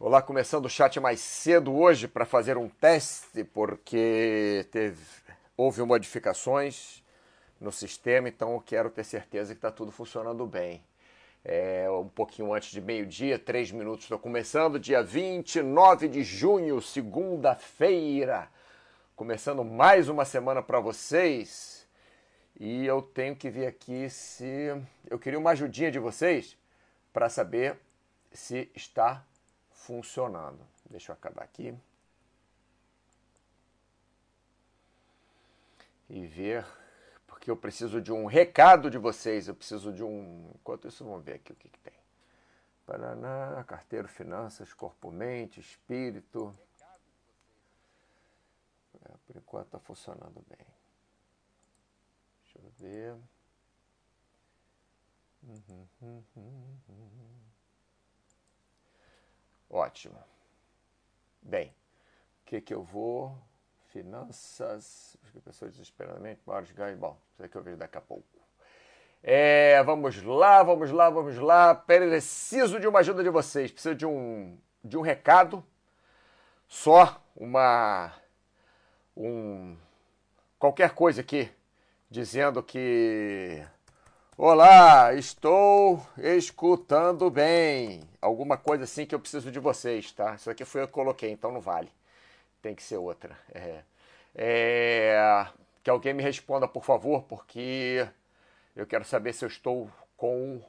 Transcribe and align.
Olá, 0.00 0.22
começando 0.22 0.66
o 0.66 0.70
chat 0.70 1.00
mais 1.00 1.18
cedo 1.18 1.74
hoje 1.74 2.06
para 2.06 2.24
fazer 2.24 2.56
um 2.56 2.68
teste, 2.68 3.42
porque 3.42 4.64
teve, 4.70 5.04
houve 5.56 5.82
modificações 5.82 7.02
no 7.60 7.72
sistema, 7.72 8.28
então 8.28 8.52
eu 8.52 8.60
quero 8.60 8.90
ter 8.90 9.02
certeza 9.02 9.54
que 9.54 9.58
está 9.58 9.72
tudo 9.72 9.90
funcionando 9.90 10.46
bem. 10.46 10.84
É 11.44 11.90
um 11.90 12.08
pouquinho 12.08 12.54
antes 12.54 12.70
de 12.70 12.80
meio-dia, 12.80 13.40
três 13.40 13.72
minutos 13.72 14.04
estou 14.04 14.20
começando, 14.20 14.78
dia 14.78 15.02
29 15.02 16.06
de 16.06 16.22
junho, 16.22 16.80
segunda-feira. 16.80 18.48
Começando 19.16 19.64
mais 19.64 20.08
uma 20.08 20.24
semana 20.24 20.62
para 20.62 20.78
vocês. 20.78 21.88
E 22.56 22.86
eu 22.86 23.02
tenho 23.02 23.34
que 23.34 23.50
ver 23.50 23.66
aqui 23.66 24.08
se. 24.08 24.80
Eu 25.10 25.18
queria 25.18 25.40
uma 25.40 25.50
ajudinha 25.50 25.90
de 25.90 25.98
vocês 25.98 26.56
para 27.12 27.28
saber 27.28 27.76
se 28.30 28.70
está 28.76 29.14
funcionando. 29.14 29.37
Deixa 30.90 31.12
eu 31.12 31.14
acabar 31.14 31.42
aqui. 31.42 31.74
E 36.10 36.26
ver, 36.26 36.66
porque 37.26 37.50
eu 37.50 37.56
preciso 37.56 38.00
de 38.00 38.12
um 38.12 38.26
recado 38.26 38.90
de 38.90 38.98
vocês, 38.98 39.48
eu 39.48 39.54
preciso 39.54 39.92
de 39.92 40.02
um. 40.02 40.50
Enquanto 40.54 40.88
isso, 40.88 41.04
vamos 41.04 41.24
ver 41.24 41.34
aqui 41.34 41.52
o 41.52 41.56
que, 41.56 41.68
que 41.68 41.78
tem. 41.80 41.92
Paraná, 42.86 43.62
carteiro, 43.64 44.08
finanças, 44.08 44.72
corpo, 44.72 45.10
mente, 45.10 45.60
espírito. 45.60 46.58
É, 49.04 49.12
por 49.26 49.36
enquanto 49.36 49.66
está 49.66 49.78
funcionando 49.78 50.44
bem. 50.48 50.66
Deixa 52.42 52.58
eu 52.58 52.70
ver. 52.78 53.16
Uhum, 55.42 55.88
uhum, 56.02 56.78
uhum. 56.88 57.47
Ótimo. 59.70 60.18
Bem, 61.42 61.68
o 61.68 62.46
que, 62.46 62.60
que 62.60 62.74
eu 62.74 62.82
vou? 62.82 63.36
Finanças, 63.88 65.16
pessoas 65.44 65.72
desesperadamente, 65.72 66.40
maiores 66.46 66.70
ganhos. 66.72 66.98
Bom, 66.98 67.18
isso 67.32 67.42
é 67.42 67.48
que 67.48 67.56
eu 67.56 67.62
vejo 67.62 67.76
daqui 67.76 67.98
a 67.98 68.00
pouco. 68.00 68.26
É, 69.22 69.82
vamos 69.82 70.22
lá, 70.22 70.62
vamos 70.62 70.90
lá, 70.90 71.10
vamos 71.10 71.36
lá. 71.38 71.74
Preciso 71.74 72.78
de 72.78 72.86
uma 72.86 73.00
ajuda 73.00 73.22
de 73.22 73.30
vocês. 73.30 73.70
Preciso 73.70 73.94
de 73.94 74.06
um, 74.06 74.58
de 74.84 74.96
um 74.96 75.00
recado. 75.00 75.64
Só 76.66 77.20
uma. 77.34 78.12
Um, 79.16 79.76
qualquer 80.58 80.94
coisa 80.94 81.22
aqui 81.22 81.50
dizendo 82.10 82.62
que 82.62 83.66
Olá, 84.40 85.12
estou 85.14 86.00
escutando 86.16 87.28
bem. 87.28 88.08
Alguma 88.22 88.56
coisa 88.56 88.84
assim 88.84 89.04
que 89.04 89.12
eu 89.12 89.18
preciso 89.18 89.50
de 89.50 89.58
vocês, 89.58 90.12
tá? 90.12 90.36
Isso 90.36 90.48
aqui 90.48 90.64
foi 90.64 90.82
eu 90.82 90.86
que 90.86 90.92
coloquei, 90.92 91.32
então 91.32 91.50
não 91.50 91.60
vale. 91.60 91.90
Tem 92.62 92.72
que 92.72 92.84
ser 92.84 92.98
outra. 92.98 93.36
É, 93.52 93.82
é, 94.36 95.46
que 95.82 95.90
alguém 95.90 96.14
me 96.14 96.22
responda, 96.22 96.68
por 96.68 96.84
favor, 96.84 97.24
porque 97.24 98.08
eu 98.76 98.86
quero 98.86 99.04
saber 99.04 99.32
se 99.32 99.44
eu 99.44 99.48
estou 99.48 99.90
com 100.16 100.62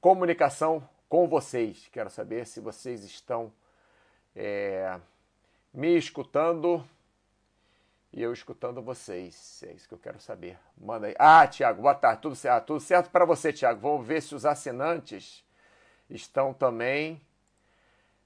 comunicação 0.00 0.82
com 1.06 1.28
vocês. 1.28 1.90
Quero 1.92 2.08
saber 2.08 2.46
se 2.46 2.60
vocês 2.60 3.04
estão 3.04 3.52
é, 4.34 4.98
me 5.70 5.98
escutando 5.98 6.82
e 8.12 8.22
eu 8.22 8.32
escutando 8.32 8.82
vocês. 8.82 9.62
É 9.66 9.72
isso 9.72 9.88
que 9.88 9.94
eu 9.94 9.98
quero 9.98 10.20
saber. 10.20 10.58
Manda 10.76 11.06
aí. 11.06 11.14
Ah, 11.18 11.46
Tiago, 11.46 11.82
boa 11.82 11.94
tarde. 11.94 12.20
Tudo 12.20 12.36
certo? 12.36 12.56
Ah, 12.56 12.60
tudo 12.60 12.80
certo 12.80 13.10
para 13.10 13.24
você, 13.24 13.52
Tiago. 13.52 13.80
Vamos 13.80 14.06
ver 14.06 14.20
se 14.20 14.34
os 14.34 14.44
assinantes 14.44 15.42
estão 16.10 16.52
também. 16.52 17.20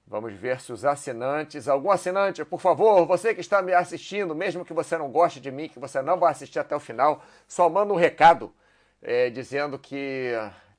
Vamos 0.05 0.33
ver 0.33 0.59
se 0.59 0.73
os 0.73 0.83
assinantes. 0.83 1.67
Algum 1.67 1.89
assinante, 1.89 2.43
por 2.43 2.59
favor, 2.59 3.05
você 3.05 3.33
que 3.33 3.41
está 3.41 3.61
me 3.61 3.73
assistindo, 3.73 4.35
mesmo 4.35 4.65
que 4.65 4.73
você 4.73 4.97
não 4.97 5.09
goste 5.09 5.39
de 5.39 5.51
mim, 5.51 5.69
que 5.69 5.79
você 5.79 6.01
não 6.01 6.17
vai 6.17 6.31
assistir 6.31 6.59
até 6.59 6.75
o 6.75 6.79
final, 6.79 7.23
só 7.47 7.69
manda 7.69 7.93
um 7.93 7.97
recado 7.97 8.53
é, 9.01 9.29
dizendo 9.29 9.79
que 9.79 10.33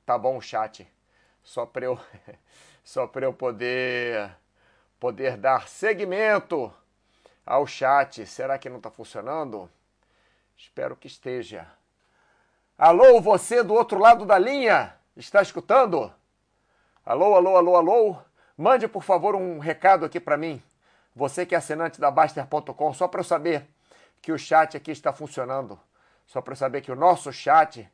tá 0.05 0.17
bom 0.17 0.37
o 0.37 0.41
chat. 0.41 0.87
Só 1.43 1.65
para 1.65 1.85
eu, 1.85 1.99
só 2.83 3.07
para 3.07 3.25
eu 3.25 3.33
poder, 3.33 4.31
poder 4.99 5.35
dar 5.37 5.67
seguimento 5.67 6.71
ao 7.45 7.65
chat. 7.65 8.25
Será 8.25 8.57
que 8.57 8.69
não 8.69 8.77
está 8.77 8.89
funcionando? 8.89 9.69
Espero 10.57 10.95
que 10.95 11.07
esteja. 11.07 11.67
Alô, 12.77 13.19
você 13.21 13.63
do 13.63 13.73
outro 13.73 13.99
lado 13.99 14.25
da 14.25 14.37
linha? 14.37 14.95
Está 15.15 15.41
escutando? 15.41 16.11
Alô, 17.05 17.35
alô, 17.35 17.57
alô, 17.57 17.75
alô? 17.75 18.17
Mande, 18.57 18.87
por 18.87 19.03
favor, 19.03 19.35
um 19.35 19.59
recado 19.59 20.05
aqui 20.05 20.19
para 20.19 20.37
mim. 20.37 20.61
Você 21.15 21.45
que 21.45 21.55
é 21.55 21.57
assinante 21.57 21.99
da 21.99 22.11
Baster.com, 22.11 22.93
só 22.93 23.07
para 23.07 23.21
eu 23.21 23.25
saber 23.25 23.67
que 24.21 24.31
o 24.31 24.37
chat 24.37 24.77
aqui 24.77 24.91
está 24.91 25.11
funcionando. 25.11 25.79
Só 26.27 26.41
para 26.41 26.53
eu 26.53 26.57
saber 26.57 26.81
que 26.81 26.91
o 26.91 26.95
nosso 26.95 27.31
chat 27.33 27.89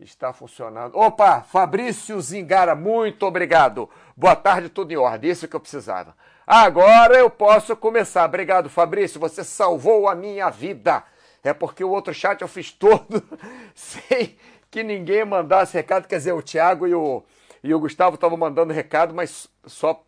está 0.00 0.32
funcionando. 0.32 0.96
Opa, 0.96 1.42
Fabrício 1.42 2.20
Zingara, 2.20 2.74
muito 2.74 3.24
obrigado. 3.26 3.88
Boa 4.16 4.34
tarde, 4.34 4.68
tudo 4.68 4.92
em 4.92 4.96
ordem. 4.96 5.30
Isso 5.30 5.46
que 5.46 5.54
eu 5.54 5.60
precisava. 5.60 6.16
Agora 6.46 7.16
eu 7.16 7.30
posso 7.30 7.74
começar. 7.74 8.24
Obrigado, 8.26 8.68
Fabrício. 8.68 9.18
Você 9.20 9.42
salvou 9.42 10.08
a 10.08 10.14
minha 10.14 10.50
vida. 10.50 11.02
É 11.42 11.52
porque 11.54 11.82
o 11.82 11.90
outro 11.90 12.12
chat 12.12 12.40
eu 12.42 12.48
fiz 12.48 12.70
todo 12.70 13.22
sem 13.74 14.36
que 14.70 14.82
ninguém 14.82 15.24
mandasse 15.24 15.74
recado. 15.74 16.06
Quer 16.06 16.16
dizer, 16.16 16.32
o 16.32 16.42
Thiago 16.42 16.86
e 16.86 16.94
o, 16.94 17.22
e 17.62 17.72
o 17.72 17.80
Gustavo 17.80 18.16
estavam 18.16 18.36
mandando 18.36 18.72
recado, 18.72 19.14
mas 19.14 19.48
só 19.66 20.04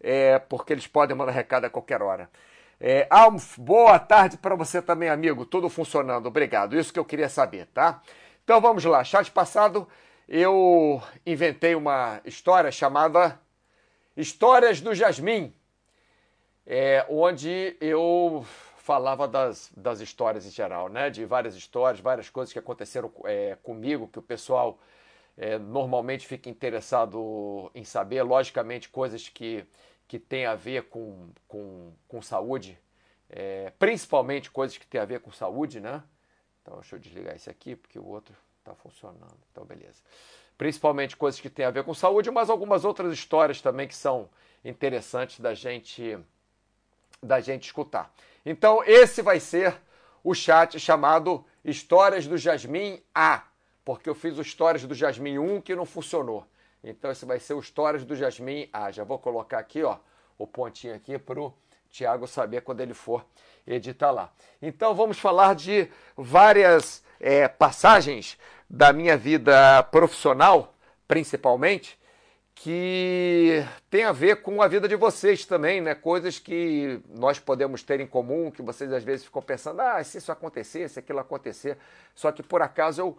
é, 0.00 0.38
porque 0.38 0.72
eles 0.72 0.86
podem 0.86 1.16
mandar 1.16 1.32
recado 1.32 1.64
a 1.64 1.70
qualquer 1.70 2.02
hora. 2.02 2.30
É, 2.80 3.06
Alf, 3.10 3.58
boa 3.58 3.98
tarde 3.98 4.36
para 4.36 4.54
você 4.54 4.82
também, 4.82 5.08
amigo. 5.08 5.44
Tudo 5.44 5.68
funcionando. 5.68 6.26
Obrigado. 6.26 6.76
Isso 6.76 6.92
que 6.92 6.98
eu 6.98 7.04
queria 7.04 7.28
saber, 7.28 7.66
tá? 7.66 8.02
Então 8.44 8.60
vamos 8.60 8.84
lá. 8.84 9.02
Chat 9.02 9.30
passado 9.30 9.86
eu 10.28 11.02
inventei 11.26 11.74
uma 11.74 12.20
história 12.24 12.70
chamada 12.70 13.40
Histórias 14.16 14.80
do 14.80 14.94
Jasmim 14.94 15.54
é, 16.66 17.04
onde 17.08 17.76
eu 17.80 18.44
falava 18.76 19.28
das, 19.28 19.70
das 19.76 20.00
histórias 20.00 20.44
em 20.44 20.50
geral, 20.50 20.88
né? 20.88 21.08
De 21.10 21.24
várias 21.24 21.54
histórias, 21.54 22.00
várias 22.00 22.28
coisas 22.28 22.52
que 22.52 22.58
aconteceram 22.58 23.12
é, 23.24 23.56
comigo, 23.62 24.08
que 24.08 24.18
o 24.18 24.22
pessoal 24.22 24.78
é, 25.36 25.58
normalmente 25.58 26.26
fica 26.26 26.48
interessado 26.48 27.70
em 27.74 27.84
saber. 27.84 28.22
Logicamente, 28.22 28.88
coisas 28.88 29.28
que, 29.28 29.64
que 30.08 30.18
têm 30.18 30.46
a 30.46 30.54
ver 30.54 30.84
com, 30.84 31.28
com, 31.46 31.92
com 32.08 32.20
saúde, 32.20 32.78
é, 33.30 33.72
principalmente 33.78 34.50
coisas 34.50 34.76
que 34.76 34.86
têm 34.86 35.00
a 35.00 35.04
ver 35.04 35.20
com 35.20 35.30
saúde, 35.30 35.80
né? 35.80 36.02
Então, 36.60 36.74
deixa 36.74 36.96
eu 36.96 37.00
desligar 37.00 37.34
esse 37.34 37.50
aqui, 37.50 37.74
porque 37.74 37.98
o 37.98 38.04
outro 38.04 38.34
está 38.58 38.74
funcionando. 38.74 39.38
Então, 39.50 39.64
beleza. 39.64 40.02
Principalmente 40.56 41.16
coisas 41.16 41.40
que 41.40 41.50
têm 41.50 41.64
a 41.64 41.70
ver 41.70 41.82
com 41.84 41.94
saúde, 41.94 42.30
mas 42.30 42.50
algumas 42.50 42.84
outras 42.84 43.12
histórias 43.12 43.60
também 43.60 43.88
que 43.88 43.94
são 43.94 44.28
interessantes 44.64 45.40
da 45.40 45.54
gente 45.54 46.18
da 47.22 47.40
gente 47.40 47.64
escutar. 47.64 48.12
Então, 48.44 48.82
esse 48.84 49.22
vai 49.22 49.38
ser 49.38 49.74
o 50.24 50.34
chat 50.34 50.78
chamado 50.80 51.44
Histórias 51.64 52.26
do 52.26 52.36
Jasmim 52.36 53.00
A, 53.14 53.44
porque 53.84 54.08
eu 54.08 54.14
fiz 54.14 54.36
o 54.36 54.42
Histórias 54.42 54.84
do 54.84 54.94
Jasmim 54.94 55.38
1 55.38 55.60
que 55.60 55.74
não 55.74 55.84
funcionou. 55.84 56.46
Então, 56.82 57.10
esse 57.10 57.24
vai 57.24 57.38
ser 57.38 57.54
o 57.54 57.60
Histórias 57.60 58.04
do 58.04 58.16
Jasmim 58.16 58.68
A. 58.72 58.90
Já 58.90 59.04
vou 59.04 59.18
colocar 59.18 59.58
aqui, 59.58 59.82
ó, 59.82 59.98
o 60.36 60.46
pontinho 60.46 60.94
aqui 60.94 61.18
para 61.18 61.40
o 61.40 61.54
Tiago 61.90 62.26
saber 62.26 62.62
quando 62.62 62.80
ele 62.80 62.94
for 62.94 63.24
editar 63.66 64.10
lá. 64.10 64.32
Então, 64.60 64.94
vamos 64.94 65.18
falar 65.18 65.54
de 65.54 65.88
várias 66.16 67.04
é, 67.20 67.46
passagens 67.46 68.36
da 68.68 68.92
minha 68.92 69.16
vida 69.16 69.82
profissional, 69.84 70.74
principalmente, 71.06 71.98
que 72.62 73.66
tem 73.90 74.04
a 74.04 74.12
ver 74.12 74.36
com 74.36 74.62
a 74.62 74.68
vida 74.68 74.86
de 74.86 74.94
vocês 74.94 75.44
também, 75.44 75.80
né? 75.80 75.96
Coisas 75.96 76.38
que 76.38 77.00
nós 77.08 77.36
podemos 77.40 77.82
ter 77.82 77.98
em 77.98 78.06
comum, 78.06 78.52
que 78.52 78.62
vocês 78.62 78.92
às 78.92 79.02
vezes 79.02 79.24
ficam 79.24 79.42
pensando, 79.42 79.80
ah, 79.80 80.02
se 80.04 80.18
isso 80.18 80.30
acontecer, 80.30 80.88
se 80.88 81.00
aquilo 81.00 81.18
acontecer. 81.18 81.76
Só 82.14 82.30
que 82.30 82.40
por 82.40 82.62
acaso 82.62 83.00
eu 83.00 83.18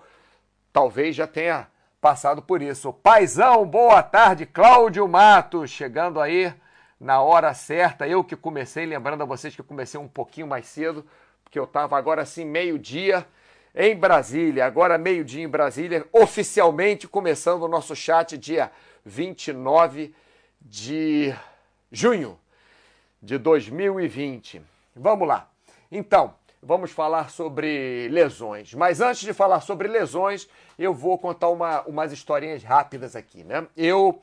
talvez 0.72 1.13
já 1.13 1.28
tenha 1.28 1.68
passado 2.00 2.42
por 2.42 2.62
isso. 2.62 2.94
Paizão, 2.94 3.66
boa 3.66 4.01
tarde, 4.01 4.45
Cláudio 4.45 5.06
Matos, 5.10 5.69
chegando 5.69 6.22
aí 6.22 6.54
na 6.98 7.22
hora 7.22 7.54
certa. 7.54 8.07
Eu 8.07 8.24
que 8.24 8.38
comecei, 8.38 8.86
lembrando 8.86 9.24
a 9.24 9.25
vocês 9.25 9.54
que 9.54 9.62
comecei 9.62 10.00
um 10.00 10.07
pouquinho 10.07 10.48
mais 10.48 10.68
cedo, 10.68 11.06
porque 11.44 11.60
eu 11.60 11.66
estava 11.66 11.98
agora 11.98 12.22
assim, 12.22 12.46
meio-dia 12.46 13.28
em 13.75 13.94
Brasília, 13.94 14.66
agora 14.66 14.98
meio-dia 14.98 15.44
em 15.44 15.50
Brasília, 15.50 16.06
oficialmente 16.13 17.10
começando 17.10 17.63
o 17.63 17.68
nosso 17.68 17.94
chat 17.94 18.38
dia 18.38 18.72
29 19.05 20.13
de 20.61 21.33
junho 21.91 22.39
de 23.21 23.38
2020. 23.38 24.61
Vamos 24.95 25.27
lá. 25.27 25.50
Então, 25.91 26.33
vamos 26.61 26.91
falar 26.91 27.29
sobre 27.29 28.07
lesões. 28.09 28.73
Mas 28.73 29.01
antes 29.01 29.21
de 29.21 29.33
falar 29.33 29.61
sobre 29.61 29.88
lesões, 29.88 30.47
eu 30.77 30.94
vou 30.94 31.17
contar 31.17 31.50
uma, 31.50 31.81
umas 31.81 32.11
historinhas 32.11 32.63
rápidas 32.63 33.15
aqui, 33.15 33.44
né? 33.44 33.67
Eu 33.75 34.19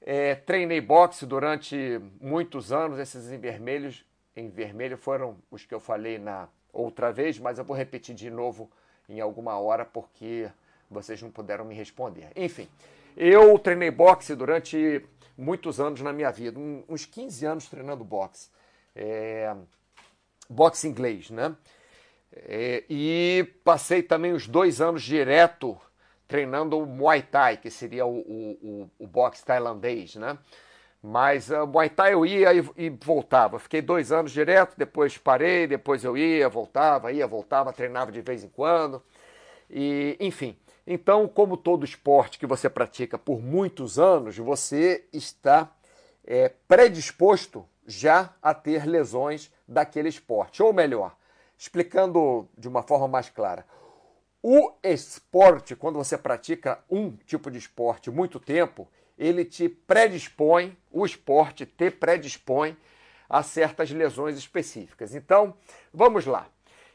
É, 0.00 0.36
treinei 0.36 0.80
boxe 0.80 1.26
durante 1.26 2.00
muitos 2.20 2.72
anos, 2.72 2.98
esses 2.98 3.30
em 3.30 3.36
vermelhos, 3.36 4.04
em 4.34 4.48
vermelho 4.48 4.96
foram 4.96 5.36
os 5.50 5.66
que 5.66 5.74
eu 5.74 5.80
falei 5.80 6.18
na 6.18 6.48
outra 6.72 7.12
vez, 7.12 7.38
mas 7.38 7.58
eu 7.58 7.64
vou 7.64 7.76
repetir 7.76 8.14
de 8.14 8.30
novo 8.30 8.70
em 9.08 9.20
alguma 9.20 9.58
hora 9.58 9.84
porque 9.84 10.48
vocês 10.88 11.20
não 11.20 11.30
puderam 11.30 11.64
me 11.64 11.74
responder. 11.74 12.30
Enfim, 12.36 12.68
eu 13.16 13.58
treinei 13.58 13.90
boxe 13.90 14.34
durante 14.34 15.04
muitos 15.36 15.80
anos 15.80 16.00
na 16.00 16.12
minha 16.12 16.30
vida, 16.30 16.58
uns 16.88 17.04
15 17.04 17.46
anos 17.46 17.68
treinando 17.68 18.04
boxe. 18.04 18.50
É, 18.94 19.54
boxe 20.48 20.88
inglês, 20.88 21.30
né? 21.30 21.54
É, 22.32 22.84
e 22.88 23.48
passei 23.64 24.02
também 24.02 24.32
os 24.32 24.46
dois 24.46 24.80
anos 24.80 25.02
direto 25.02 25.78
treinando 26.26 26.84
Muay 26.84 27.22
Thai, 27.22 27.56
que 27.56 27.70
seria 27.70 28.04
o, 28.04 28.18
o, 28.18 28.58
o, 28.62 28.90
o 28.98 29.06
boxe 29.06 29.44
tailandês, 29.44 30.14
né? 30.16 30.36
Mas 31.02 31.48
uh, 31.48 31.66
Muay 31.66 31.88
Thai 31.88 32.12
eu 32.12 32.26
ia 32.26 32.52
e, 32.52 32.64
e, 32.76 32.90
voltava. 32.90 33.58
Fiquei 33.58 33.80
dois 33.80 34.12
anos 34.12 34.32
direto, 34.32 34.76
depois 34.76 35.16
parei, 35.16 35.66
depois 35.66 36.04
eu 36.04 36.16
ia, 36.16 36.48
voltava, 36.48 37.12
ia, 37.12 37.26
voltava, 37.26 37.72
treinava 37.72 38.12
de 38.12 38.20
vez 38.20 38.44
em 38.44 38.48
quando. 38.48 39.02
E, 39.70 40.16
enfim. 40.20 40.56
Então, 40.90 41.28
como 41.28 41.58
todo 41.58 41.84
esporte 41.84 42.38
que 42.38 42.46
você 42.46 42.66
pratica 42.70 43.18
por 43.18 43.42
muitos 43.42 43.98
anos, 43.98 44.38
você 44.38 45.04
está 45.12 45.70
é, 46.24 46.50
predisposto 46.66 47.68
já 47.86 48.34
a 48.40 48.54
ter 48.54 48.86
lesões 48.86 49.52
daquele 49.68 50.08
esporte. 50.08 50.62
Ou 50.62 50.72
melhor, 50.72 51.14
explicando 51.58 52.48
de 52.56 52.66
uma 52.66 52.82
forma 52.82 53.06
mais 53.06 53.28
clara, 53.28 53.66
o 54.42 54.72
esporte, 54.82 55.76
quando 55.76 55.96
você 55.96 56.16
pratica 56.16 56.82
um 56.88 57.10
tipo 57.10 57.50
de 57.50 57.58
esporte 57.58 58.10
muito 58.10 58.40
tempo, 58.40 58.88
ele 59.18 59.44
te 59.44 59.68
predispõe, 59.68 60.74
o 60.90 61.04
esporte 61.04 61.66
te 61.66 61.90
predispõe 61.90 62.74
a 63.28 63.42
certas 63.42 63.90
lesões 63.90 64.38
específicas. 64.38 65.14
Então, 65.14 65.54
vamos 65.92 66.24
lá. 66.24 66.46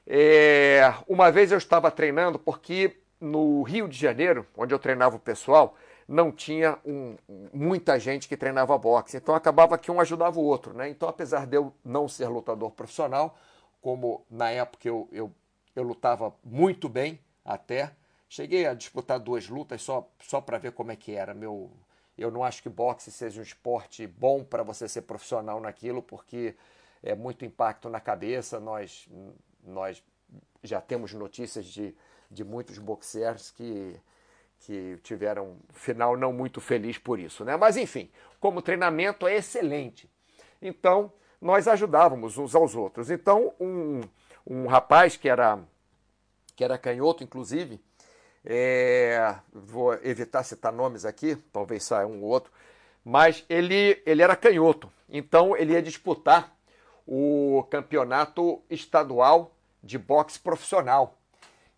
É, 0.07 0.81
uma 1.07 1.31
vez 1.31 1.51
eu 1.51 1.59
estava 1.59 1.91
treinando 1.91 2.39
porque 2.39 3.02
no 3.23 3.63
Rio 3.63 3.87
de 3.87 3.97
Janeiro, 3.97 4.45
onde 4.57 4.73
eu 4.73 4.79
treinava 4.79 5.15
o 5.15 5.19
pessoal, 5.19 5.75
não 6.05 6.31
tinha 6.31 6.77
um, 6.85 7.15
muita 7.53 7.97
gente 7.97 8.27
que 8.27 8.35
treinava 8.35 8.77
boxe. 8.77 9.15
Então 9.15 9.33
acabava 9.33 9.77
que 9.77 9.89
um 9.89 10.01
ajudava 10.01 10.39
o 10.39 10.43
outro. 10.43 10.73
Né? 10.73 10.89
Então, 10.89 11.07
apesar 11.07 11.47
de 11.47 11.55
eu 11.55 11.73
não 11.83 12.07
ser 12.07 12.27
lutador 12.27 12.71
profissional, 12.71 13.37
como 13.81 14.25
na 14.29 14.49
época 14.49 14.87
eu, 14.87 15.07
eu, 15.11 15.31
eu 15.73 15.83
lutava 15.83 16.33
muito 16.43 16.89
bem 16.89 17.19
até, 17.45 17.91
cheguei 18.27 18.67
a 18.67 18.73
disputar 18.73 19.19
duas 19.19 19.47
lutas 19.47 19.81
só, 19.81 20.07
só 20.19 20.41
para 20.41 20.57
ver 20.57 20.73
como 20.73 20.91
é 20.91 20.95
que 20.95 21.13
era. 21.13 21.33
Meu, 21.33 21.71
eu 22.17 22.29
não 22.29 22.43
acho 22.43 22.61
que 22.61 22.69
boxe 22.69 23.09
seja 23.09 23.39
um 23.39 23.43
esporte 23.43 24.05
bom 24.05 24.43
para 24.43 24.63
você 24.63 24.87
ser 24.89 25.03
profissional 25.03 25.61
naquilo, 25.61 26.01
porque 26.01 26.55
é 27.01 27.15
muito 27.15 27.45
impacto 27.45 27.89
na 27.89 28.01
cabeça. 28.01 28.59
Nós, 28.59 29.07
nós 29.63 30.03
já 30.61 30.81
temos 30.81 31.13
notícias 31.13 31.65
de, 31.65 31.95
de 32.33 32.43
muitos 32.43 32.77
boxeiros 32.77 33.51
que, 33.51 33.95
que 34.59 34.97
tiveram 35.03 35.51
um 35.51 35.59
final 35.73 36.17
não 36.17 36.33
muito 36.33 36.59
feliz 36.59 36.97
por 36.97 37.19
isso. 37.19 37.45
Né? 37.45 37.55
Mas, 37.55 37.77
enfim, 37.77 38.09
como 38.39 38.61
treinamento 38.61 39.27
é 39.27 39.35
excelente. 39.35 40.09
Então, 40.61 41.11
nós 41.39 41.67
ajudávamos 41.67 42.37
uns 42.37 42.55
aos 42.55 42.75
outros. 42.75 43.11
Então, 43.11 43.53
um, 43.59 44.01
um 44.45 44.67
rapaz 44.67 45.17
que 45.17 45.29
era, 45.29 45.59
que 46.55 46.63
era 46.63 46.77
canhoto, 46.77 47.23
inclusive, 47.23 47.79
é, 48.45 49.35
vou 49.51 49.93
evitar 50.03 50.43
citar 50.43 50.71
nomes 50.71 51.05
aqui, 51.05 51.35
talvez 51.51 51.83
saia 51.83 52.07
um 52.07 52.21
ou 52.21 52.29
outro, 52.29 52.51
mas 53.03 53.45
ele, 53.49 54.01
ele 54.05 54.21
era 54.21 54.35
canhoto, 54.35 54.91
então 55.09 55.55
ele 55.55 55.73
ia 55.73 55.81
disputar 55.81 56.55
o 57.05 57.65
campeonato 57.69 58.61
estadual 58.69 59.51
de 59.81 59.97
boxe 59.97 60.39
profissional. 60.39 61.17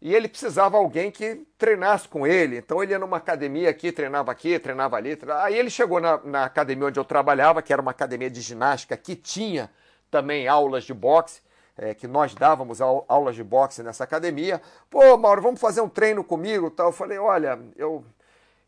E 0.05 0.13
ele 0.13 0.27
precisava 0.27 0.77
alguém 0.77 1.09
que 1.09 1.47
treinasse 1.57 2.07
com 2.07 2.27
ele. 2.27 2.59
Então 2.59 2.83
ele 2.83 2.91
ia 2.91 2.99
numa 2.99 3.17
academia 3.17 3.71
aqui, 3.71 3.91
treinava 3.91 4.31
aqui, 4.31 4.59
treinava 4.59 4.95
ali. 4.95 5.15
Treinava... 5.15 5.45
Aí 5.45 5.57
ele 5.57 5.71
chegou 5.71 5.99
na, 5.99 6.19
na 6.23 6.45
academia 6.45 6.89
onde 6.89 6.99
eu 6.99 7.03
trabalhava, 7.03 7.59
que 7.59 7.73
era 7.73 7.81
uma 7.81 7.89
academia 7.89 8.29
de 8.29 8.39
ginástica, 8.39 8.95
que 8.95 9.15
tinha 9.15 9.67
também 10.11 10.47
aulas 10.47 10.83
de 10.83 10.93
boxe 10.93 11.41
é, 11.75 11.95
que 11.95 12.07
nós 12.07 12.35
dávamos 12.35 12.81
aulas 12.81 13.33
de 13.33 13.43
boxe 13.43 13.81
nessa 13.81 14.03
academia. 14.03 14.61
Pô, 14.91 15.17
Mauro, 15.17 15.41
vamos 15.41 15.59
fazer 15.59 15.81
um 15.81 15.89
treino 15.89 16.23
comigo? 16.23 16.69
Tal. 16.69 16.89
Eu 16.89 16.93
falei, 16.93 17.17
olha, 17.17 17.59
eu 17.75 18.05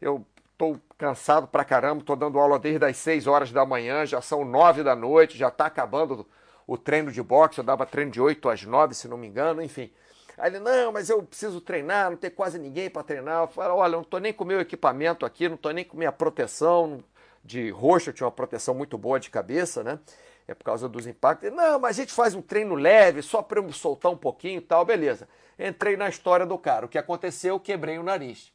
eu 0.02 0.26
tô 0.58 0.76
cansado 0.98 1.46
pra 1.46 1.64
caramba, 1.64 2.04
tô 2.04 2.16
dando 2.16 2.40
aula 2.40 2.58
desde 2.58 2.84
as 2.84 2.98
6 2.98 3.28
horas 3.28 3.52
da 3.52 3.64
manhã, 3.64 4.08
já 4.08 4.24
são 4.24 4.44
9 4.44 4.82
da 4.82 4.96
noite, 4.96 5.38
já 5.38 5.52
tá 5.52 5.68
acabando 5.68 6.26
o 6.66 6.80
treino 6.80 7.12
de 7.12 7.22
boxe, 7.22 7.60
eu 7.60 7.64
dava 7.64 7.86
treino 7.86 8.10
de 8.10 8.20
8 8.20 8.50
às 8.50 8.64
9, 8.64 8.96
se 8.96 9.08
não 9.08 9.18
me 9.18 9.28
engano, 9.28 9.62
enfim. 9.62 9.92
Aí 10.38 10.52
ele, 10.52 10.60
não, 10.60 10.92
mas 10.92 11.10
eu 11.10 11.24
preciso 11.24 11.60
treinar, 11.60 12.12
não 12.12 12.18
tem 12.18 12.30
quase 12.30 12.60
ninguém 12.60 12.90
para 12.90 13.04
treinar. 13.04 13.44
Eu 13.44 13.48
falei, 13.48 13.72
olha, 13.72 13.94
eu 13.94 13.98
não 13.98 14.04
tô 14.04 14.20
nem 14.20 14.32
com 14.32 14.46
meu 14.46 14.60
equipamento 14.60 15.26
aqui, 15.26 15.50
não 15.50 15.58
tô 15.58 15.72
nem 15.72 15.84
com 15.84 15.98
minha 15.98 16.12
proteção 16.12 17.04
de 17.44 17.70
roxo, 17.70 18.10
eu 18.10 18.14
tinha 18.14 18.26
uma 18.26 18.32
proteção 18.32 18.76
muito 18.76 18.98
boa 18.98 19.20
de 19.20 19.30
cabeça, 19.30 19.84
né? 19.84 20.00
é 20.48 20.54
por 20.54 20.64
causa 20.64 20.88
dos 20.88 21.06
impactos. 21.06 21.52
Não, 21.52 21.80
mas 21.80 21.98
a 21.98 22.02
gente 22.02 22.14
faz 22.14 22.34
um 22.34 22.42
treino 22.42 22.74
leve, 22.74 23.22
só 23.22 23.42
para 23.42 23.60
eu 23.60 23.72
soltar 23.74 24.12
um 24.12 24.18
pouquinho 24.18 24.60
e 24.60 24.62
tal, 24.62 24.86
beleza. 24.86 25.28
Entrei 25.60 25.98
na 25.98 26.08
história 26.08 26.46
do 26.46 26.58
cara. 26.58 26.86
O 26.86 26.90
que 26.90 26.98
aconteceu? 26.98 27.60
Quebrei 27.60 28.00
o 28.00 28.04
nariz. 28.04 28.54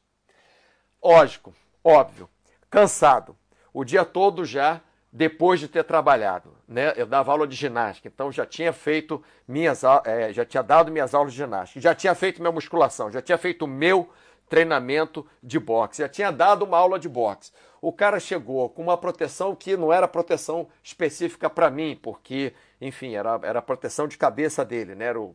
Lógico, 1.03 1.55
óbvio, 1.85 2.29
cansado. 2.71 3.37
O 3.75 3.85
dia 3.85 4.05
todo 4.05 4.45
já 4.45 4.81
depois 5.13 5.61
de 5.61 5.69
ter 5.69 5.85
trabalhado, 5.85 6.57
né? 6.67 6.95
Eu 6.97 7.07
dava 7.07 7.33
aula 7.33 7.47
de 7.47 7.55
ginástica, 7.55 8.09
então 8.09 8.33
já 8.33 8.47
tinha 8.47 8.73
feito 8.73 9.23
minhas, 9.47 9.83
é, 10.05 10.33
já 10.33 10.45
tinha 10.45 10.63
dado 10.63 10.91
minhas 10.91 11.15
aulas 11.15 11.33
de 11.33 11.39
ginástica, 11.39 11.81
já 11.81 11.95
tinha 11.95 12.15
feito 12.15 12.41
minha 12.41 12.53
musculação, 12.53 13.11
já 13.11 13.21
tinha 13.21 13.37
feito 13.37 13.67
o 13.67 13.69
meu 13.69 14.09
treinamento 14.49 15.27
de 15.43 15.59
boxe, 15.59 16.03
já 16.03 16.09
tinha 16.09 16.31
dado 16.31 16.65
uma 16.65 16.79
aula 16.79 16.99
de 16.99 17.09
boxe 17.09 17.53
o 17.83 17.93
cara 17.93 18.21
chegou 18.21 18.71
com 18.71 18.81
uma 18.81 18.97
proteção 18.97 19.57
que 19.57 19.77
não 19.77 19.93
era 19.93 20.07
proteção 20.07 20.69
específica 20.85 21.51
para 21.51 21.69
mim, 21.69 21.99
porque, 22.01 22.55
enfim, 22.81 23.17
era, 23.17 23.41
era 23.43 23.59
a 23.59 23.63
proteção 23.63 24.07
de 24.07 24.17
cabeça 24.17 24.65
dele, 24.65 24.95
né? 24.95 25.07
Era 25.07 25.21
o, 25.21 25.35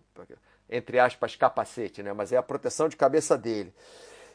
entre 0.70 0.98
aspas, 0.98 1.36
capacete, 1.36 2.02
né? 2.02 2.14
Mas 2.14 2.32
é 2.32 2.38
a 2.38 2.42
proteção 2.42 2.88
de 2.88 2.96
cabeça 2.96 3.38
dele. 3.38 3.74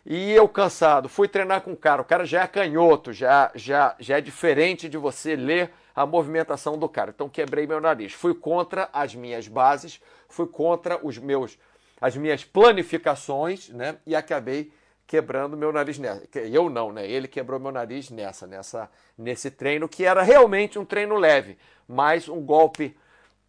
E 0.05 0.33
eu 0.33 0.49
cansado, 0.49 1.09
fui 1.09 1.29
treinar 1.29 1.61
com 1.61 1.73
o 1.73 1.77
cara. 1.77 2.03
O 2.03 2.05
cara 2.05 2.25
já 2.25 2.43
é 2.43 2.47
canhoto, 2.47 3.13
já, 3.13 3.53
já, 3.55 3.95
já 4.01 4.19
é 4.19 4.21
diferente 4.21 4.89
de 4.89 4.99
você 4.99 5.37
ler 5.37 5.71
a 5.95 6.05
movimentação 6.05 6.77
do 6.77 6.89
cara. 6.89 7.13
Então 7.15 7.29
quebrei 7.29 7.67
meu 7.67 7.81
nariz. 7.81 8.13
Fui 8.13 8.35
contra 8.35 8.89
as 8.93 9.15
minhas 9.15 9.47
bases, 9.47 10.01
fui 10.29 10.47
contra 10.47 10.99
os 11.07 11.19
meus, 11.19 11.57
as 12.01 12.17
minhas 12.17 12.45
planificações, 12.45 13.69
né? 13.69 13.97
E 14.05 14.17
acabei 14.17 14.73
quebrando 15.07 15.57
meu 15.57 15.71
nariz 15.71 15.99
nessa. 15.99 16.27
Eu 16.51 16.69
não, 16.69 16.91
né? 16.91 17.09
Ele 17.09 17.29
quebrou 17.29 17.61
meu 17.61 17.71
nariz 17.71 18.11
nessa, 18.11 18.47
nessa, 18.47 18.91
nesse 19.17 19.51
treino 19.51 19.89
que 19.89 20.05
era 20.05 20.23
realmente 20.23 20.79
um 20.79 20.85
treino 20.85 21.17
leve, 21.17 21.57
mas 21.87 22.29
um 22.29 22.41
golpe 22.41 22.97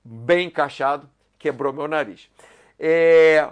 bem 0.03 0.47
encaixado 0.47 1.09
quebrou 1.39 1.73
meu 1.73 1.87
nariz. 1.87 2.29
É, 2.79 3.49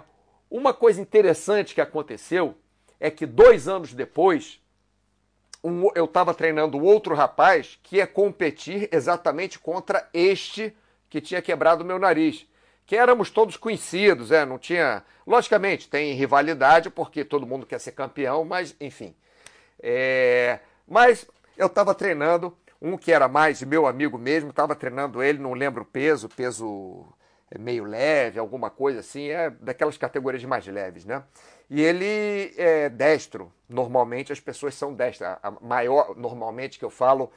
uma 0.50 0.72
coisa 0.72 1.00
interessante 1.00 1.74
que 1.74 1.80
aconteceu 1.80 2.54
é 3.02 3.10
que 3.10 3.26
dois 3.26 3.66
anos 3.66 3.92
depois 3.92 4.60
um, 5.62 5.90
eu 5.94 6.04
estava 6.04 6.32
treinando 6.32 6.82
outro 6.82 7.14
rapaz 7.14 7.78
que 7.82 7.96
ia 7.96 8.06
competir 8.06 8.88
exatamente 8.92 9.58
contra 9.58 10.08
este 10.14 10.74
que 11.10 11.20
tinha 11.20 11.42
quebrado 11.42 11.84
meu 11.84 11.98
nariz 11.98 12.46
que 12.86 12.96
éramos 12.96 13.30
todos 13.30 13.56
conhecidos, 13.56 14.30
é, 14.30 14.44
não 14.44 14.58
tinha. 14.58 15.02
Logicamente, 15.26 15.88
tem 15.88 16.12
rivalidade, 16.12 16.90
porque 16.90 17.24
todo 17.24 17.46
mundo 17.46 17.64
quer 17.64 17.78
ser 17.78 17.92
campeão, 17.92 18.44
mas 18.44 18.76
enfim. 18.80 19.14
É... 19.80 20.58
Mas 20.86 21.26
eu 21.56 21.68
estava 21.68 21.94
treinando, 21.94 22.56
um 22.80 22.98
que 22.98 23.12
era 23.12 23.28
mais 23.28 23.62
meu 23.62 23.86
amigo 23.86 24.18
mesmo, 24.18 24.50
estava 24.50 24.74
treinando 24.74 25.22
ele, 25.22 25.38
não 25.38 25.54
lembro 25.54 25.84
o 25.84 25.86
peso, 25.86 26.28
peso 26.28 27.06
meio 27.58 27.84
leve, 27.84 28.38
alguma 28.38 28.70
coisa 28.70 29.00
assim, 29.00 29.28
é 29.28 29.50
daquelas 29.50 29.96
categorias 29.96 30.44
mais 30.44 30.66
leves, 30.66 31.04
né? 31.04 31.22
E 31.68 31.80
ele 31.80 32.52
é 32.56 32.88
destro. 32.88 33.52
Normalmente 33.68 34.32
as 34.32 34.40
pessoas 34.40 34.74
são 34.74 34.92
destras. 34.92 35.38
A 35.42 35.50
maior, 35.50 36.14
normalmente 36.16 36.78
que 36.78 36.84
eu 36.84 36.90
falo, 36.90 37.32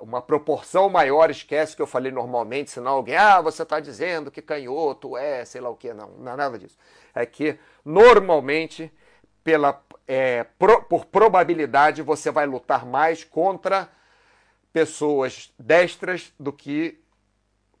uma 0.00 0.20
proporção 0.20 0.88
maior 0.88 1.30
esquece 1.30 1.76
que 1.76 1.82
eu 1.82 1.86
falei 1.86 2.10
normalmente, 2.10 2.70
senão 2.70 2.92
alguém, 2.92 3.16
ah, 3.16 3.40
você 3.40 3.62
está 3.62 3.78
dizendo 3.78 4.30
que 4.30 4.42
canhoto 4.42 5.16
é, 5.16 5.44
sei 5.44 5.60
lá 5.60 5.70
o 5.70 5.76
que, 5.76 5.92
não, 5.92 6.08
não 6.10 6.32
é 6.32 6.36
nada 6.36 6.58
disso. 6.58 6.76
É 7.14 7.24
que 7.24 7.58
normalmente, 7.84 8.92
pela, 9.44 9.80
é, 10.08 10.44
pro, 10.58 10.82
por 10.82 11.04
probabilidade, 11.04 12.02
você 12.02 12.30
vai 12.30 12.46
lutar 12.46 12.84
mais 12.84 13.22
contra 13.22 13.88
pessoas 14.72 15.52
destras 15.58 16.32
do 16.38 16.52
que 16.52 17.01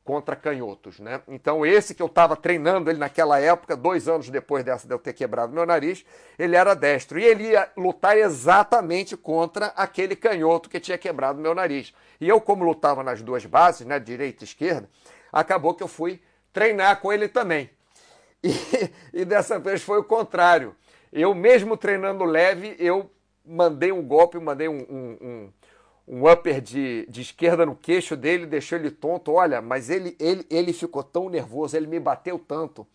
contra 0.04 0.34
canhotos, 0.34 0.98
né? 0.98 1.20
Então 1.28 1.64
esse 1.64 1.94
que 1.94 2.02
eu 2.02 2.06
estava 2.06 2.36
treinando 2.36 2.90
ele 2.90 2.98
naquela 2.98 3.38
época, 3.38 3.76
dois 3.76 4.08
anos 4.08 4.28
depois 4.28 4.64
dessa 4.64 4.86
de 4.86 4.92
eu 4.92 4.98
ter 4.98 5.12
quebrado 5.12 5.52
meu 5.52 5.64
nariz, 5.64 6.04
ele 6.38 6.56
era 6.56 6.74
destro 6.74 7.18
e 7.18 7.24
ele 7.24 7.50
ia 7.50 7.70
lutar 7.76 8.16
exatamente 8.16 9.16
contra 9.16 9.66
aquele 9.76 10.16
canhoto 10.16 10.68
que 10.68 10.80
tinha 10.80 10.98
quebrado 10.98 11.40
meu 11.40 11.54
nariz. 11.54 11.94
E 12.20 12.28
eu 12.28 12.40
como 12.40 12.64
lutava 12.64 13.02
nas 13.02 13.22
duas 13.22 13.46
bases, 13.46 13.86
né, 13.86 14.00
direita 14.00 14.42
e 14.42 14.46
esquerda, 14.46 14.88
acabou 15.32 15.74
que 15.74 15.82
eu 15.82 15.88
fui 15.88 16.20
treinar 16.52 17.00
com 17.00 17.12
ele 17.12 17.28
também. 17.28 17.70
E, 18.44 19.20
e 19.20 19.24
dessa 19.24 19.56
vez 19.56 19.82
foi 19.84 20.00
o 20.00 20.04
contrário. 20.04 20.74
Eu 21.12 21.32
mesmo 21.32 21.76
treinando 21.76 22.24
leve, 22.24 22.74
eu 22.76 23.08
mandei 23.46 23.92
um 23.92 24.02
golpe, 24.02 24.36
mandei 24.40 24.68
um, 24.68 24.80
um, 24.90 25.18
um 25.20 25.52
um 26.12 26.30
upper 26.30 26.60
de, 26.60 27.06
de 27.08 27.22
esquerda 27.22 27.64
no 27.64 27.74
queixo 27.74 28.14
dele, 28.14 28.44
deixou 28.44 28.76
ele 28.76 28.90
tonto. 28.90 29.32
Olha, 29.32 29.62
mas 29.62 29.88
ele, 29.88 30.14
ele, 30.20 30.46
ele 30.50 30.70
ficou 30.70 31.02
tão 31.02 31.30
nervoso, 31.30 31.74
ele 31.74 31.86
me 31.86 31.98
bateu 31.98 32.38
tanto. 32.38 32.86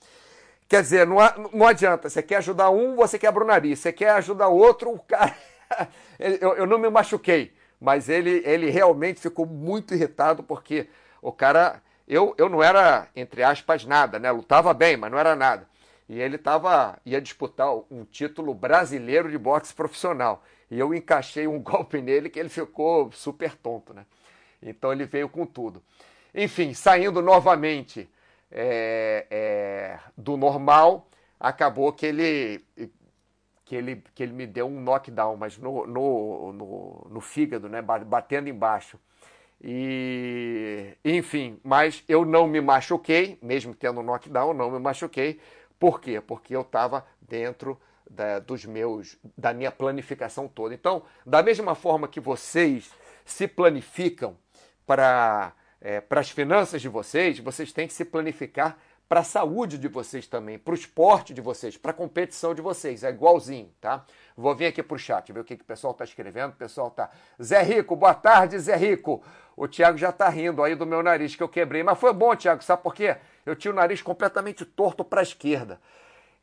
Quer 0.70 0.84
dizer, 0.84 1.08
não, 1.08 1.18
não 1.52 1.66
adianta. 1.66 2.08
Você 2.10 2.22
quer 2.22 2.36
ajudar 2.36 2.70
um, 2.70 2.96
você 2.96 3.18
quebra 3.18 3.44
o 3.44 3.48
nariz. 3.48 3.80
Você 3.80 3.92
quer 3.92 4.12
ajudar 4.12 4.50
outro, 4.50 4.92
o 4.92 5.00
cara. 5.00 5.36
eu, 6.20 6.54
eu 6.58 6.68
não 6.68 6.78
me 6.78 6.92
machuquei, 6.92 7.52
mas 7.82 8.08
ele, 8.08 8.44
ele 8.46 8.70
realmente 8.70 9.20
ficou 9.20 9.48
muito 9.48 9.96
irritado 9.96 10.44
porque 10.44 10.88
o 11.20 11.32
cara. 11.32 11.82
Eu, 12.08 12.36
eu 12.38 12.48
não 12.48 12.64
era, 12.64 13.08
entre 13.16 13.44
aspas, 13.44 13.84
nada, 13.84 14.20
né? 14.20 14.32
Lutava 14.32 14.74
bem, 14.76 14.96
mas 14.96 15.12
não 15.12 15.18
era 15.18 15.36
nada. 15.36 15.68
E 16.10 16.20
ele 16.20 16.38
tava, 16.38 17.00
ia 17.06 17.20
disputar 17.20 17.68
um 17.92 18.06
título 18.06 18.54
brasileiro 18.54 19.30
de 19.30 19.38
boxe 19.38 19.74
profissional. 19.74 20.44
E 20.72 20.80
eu 20.80 20.94
encaixei 20.94 21.48
um 21.48 21.60
golpe 21.62 22.02
nele 22.02 22.30
que 22.30 22.40
ele 22.40 22.50
ficou 22.50 23.12
super 23.12 23.56
tonto, 23.56 23.94
né? 23.94 24.06
Então 24.62 24.92
ele 24.92 25.06
veio 25.06 25.28
com 25.30 25.46
tudo. 25.46 25.84
Enfim, 26.34 26.74
saindo 26.74 27.22
novamente 27.22 28.10
é, 28.52 29.28
é, 29.30 30.00
do 30.16 30.38
normal, 30.38 31.08
acabou 31.40 31.92
que 31.92 32.06
ele, 32.06 32.64
que, 33.66 33.76
ele, 33.76 34.04
que 34.16 34.24
ele 34.24 34.34
me 34.34 34.48
deu 34.48 34.68
um 34.68 34.82
knockdown, 34.82 35.36
mas 35.36 35.58
no, 35.58 35.86
no, 35.86 36.54
no, 36.54 37.08
no 37.10 37.22
fígado, 37.22 37.68
né? 37.68 37.82
Batendo 37.82 38.50
embaixo. 38.50 38.98
E, 39.62 40.96
enfim, 41.04 41.60
mas 41.64 42.04
eu 42.08 42.24
não 42.24 42.48
me 42.48 42.62
machuquei, 42.62 43.38
mesmo 43.42 43.74
tendo 43.74 44.04
knockdown, 44.04 44.54
não 44.54 44.72
me 44.72 44.80
machuquei. 44.80 45.40
Por 45.80 46.02
quê? 46.02 46.20
Porque 46.22 46.56
eu 46.56 46.62
estava 46.62 47.06
dentro 47.22 47.80
da, 48.10 48.40
dos 48.40 48.66
meus, 48.66 49.18
da 49.38 49.54
minha 49.54 49.72
planificação 49.72 50.48
toda. 50.48 50.74
Então, 50.74 51.04
da 51.26 51.44
mesma 51.44 51.76
forma 51.76 52.08
que 52.08 52.20
vocês 52.20 52.92
se 53.26 53.48
planificam 53.48 54.38
para 54.86 55.54
é, 55.82 56.02
para 56.02 56.20
as 56.20 56.30
finanças 56.30 56.82
de 56.82 56.90
vocês, 56.90 57.40
vocês 57.40 57.72
têm 57.72 57.88
que 57.88 57.94
se 57.94 58.06
planificar 58.06 58.78
para 59.08 59.22
a 59.22 59.24
saúde 59.24 59.78
de 59.78 59.88
vocês 59.88 60.28
também, 60.28 60.60
para 60.60 60.74
o 60.74 60.76
esporte 60.76 61.34
de 61.34 61.40
vocês, 61.40 61.78
para 61.78 61.92
a 61.92 61.94
competição 61.94 62.54
de 62.54 62.62
vocês. 62.62 63.06
É 63.06 63.10
igualzinho, 63.10 63.72
tá? 63.80 64.04
Vou 64.36 64.54
vir 64.54 64.66
aqui 64.66 64.84
para 64.84 64.96
o 64.96 65.00
chat, 65.00 65.32
ver 65.32 65.40
o 65.40 65.44
que, 65.46 65.56
que 65.56 65.64
o 65.64 65.66
pessoal 65.66 65.92
está 65.92 66.04
escrevendo. 66.04 66.52
O 66.52 66.56
pessoal 66.58 66.92
tá. 66.92 67.10
Zé 67.42 67.62
Rico, 67.62 67.96
boa 67.96 68.14
tarde, 68.14 68.60
Zé 68.60 68.76
Rico. 68.76 69.24
O 69.56 69.66
Thiago 69.68 69.98
já 69.98 70.10
está 70.10 70.28
rindo 70.28 70.62
aí 70.62 70.76
do 70.76 70.86
meu 70.86 71.02
nariz 71.02 71.36
que 71.36 71.42
eu 71.42 71.48
quebrei. 71.48 71.84
Mas 71.84 71.98
foi 71.98 72.12
bom, 72.12 72.36
Thiago, 72.36 72.62
sabe 72.62 72.84
por 72.84 72.94
quê? 72.94 73.16
Eu 73.48 73.56
tinha 73.56 73.72
o 73.72 73.76
nariz 73.76 74.02
completamente 74.02 74.66
torto 74.66 75.06
para 75.06 75.22
a 75.22 75.24
esquerda. 75.24 75.80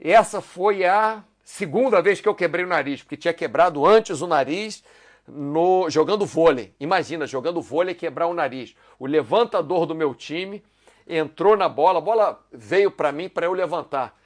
Essa 0.01 0.41
foi 0.41 0.85
a 0.85 1.23
segunda 1.45 2.01
vez 2.01 2.19
que 2.19 2.29
eu 2.29 2.35
quebrei 2.35 2.65
o 2.65 2.69
nariz, 2.69 3.03
porque 3.03 3.17
tinha 3.17 3.35
quebrado 3.35 3.85
antes 3.85 4.23
o 4.23 4.27
nariz 4.27 4.83
no 5.29 5.89
jogando 5.91 6.25
vôlei. 6.25 6.75
Imagina, 6.81 7.27
jogando 7.27 7.61
vôlei 7.61 7.95
quebrar 7.95 8.27
o 8.27 8.33
nariz. 8.33 8.75
O 8.99 9.07
levantador 9.07 9.85
do 9.85 9.95
meu 9.95 10.15
time 10.15 10.65
entrou 11.07 11.57
na 11.57 11.69
bola, 11.69 11.99
a 11.99 12.03
bola 12.03 12.43
veio 12.51 12.91
para 12.91 13.13
mim 13.13 13.29
para 13.29 13.45
eu 13.45 13.53
levantar. 13.53 14.19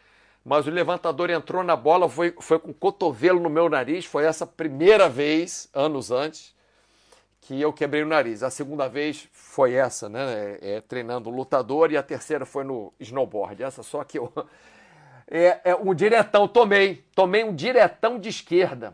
Mas 0.44 0.66
o 0.66 0.70
levantador 0.70 1.30
entrou 1.30 1.64
na 1.64 1.74
bola, 1.74 2.08
foi, 2.08 2.32
foi 2.40 2.60
com 2.60 2.70
o 2.70 2.74
cotovelo 2.74 3.40
no 3.40 3.50
meu 3.50 3.68
nariz. 3.68 4.04
Foi 4.04 4.24
essa 4.24 4.46
primeira 4.46 5.08
vez, 5.08 5.68
anos 5.74 6.12
antes, 6.12 6.54
que 7.48 7.58
eu 7.58 7.72
quebrei 7.72 8.02
o 8.02 8.06
nariz. 8.06 8.42
A 8.42 8.50
segunda 8.50 8.90
vez 8.90 9.26
foi 9.32 9.72
essa, 9.72 10.06
né? 10.06 10.58
É, 10.60 10.76
é, 10.76 10.80
treinando 10.82 11.30
lutador, 11.30 11.90
e 11.90 11.96
a 11.96 12.02
terceira 12.02 12.44
foi 12.44 12.62
no 12.62 12.92
snowboard. 13.00 13.62
Essa 13.62 13.82
só 13.82 14.04
que 14.04 14.18
eu 14.18 14.30
é, 15.26 15.58
é, 15.64 15.74
um 15.74 15.94
diretão, 15.94 16.46
tomei, 16.46 17.02
tomei 17.14 17.44
um 17.44 17.54
diretão 17.54 18.18
de 18.18 18.28
esquerda. 18.28 18.92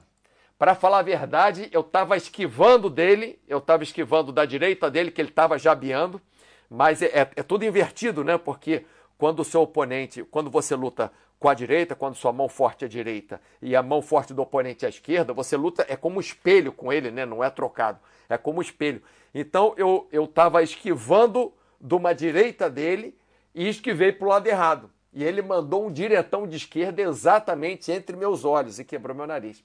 Para 0.57 0.77
falar 0.77 1.01
a 1.01 1.03
verdade, 1.03 1.69
eu 1.73 1.81
estava 1.81 2.17
esquivando 2.17 2.89
dele, 2.89 3.41
eu 3.49 3.59
estava 3.59 3.83
esquivando 3.83 4.31
da 4.31 4.45
direita 4.45 4.89
dele, 4.89 5.11
que 5.11 5.21
ele 5.21 5.31
estava 5.31 5.59
jabeando, 5.59 6.23
mas 6.71 7.03
é, 7.03 7.07
é, 7.07 7.31
é, 7.35 7.43
tudo 7.43 7.65
invertido, 7.65 8.23
né? 8.23 8.39
Porque 8.39 8.87
quando 9.19 9.41
o 9.41 9.45
seu 9.45 9.63
oponente, 9.63 10.23
quando 10.23 10.49
você 10.49 10.77
luta 10.77 11.11
com 11.45 11.51
a 11.51 11.53
direita, 11.53 11.95
quando 11.95 12.15
sua 12.15 12.33
mão 12.33 12.49
forte 12.49 12.87
é 12.87 12.89
direita 12.89 13.39
e 13.61 13.77
a 13.77 13.83
mão 13.83 14.01
forte 14.01 14.33
do 14.33 14.41
oponente 14.41 14.87
é 14.87 14.89
esquerda, 14.89 15.35
você 15.35 15.59
luta, 15.59 15.85
é 15.91 15.95
como 15.95 16.19
espelho 16.19 16.73
com 16.73 16.91
ele, 16.91 17.11
né? 17.11 17.27
Não 17.27 17.45
é 17.45 17.51
trocado, 17.51 18.01
é 18.31 18.39
como 18.39 18.63
espelho. 18.63 19.03
Então 19.35 19.75
eu 19.77 20.09
estava 20.11 20.63
esquivando 20.63 21.53
de 21.79 21.95
uma 21.95 22.15
direita 22.15 22.71
dele 22.71 23.15
e 23.55 23.69
esquivei 23.69 24.11
para 24.11 24.25
o 24.27 24.31
lado 24.31 24.47
errado 24.47 24.91
e 25.13 25.23
ele 25.23 25.43
mandou 25.43 25.87
um 25.87 25.93
diretão 25.93 26.47
de 26.47 26.57
esquerda 26.57 27.03
exatamente 27.03 27.93
entre 27.93 28.17
meus 28.17 28.47
olhos 28.47 28.79
e 28.79 28.85
quebrou 28.85 29.15
meu 29.15 29.27
nariz. 29.27 29.63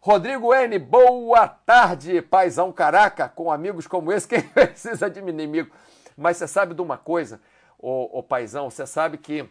Rodrigo 0.00 0.54
N, 0.54 0.78
boa 0.78 1.48
tarde, 1.48 2.22
paizão 2.22 2.70
caraca, 2.70 3.28
com 3.28 3.50
amigos 3.50 3.88
como 3.88 4.12
esse, 4.12 4.28
quem 4.30 4.42
precisa 4.42 5.10
de 5.10 5.18
inimigo? 5.18 5.72
Mas 6.16 6.36
você 6.36 6.46
sabe 6.46 6.72
de 6.72 6.80
uma 6.80 6.96
coisa, 6.96 7.40
ô, 7.76 8.16
ô 8.16 8.22
paizão, 8.22 8.70
você 8.70 8.86
sabe 8.86 9.18
que 9.18 9.50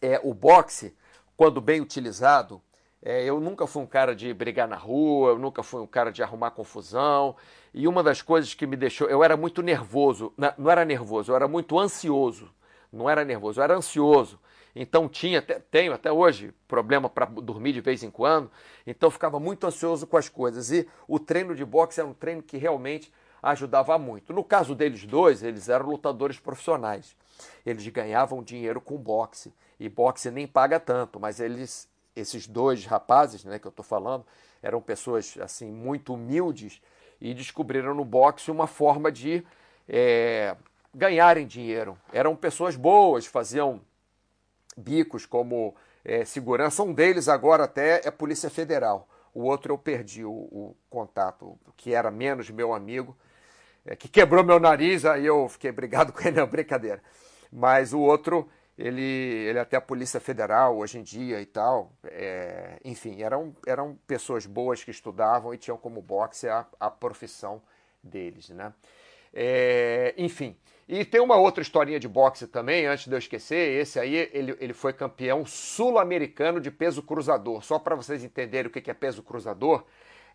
é, 0.00 0.20
o 0.22 0.34
boxe, 0.34 0.94
quando 1.36 1.60
bem 1.60 1.80
utilizado, 1.80 2.60
é, 3.02 3.24
eu 3.24 3.40
nunca 3.40 3.66
fui 3.66 3.82
um 3.82 3.86
cara 3.86 4.14
de 4.14 4.32
brigar 4.32 4.66
na 4.66 4.76
rua, 4.76 5.30
eu 5.30 5.38
nunca 5.38 5.62
fui 5.62 5.80
um 5.80 5.86
cara 5.86 6.10
de 6.10 6.22
arrumar 6.22 6.52
confusão. 6.52 7.36
E 7.72 7.86
uma 7.86 8.02
das 8.02 8.22
coisas 8.22 8.54
que 8.54 8.66
me 8.66 8.76
deixou. 8.76 9.08
Eu 9.08 9.22
era 9.22 9.36
muito 9.36 9.62
nervoso, 9.62 10.32
não 10.56 10.70
era 10.70 10.84
nervoso, 10.84 11.32
eu 11.32 11.36
era 11.36 11.48
muito 11.48 11.78
ansioso 11.78 12.50
não 12.94 13.10
era 13.10 13.24
nervoso, 13.24 13.60
eu 13.60 13.64
era 13.64 13.76
ansioso. 13.76 14.38
Então 14.74 15.08
tinha, 15.08 15.42
tenho 15.42 15.92
até 15.92 16.10
hoje 16.10 16.52
problema 16.66 17.08
para 17.08 17.26
dormir 17.26 17.72
de 17.72 17.80
vez 17.80 18.02
em 18.02 18.10
quando. 18.10 18.50
Então 18.86 19.10
ficava 19.10 19.38
muito 19.38 19.66
ansioso 19.66 20.06
com 20.06 20.16
as 20.16 20.28
coisas. 20.28 20.70
E 20.70 20.88
o 21.06 21.18
treino 21.18 21.54
de 21.54 21.64
boxe 21.64 22.00
era 22.00 22.08
um 22.08 22.14
treino 22.14 22.42
que 22.42 22.56
realmente 22.56 23.12
ajudava 23.42 23.98
muito. 23.98 24.32
No 24.32 24.42
caso 24.42 24.74
deles 24.74 25.04
dois, 25.04 25.42
eles 25.42 25.68
eram 25.68 25.86
lutadores 25.86 26.38
profissionais. 26.38 27.14
Eles 27.64 27.86
ganhavam 27.88 28.42
dinheiro 28.42 28.80
com 28.80 28.96
boxe. 28.96 29.52
E 29.78 29.88
boxe 29.88 30.30
nem 30.30 30.46
paga 30.46 30.78
tanto, 30.78 31.18
mas 31.18 31.40
eles, 31.40 31.88
esses 32.14 32.46
dois 32.46 32.84
rapazes, 32.84 33.44
né, 33.44 33.58
que 33.58 33.66
eu 33.66 33.70
estou 33.70 33.84
falando, 33.84 34.24
eram 34.62 34.80
pessoas 34.80 35.36
assim 35.40 35.70
muito 35.70 36.14
humildes 36.14 36.80
e 37.20 37.34
descobriram 37.34 37.94
no 37.94 38.04
boxe 38.04 38.50
uma 38.50 38.66
forma 38.66 39.10
de 39.10 39.44
é, 39.88 40.56
ganharem 40.94 41.46
dinheiro. 41.46 41.98
Eram 42.12 42.36
pessoas 42.36 42.76
boas, 42.76 43.26
faziam 43.26 43.80
bicos 44.76 45.26
como 45.26 45.74
é, 46.04 46.24
segurança. 46.24 46.82
Um 46.82 46.92
deles 46.92 47.28
agora 47.28 47.64
até 47.64 48.06
é 48.06 48.10
Polícia 48.10 48.50
Federal. 48.50 49.08
O 49.32 49.42
outro 49.42 49.72
eu 49.72 49.78
perdi 49.78 50.24
o, 50.24 50.30
o 50.30 50.76
contato, 50.88 51.58
que 51.76 51.92
era 51.92 52.10
menos 52.10 52.50
meu 52.50 52.72
amigo, 52.72 53.16
é, 53.86 53.94
que 53.96 54.08
quebrou 54.08 54.42
meu 54.42 54.58
nariz, 54.58 55.04
aí 55.04 55.26
eu 55.26 55.48
fiquei 55.48 55.72
brigado 55.72 56.12
com 56.14 56.20
ele, 56.20 56.38
não, 56.38 56.46
brincadeira. 56.46 57.02
Mas 57.52 57.92
o 57.92 58.00
outro, 58.00 58.48
ele, 58.76 59.02
ele 59.02 59.58
é 59.58 59.60
até 59.60 59.76
a 59.76 59.80
Polícia 59.80 60.20
Federal 60.20 60.76
hoje 60.76 60.98
em 60.98 61.02
dia 61.02 61.40
e 61.40 61.46
tal. 61.46 61.92
É, 62.04 62.78
enfim, 62.84 63.22
eram, 63.22 63.54
eram 63.66 63.98
pessoas 64.06 64.46
boas 64.46 64.82
que 64.82 64.90
estudavam 64.90 65.54
e 65.54 65.58
tinham 65.58 65.76
como 65.76 66.02
boxe 66.02 66.48
a, 66.48 66.66
a 66.80 66.90
profissão 66.90 67.62
deles, 68.02 68.50
né? 68.50 68.72
É, 69.36 70.14
enfim, 70.16 70.56
e 70.88 71.04
tem 71.04 71.20
uma 71.20 71.36
outra 71.36 71.62
historinha 71.62 71.98
de 71.98 72.06
boxe 72.06 72.46
também, 72.46 72.86
antes 72.86 73.06
de 73.06 73.14
eu 73.14 73.18
esquecer. 73.18 73.80
Esse 73.80 73.98
aí, 73.98 74.30
ele, 74.32 74.56
ele 74.60 74.72
foi 74.72 74.92
campeão 74.92 75.46
sul-americano 75.46 76.60
de 76.60 76.70
peso 76.70 77.02
cruzador. 77.02 77.64
Só 77.64 77.78
para 77.78 77.94
vocês 77.94 78.22
entenderem 78.22 78.68
o 78.68 78.70
que 78.70 78.90
é 78.90 78.94
peso 78.94 79.22
cruzador, 79.22 79.84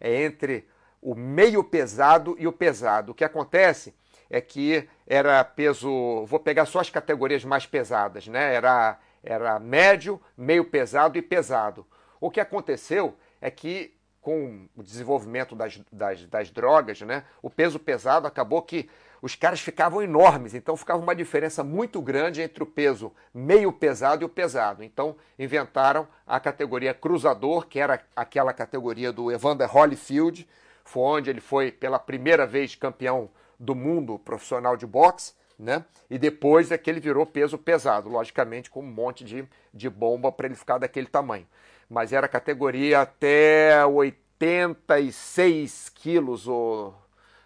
é 0.02 0.24
entre 0.24 0.68
o 1.02 1.16
meio 1.16 1.64
pesado 1.64 2.36
e 2.40 2.48
o 2.48 2.52
pesado. 2.52 3.12
O 3.12 3.16
que 3.16 3.24
acontece 3.24 3.94
é 4.30 4.40
que 4.40 4.88
era 5.08 5.44
peso. 5.44 6.26
Vou 6.26 6.40
pegar 6.40 6.66
só 6.66 6.80
as 6.80 6.90
categorias 6.90 7.44
mais 7.44 7.66
pesadas, 7.66 8.28
né? 8.28 8.54
Era, 8.54 9.00
era 9.24 9.60
médio, 9.60 10.22
meio 10.38 10.66
pesado 10.66 11.18
e 11.18 11.22
pesado. 11.22 11.86
O 12.22 12.30
que 12.30 12.40
aconteceu 12.40 13.16
é 13.42 13.50
que 13.50 13.94
com 14.22 14.68
o 14.76 14.84
desenvolvimento 14.84 15.56
das, 15.56 15.80
das, 15.92 16.26
das 16.26 16.52
drogas, 16.52 17.02
né? 17.02 17.24
O 17.42 17.50
peso 17.50 17.80
pesado 17.80 18.28
acabou 18.28 18.62
que 18.62 18.90
os 19.22 19.36
caras 19.36 19.60
ficavam 19.60 20.02
enormes, 20.02 20.54
então 20.54 20.78
ficava 20.78 21.02
uma 21.02 21.16
diferença 21.16 21.64
muito 21.64 22.02
grande 22.02 22.42
entre 22.42 22.64
o 22.64 22.66
peso 22.66 23.12
meio 23.34 23.72
pesado 23.72 24.24
e 24.24 24.26
o 24.26 24.30
pesado. 24.30 24.84
Então 24.84 25.16
inventaram 25.38 26.08
a 26.28 26.40
categoria 26.40 26.94
cruzador, 26.94 27.68
que 27.68 27.80
era 27.80 28.02
aquela 28.16 28.54
categoria 28.54 29.12
do 29.12 29.32
Evander 29.32 29.74
Holyfield, 29.74 30.48
foi 30.90 31.04
onde 31.04 31.30
ele 31.30 31.40
foi 31.40 31.72
pela 31.72 32.00
primeira 32.00 32.48
vez 32.48 32.74
campeão 32.74 33.30
do 33.60 33.76
mundo 33.76 34.18
profissional 34.18 34.76
de 34.76 34.88
boxe, 34.88 35.34
né? 35.58 35.86
E 36.10 36.18
depois 36.18 36.72
é 36.72 36.80
que 36.80 36.90
ele 36.90 37.00
virou 37.00 37.28
peso 37.28 37.60
pesado, 37.60 38.10
logicamente 38.10 38.72
com 38.72 38.80
um 38.80 38.92
monte 38.92 39.24
de, 39.24 39.48
de 39.72 39.88
bomba 39.88 40.32
para 40.32 40.48
ele 40.48 40.56
ficar 40.56 40.80
daquele 40.80 41.06
tamanho. 41.06 41.48
Mas 41.88 42.12
era 42.12 42.28
categoria 42.28 43.02
até 43.02 43.86
86 43.86 45.90
quilos, 45.90 46.48
ou 46.48 46.96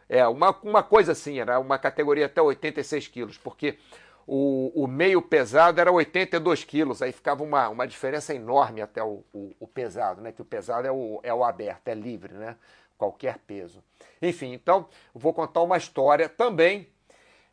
é 0.07 0.25
uma, 0.25 0.57
uma 0.63 0.83
coisa 0.83 1.11
assim, 1.11 1.39
era 1.39 1.59
uma 1.59 1.77
categoria 1.77 2.27
até 2.27 2.41
86 2.41 3.09
quilos, 3.09 3.37
porque 3.37 3.77
o, 4.25 4.71
o 4.73 4.87
meio 4.87 5.21
pesado 5.21 5.81
era 5.81 5.91
82 5.91 6.63
quilos, 6.63 7.01
aí 7.01 7.11
ficava 7.11 7.43
uma, 7.43 7.67
uma 7.67 7.85
diferença 7.85 8.33
enorme 8.33 8.81
até 8.81 9.03
o, 9.03 9.21
o, 9.33 9.53
o 9.59 9.67
pesado, 9.67 10.21
né? 10.21 10.31
Que 10.31 10.41
o 10.41 10.45
pesado 10.45 10.87
é 10.87 10.91
o, 10.91 11.19
é 11.23 11.33
o 11.33 11.43
aberto, 11.43 11.89
é 11.89 11.93
livre, 11.93 12.33
né? 12.33 12.55
Qualquer 12.97 13.39
peso. 13.39 13.83
Enfim, 14.21 14.53
então 14.53 14.87
vou 15.13 15.33
contar 15.33 15.61
uma 15.61 15.77
história 15.77 16.29
também 16.29 16.87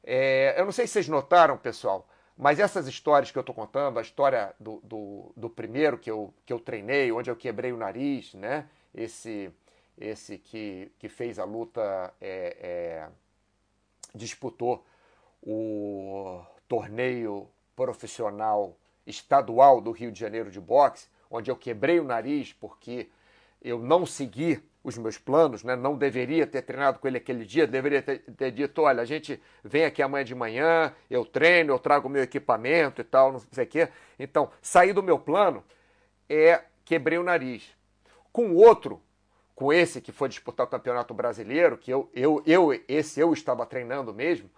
é, 0.03 0.55
eu 0.59 0.65
não 0.65 0.73
sei 0.73 0.87
se 0.87 0.95
vocês 0.95 1.09
notaram, 1.09 1.57
pessoal, 1.59 2.09
mas 2.37 2.59
essas 2.59 2.87
histórias 2.87 3.31
que 3.31 3.39
eu 3.39 3.43
estou 3.43 3.55
contando, 3.55 3.99
a 3.99 4.03
história 4.03 4.55
do, 4.59 4.81
do, 4.83 5.33
do, 5.37 5.51
primeiro 5.51 5.99
que 5.99 6.11
eu, 6.11 6.33
que 6.47 6.53
eu 6.53 6.59
treinei, 6.59 7.13
onde 7.13 7.31
eu 7.31 7.37
quebrei 7.37 7.73
o 7.73 7.77
nariz, 7.77 8.33
né? 8.35 8.67
Esse, 8.95 9.53
esse 9.99 10.39
que, 10.39 10.91
que 10.99 11.09
fez 11.09 11.39
a 11.39 11.45
luta, 11.45 12.13
é, 12.21 12.57
é, 12.61 13.09
disputou 14.15 14.85
o 15.43 16.43
torneio 16.67 17.49
profissional 17.77 18.77
estadual 19.07 19.81
do 19.81 19.91
Rio 19.91 20.11
de 20.11 20.19
Janeiro 20.19 20.51
de 20.51 20.61
boxe, 20.61 21.09
onde 21.31 21.51
eu 21.51 21.57
quebrei 21.57 22.01
o 22.01 22.05
nariz 22.05 22.53
porque 22.55 23.09
eu 23.63 23.79
não 23.79 24.07
segui 24.07 24.63
os 24.83 24.97
meus 24.97 25.19
planos, 25.19 25.63
né? 25.63 25.77
não 25.77 25.97
deveria 25.97 26.47
ter 26.47 26.63
treinado 26.63 26.99
com 26.99 27.07
ele 27.07 27.19
aquele 27.19 27.45
dia, 27.45 27.67
deveria 27.67 28.01
ter, 28.01 28.21
ter, 28.21 28.51
dito, 28.51 28.81
olha, 28.83 29.03
a 29.03 29.05
gente 29.05 29.41
vem 29.63 29.85
aqui 29.85 30.03
amanhã 30.03 30.25
de 30.25 30.35
manhã, 30.35 30.95
eu 31.11 31.25
treino, 31.25 31.73
eu 31.73 31.79
trago 31.79 32.09
o 32.09 32.11
meu 32.11 32.23
equipamento 32.23 33.01
e 33.01 33.05
tal, 33.05 33.33
não 33.33 33.41
sei 33.53 33.65
o 33.65 33.67
quê. 33.67 33.89
Então, 34.19 34.51
sair 34.63 34.93
do 34.93 35.03
meu 35.03 35.19
plano 35.19 35.63
é 36.29 36.63
quebrei 36.85 37.19
o 37.19 37.23
nariz. 37.23 37.77
Com 38.33 38.55
outro, 38.55 39.03
com 39.55 39.71
esse 39.73 40.01
que 40.01 40.13
foi 40.13 40.29
disputar 40.29 40.67
o 40.67 40.71
Campeonato 40.71 41.13
Brasileiro, 41.13 41.77
que 41.77 41.91
eu, 41.91 42.11
eu, 42.15 42.43
eu 42.47 42.73
esse 42.89 43.21
eu 43.21 43.33
estava 43.35 43.67
treinando 43.67 44.15
mesmo, 44.15 44.51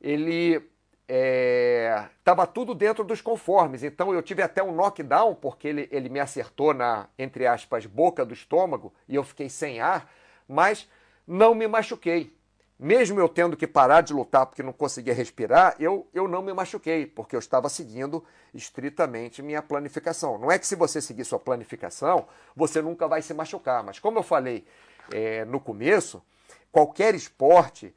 ele 0.00 0.66
estava 1.08 2.42
é, 2.42 2.46
tudo 2.46 2.74
dentro 2.74 3.04
dos 3.04 3.20
conformes. 3.20 3.82
Então 3.82 4.12
eu 4.12 4.22
tive 4.22 4.42
até 4.42 4.62
um 4.62 4.72
knockdown, 4.72 5.34
porque 5.34 5.68
ele, 5.68 5.88
ele 5.90 6.08
me 6.08 6.20
acertou 6.20 6.74
na, 6.74 7.08
entre 7.18 7.46
aspas, 7.46 7.86
boca 7.86 8.24
do 8.24 8.34
estômago 8.34 8.92
e 9.08 9.14
eu 9.14 9.22
fiquei 9.22 9.48
sem 9.48 9.80
ar, 9.80 10.10
mas 10.48 10.88
não 11.26 11.54
me 11.54 11.66
machuquei. 11.68 12.34
Mesmo 12.78 13.18
eu 13.18 13.28
tendo 13.28 13.56
que 13.56 13.66
parar 13.66 14.02
de 14.02 14.12
lutar 14.12 14.44
porque 14.44 14.62
não 14.62 14.72
conseguia 14.72 15.14
respirar, 15.14 15.74
eu, 15.78 16.06
eu 16.12 16.28
não 16.28 16.42
me 16.42 16.52
machuquei, 16.52 17.06
porque 17.06 17.34
eu 17.34 17.38
estava 17.38 17.70
seguindo 17.70 18.22
estritamente 18.52 19.42
minha 19.42 19.62
planificação. 19.62 20.36
Não 20.36 20.50
é 20.52 20.58
que 20.58 20.66
se 20.66 20.76
você 20.76 21.00
seguir 21.00 21.24
sua 21.24 21.38
planificação, 21.38 22.26
você 22.54 22.82
nunca 22.82 23.08
vai 23.08 23.22
se 23.22 23.32
machucar, 23.32 23.82
mas 23.82 23.98
como 23.98 24.18
eu 24.18 24.22
falei 24.22 24.66
é, 25.10 25.46
no 25.46 25.58
começo, 25.58 26.22
qualquer 26.70 27.14
esporte 27.14 27.94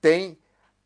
tem 0.00 0.38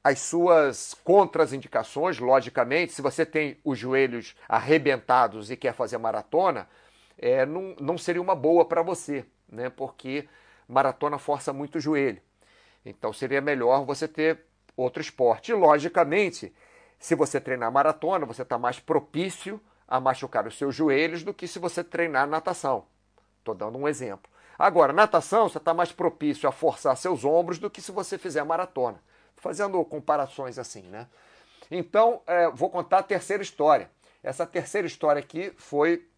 as 0.05 0.21
suas 0.21 0.93
contraindicações, 1.03 2.19
logicamente, 2.19 2.93
se 2.93 3.01
você 3.01 3.25
tem 3.25 3.57
os 3.65 3.79
joelhos 3.79 4.37
arrebentados 4.47 5.51
e 5.51 5.57
quer 5.57 5.73
fazer 5.73 5.97
maratona, 5.97 6.69
é, 7.17 7.47
não, 7.47 7.75
não 7.81 7.97
seria 7.97 8.21
uma 8.21 8.35
boa 8.35 8.67
para 8.67 8.83
você, 8.83 9.25
né? 9.49 9.71
porque 9.71 10.29
maratona 10.69 11.19
força 11.19 11.55
muito 11.55 11.79
o 11.79 11.81
joelho. 11.81 12.21
Então 12.85 13.15
seria 13.15 13.41
melhor 13.41 13.87
você 13.87 14.07
ter 14.07 14.41
outro 14.77 15.01
esporte. 15.01 15.53
E, 15.53 15.55
logicamente, 15.55 16.55
se 16.99 17.15
você 17.15 17.41
treinar 17.41 17.73
maratona, 17.73 18.27
você 18.27 18.43
está 18.43 18.59
mais 18.59 18.79
propício 18.79 19.59
a 19.89 19.99
machucar 19.99 20.47
os 20.47 20.59
seus 20.59 20.75
joelhos 20.75 21.23
do 21.23 21.33
que 21.33 21.49
se 21.49 21.59
você 21.59 21.83
treinar 21.83 22.29
natação. 22.29 22.85
Estou 23.39 23.55
dando 23.55 23.79
um 23.79 23.89
exemplo. 23.89 24.31
Agora, 24.59 24.93
natação, 24.93 25.49
você 25.49 25.57
está 25.57 25.73
mais 25.73 25.93
propício 25.93 26.47
a 26.47 26.53
forçar 26.53 26.95
seus 26.99 27.25
ombros 27.25 27.59
do 27.59 27.71
que 27.71 27.81
se 27.81 27.91
você 27.91 28.19
fizer 28.19 28.45
maratona 28.45 29.01
fazendo 29.45 29.85
comparações 29.85 30.59
assim, 30.59 30.85
né? 30.85 31.07
Então, 31.71 32.23
é, 32.27 32.49
vou 32.51 32.71
contar 32.71 33.01
a 33.01 33.03
terceira 33.03 33.43
história. 33.43 33.91
Essa 34.23 34.47
terceira 34.47 34.87
história 34.87 35.21
aqui 35.21 35.53
foi 35.59 36.09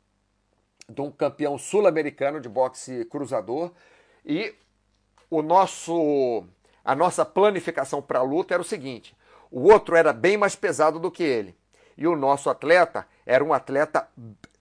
de 0.88 1.00
um 1.00 1.10
campeão 1.10 1.58
sul-americano 1.58 2.40
de 2.40 2.48
boxe 2.48 3.04
cruzador 3.06 3.72
e 4.24 4.54
o 5.28 5.42
nosso 5.42 6.44
a 6.84 6.94
nossa 6.94 7.24
planificação 7.24 8.00
para 8.00 8.20
a 8.20 8.22
luta 8.22 8.54
era 8.54 8.62
o 8.62 8.64
seguinte: 8.64 9.16
o 9.50 9.72
outro 9.72 9.96
era 9.96 10.12
bem 10.12 10.36
mais 10.36 10.54
pesado 10.54 11.00
do 11.00 11.10
que 11.10 11.24
ele 11.24 11.56
e 11.98 12.06
o 12.06 12.14
nosso 12.14 12.48
atleta 12.48 13.08
era 13.24 13.42
um 13.42 13.52
atleta 13.52 14.08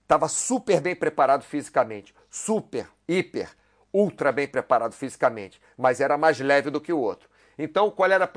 estava 0.02 0.26
super 0.26 0.80
bem 0.80 0.96
preparado 0.96 1.42
fisicamente, 1.42 2.12
super, 2.28 2.88
hiper, 3.06 3.48
ultra 3.92 4.32
bem 4.32 4.48
preparado 4.48 4.92
fisicamente, 4.92 5.60
mas 5.76 6.00
era 6.00 6.18
mais 6.18 6.40
leve 6.40 6.68
do 6.68 6.80
que 6.80 6.92
o 6.92 6.98
outro. 6.98 7.28
Então, 7.58 7.90
qual 7.90 8.10
era 8.10 8.30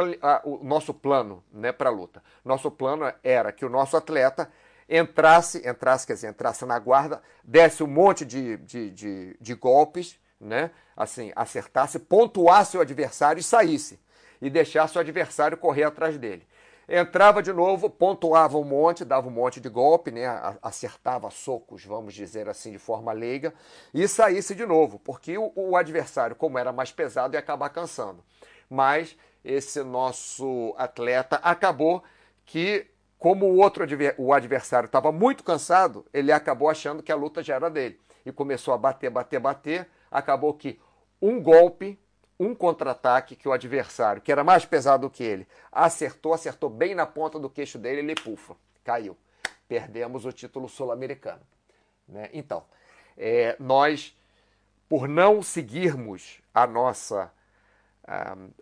o 0.46 0.64
nosso 0.64 0.94
plano 0.94 1.44
né, 1.52 1.72
para 1.72 1.90
a 1.90 1.92
luta? 1.92 2.24
Nosso 2.44 2.72
plano 2.72 3.12
era 3.22 3.52
que 3.52 3.66
o 3.66 3.70
nosso 3.70 3.98
atleta 3.98 4.50
entrasse, 4.88 5.68
entrasse, 5.68 6.08
quer 6.08 6.14
dizer, 6.14 6.30
entrasse 6.30 6.66
na 6.66 6.80
guarda, 6.80 7.22
desse 7.44 7.84
um 7.84 7.88
monte 7.88 8.26
de, 8.26 8.58
de, 8.58 8.90
de, 8.90 9.38
de 9.40 9.54
golpes, 9.54 10.18
né? 10.40 10.72
assim, 10.96 11.32
acertasse, 11.36 12.00
pontuasse 12.00 12.78
o 12.78 12.82
adversário 12.82 13.40
e 13.40 13.44
saísse. 13.44 14.00
E 14.42 14.50
deixasse 14.50 14.98
o 14.98 15.02
adversário 15.02 15.58
correr 15.58 15.84
atrás 15.84 16.18
dele. 16.18 16.48
Entrava 16.88 17.44
de 17.44 17.54
novo, 17.54 17.90
pontuava 17.90 18.58
um 18.58 18.64
monte, 18.64 19.06
dava 19.06 19.28
um 19.28 19.32
monte 19.32 19.60
de 19.60 19.70
golpe, 19.70 20.12
né? 20.12 20.26
acertava 20.62 21.30
socos, 21.30 21.86
vamos 21.86 22.14
dizer 22.14 22.50
assim, 22.50 22.72
de 22.72 22.80
forma 22.80 23.12
leiga, 23.12 23.54
e 23.94 24.08
saísse 24.08 24.56
de 24.56 24.66
novo, 24.66 24.98
porque 24.98 25.38
o, 25.38 25.52
o 25.56 25.76
adversário, 25.78 26.36
como 26.36 26.58
era 26.58 26.72
mais 26.72 26.92
pesado, 26.92 27.36
ia 27.36 27.40
acabar 27.40 27.70
cansando 27.70 28.24
mas 28.70 29.18
esse 29.44 29.84
nosso 29.84 30.74
atleta 30.78 31.38
acabou 31.38 32.04
que, 32.46 32.86
como 33.18 33.46
o 33.46 33.58
outro 33.58 33.86
o 34.18 34.34
adversário 34.34 34.88
estava 34.88 35.12
muito 35.12 35.44
cansado, 35.44 36.06
ele 36.14 36.32
acabou 36.32 36.70
achando 36.70 37.02
que 37.02 37.12
a 37.12 37.16
luta 37.16 37.42
já 37.42 37.56
era 37.56 37.70
dele. 37.70 38.00
E 38.26 38.32
começou 38.32 38.74
a 38.74 38.78
bater, 38.78 39.10
bater, 39.10 39.40
bater. 39.40 39.88
Acabou 40.12 40.54
que 40.54 40.80
um 41.22 41.42
golpe, 41.42 42.00
um 42.40 42.54
contra-ataque 42.54 43.36
que 43.36 43.48
o 43.48 43.52
adversário, 43.52 44.22
que 44.22 44.32
era 44.32 44.44
mais 44.44 44.66
pesado 44.66 45.10
que 45.10 45.24
ele, 45.24 45.48
acertou, 45.72 46.34
acertou 46.34 46.70
bem 46.70 46.94
na 46.94 47.06
ponta 47.06 47.40
do 47.40 47.50
queixo 47.50 47.78
dele, 47.78 48.00
ele 48.00 48.16
pufa, 48.16 48.56
caiu. 48.84 49.18
Perdemos 49.68 50.26
o 50.26 50.32
título 50.32 50.68
sul-americano. 50.68 51.42
Né? 52.08 52.30
Então, 52.34 52.64
é, 53.18 53.56
nós, 53.60 54.18
por 54.88 55.08
não 55.08 55.44
seguirmos 55.44 56.42
a 56.54 56.66
nossa 56.66 57.32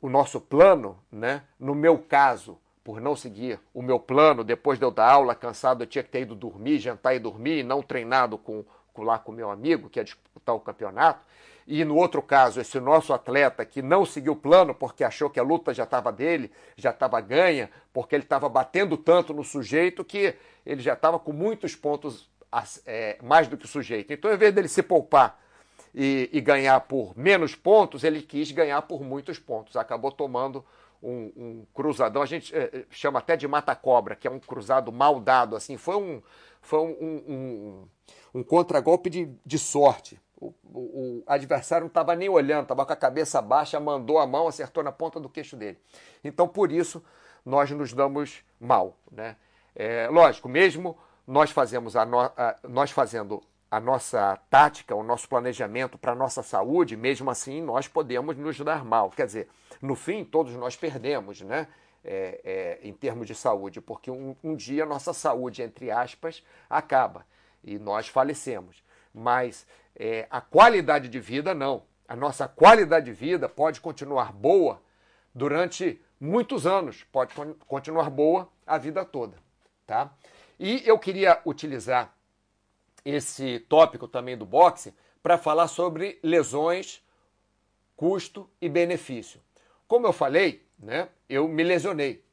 o 0.01 0.09
nosso 0.09 0.41
plano, 0.41 0.99
né? 1.11 1.43
no 1.59 1.73
meu 1.73 1.97
caso, 1.97 2.57
por 2.83 2.99
não 2.99 3.15
seguir 3.15 3.59
o 3.73 3.81
meu 3.81 3.99
plano, 3.99 4.43
depois 4.43 4.77
de 4.79 4.85
eu 4.85 4.91
dar 4.91 5.09
aula, 5.09 5.35
cansado, 5.35 5.83
eu 5.83 5.87
tinha 5.87 6.03
que 6.03 6.09
ter 6.09 6.21
ido 6.21 6.35
dormir, 6.35 6.79
jantar 6.79 7.15
e 7.15 7.19
dormir, 7.19 7.59
e 7.59 7.63
não 7.63 7.81
treinado 7.81 8.37
com, 8.37 8.63
com 8.93 9.03
lá 9.03 9.17
com 9.17 9.31
o 9.31 9.35
meu 9.35 9.49
amigo, 9.49 9.89
que 9.89 9.99
ia 9.99 10.03
disputar 10.03 10.55
o 10.55 10.59
campeonato. 10.59 11.25
E 11.67 11.83
no 11.83 11.95
outro 11.97 12.21
caso, 12.21 12.61
esse 12.61 12.79
nosso 12.79 13.13
atleta 13.13 13.65
que 13.65 13.81
não 13.81 14.05
seguiu 14.05 14.33
o 14.33 14.37
plano 14.37 14.73
porque 14.73 15.03
achou 15.03 15.29
que 15.29 15.37
a 15.37 15.43
luta 15.43 15.73
já 15.73 15.83
estava 15.83 16.13
dele, 16.13 16.49
já 16.77 16.91
estava 16.91 17.19
ganha, 17.19 17.69
porque 17.91 18.15
ele 18.15 18.23
estava 18.23 18.47
batendo 18.47 18.95
tanto 18.95 19.33
no 19.33 19.43
sujeito 19.43 20.05
que 20.05 20.33
ele 20.65 20.81
já 20.81 20.93
estava 20.93 21.19
com 21.19 21.33
muitos 21.33 21.75
pontos 21.75 22.29
é, 22.85 23.17
mais 23.21 23.49
do 23.49 23.57
que 23.57 23.65
o 23.65 23.67
sujeito. 23.67 24.13
Então, 24.13 24.31
em 24.31 24.37
vez 24.37 24.53
dele 24.53 24.69
se 24.69 24.81
poupar 24.81 25.37
e, 25.99 26.29
e, 26.31 26.39
ganhar 26.39 26.79
por 26.81 27.17
menos 27.17 27.55
pontos, 27.55 28.03
ele 28.03 28.21
quis 28.21 28.51
ganhar 28.51 28.83
por 28.83 29.01
muitos 29.01 29.39
pontos. 29.39 29.75
Acabou 29.75 30.11
tomando 30.11 30.63
um, 31.01 31.31
um 31.35 31.65
cruzadão, 31.73 32.21
a 32.21 32.25
gente 32.27 32.55
é, 32.55 32.85
chama 32.91 33.17
até 33.17 33.35
de 33.35 33.47
mata-cobra, 33.47 34.15
que 34.15 34.27
é 34.27 34.31
um 34.31 34.39
cruzado 34.39 34.91
mal 34.91 35.19
dado. 35.19 35.55
assim 35.55 35.75
Foi 35.75 35.95
um, 35.95 36.21
foi 36.61 36.79
um, 36.79 37.23
um, 37.27 37.87
um 38.35 38.43
contragolpe 38.43 39.09
de, 39.09 39.27
de 39.43 39.57
sorte. 39.57 40.21
O, 40.39 40.53
o, 40.71 40.79
o 40.79 41.23
adversário 41.25 41.85
não 41.85 41.87
estava 41.87 42.15
nem 42.15 42.29
olhando, 42.29 42.63
estava 42.63 42.85
com 42.85 42.93
a 42.93 42.95
cabeça 42.95 43.41
baixa, 43.41 43.79
mandou 43.79 44.19
a 44.19 44.27
mão, 44.27 44.47
acertou 44.47 44.83
na 44.83 44.91
ponta 44.91 45.19
do 45.19 45.27
queixo 45.27 45.55
dele. 45.55 45.79
Então, 46.23 46.47
por 46.47 46.71
isso, 46.71 47.03
nós 47.43 47.71
nos 47.71 47.91
damos 47.91 48.43
mal. 48.59 48.95
Né? 49.11 49.35
É, 49.75 50.07
lógico, 50.09 50.47
mesmo 50.47 50.95
nós 51.25 51.49
fazemos 51.49 51.95
a, 51.95 52.05
no, 52.05 52.19
a 52.19 52.55
nós 52.69 52.91
fazendo 52.91 53.41
a 53.69 53.79
nossa 53.79 54.37
tática, 54.49 54.95
o 54.95 55.03
nosso 55.03 55.27
planejamento 55.27 55.97
para 55.97 56.13
a 56.13 56.15
nossa 56.15 56.41
saúde, 56.41 56.95
mesmo 56.95 57.29
assim 57.29 57.61
nós 57.61 57.87
podemos 57.87 58.37
nos 58.37 58.57
dar 58.59 58.85
mal. 58.85 59.09
Quer 59.09 59.25
dizer, 59.25 59.49
no 59.81 59.95
fim, 59.95 60.23
todos 60.23 60.53
nós 60.53 60.75
perdemos, 60.75 61.41
né? 61.41 61.67
É, 62.09 62.39
é, 62.45 62.87
em 62.87 62.93
termos 62.93 63.27
de 63.27 63.35
saúde, 63.35 63.81
porque 63.81 64.09
um, 64.09 64.33
um 64.41 64.55
dia 64.55 64.85
nossa 64.85 65.11
saúde, 65.11 65.61
entre 65.61 65.91
aspas, 65.91 66.41
acaba 66.69 67.25
e 67.61 67.77
nós 67.77 68.07
falecemos. 68.07 68.81
Mas 69.13 69.67
é, 69.93 70.25
a 70.29 70.39
qualidade 70.39 71.09
de 71.09 71.19
vida, 71.19 71.53
não. 71.53 71.83
A 72.07 72.15
nossa 72.15 72.47
qualidade 72.47 73.07
de 73.07 73.11
vida 73.11 73.49
pode 73.49 73.81
continuar 73.81 74.31
boa 74.31 74.81
durante 75.35 76.01
muitos 76.19 76.65
anos, 76.65 77.03
pode 77.11 77.33
continuar 77.67 78.09
boa 78.09 78.47
a 78.65 78.77
vida 78.77 79.03
toda, 79.03 79.37
tá? 79.85 80.11
E 80.57 80.81
eu 80.85 80.97
queria 80.97 81.41
utilizar 81.45 82.16
esse 83.09 83.59
tópico 83.59 84.07
também 84.07 84.37
do 84.37 84.45
boxe 84.45 84.93
para 85.23 85.37
falar 85.37 85.67
sobre 85.67 86.19
lesões, 86.21 87.01
custo 87.95 88.49
e 88.61 88.67
benefício. 88.67 89.39
Como 89.87 90.05
eu 90.05 90.11
falei, 90.11 90.65
né, 90.77 91.07
eu 91.29 91.47
me 91.47 91.63
lesionei 91.63 92.23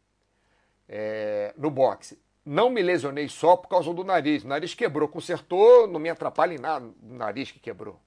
é, 0.88 1.54
no 1.56 1.70
boxe. 1.70 2.20
Não 2.44 2.68
me 2.68 2.82
lesionei 2.82 3.28
só 3.28 3.56
por 3.56 3.68
causa 3.68 3.94
do 3.94 4.04
nariz. 4.04 4.44
O 4.44 4.48
nariz 4.48 4.74
quebrou, 4.74 5.08
consertou, 5.08 5.86
não 5.86 6.00
me 6.00 6.10
atrapalha 6.10 6.54
em 6.54 6.58
nada 6.58 6.84
o 6.84 7.14
nariz 7.14 7.50
que 7.50 7.60
quebrou. 7.60 7.98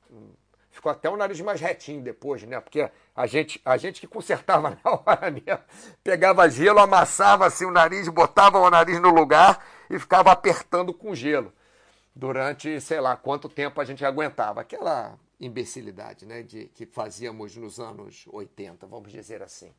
Ficou 0.70 0.92
até 0.92 1.10
o 1.10 1.18
nariz 1.18 1.40
mais 1.42 1.60
retinho 1.60 2.02
depois, 2.02 2.44
né? 2.44 2.60
Porque 2.60 2.88
a 3.16 3.26
gente, 3.26 3.60
a 3.66 3.78
gente 3.78 4.00
que 4.00 4.06
consertava 4.06 4.78
na 4.84 4.92
hora 4.92 5.32
mesmo, 5.32 5.64
pegava 6.04 6.48
gelo, 6.50 6.80
amassava 6.80 7.48
assim 7.48 7.66
o 7.66 7.72
nariz, 7.72 8.08
botava 8.10 8.60
o 8.60 8.70
nariz 8.70 9.02
no 9.02 9.10
lugar 9.10 9.66
e 9.90 9.98
ficava 9.98 10.32
apertando 10.32 10.94
com 10.94 11.16
gelo. 11.16 11.52
Durante, 12.18 12.82
sei 12.82 13.00
lá, 13.00 13.16
quanto 13.16 13.48
tempo 13.48 13.80
a 13.80 13.86
gente 13.86 14.04
aguentava. 14.04 14.62
Aquela 14.62 15.20
imbecilidade, 15.40 16.26
né? 16.26 16.42
De, 16.42 16.66
que 16.66 16.88
fazíamos 16.88 17.56
nos 17.56 17.80
anos 17.80 18.26
80, 18.32 18.88
vamos 18.88 19.12
dizer 19.12 19.44
assim. 19.44 19.72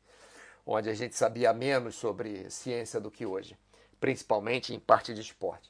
Onde 0.65 0.89
a 0.89 0.93
gente 0.93 1.17
sabia 1.17 1.51
menos 1.51 1.95
sobre 1.95 2.49
ciência 2.49 2.97
do 2.97 3.11
que 3.11 3.25
hoje. 3.25 3.57
Principalmente 3.99 4.73
em 4.73 4.79
parte 4.79 5.13
de 5.13 5.19
esporte. 5.19 5.69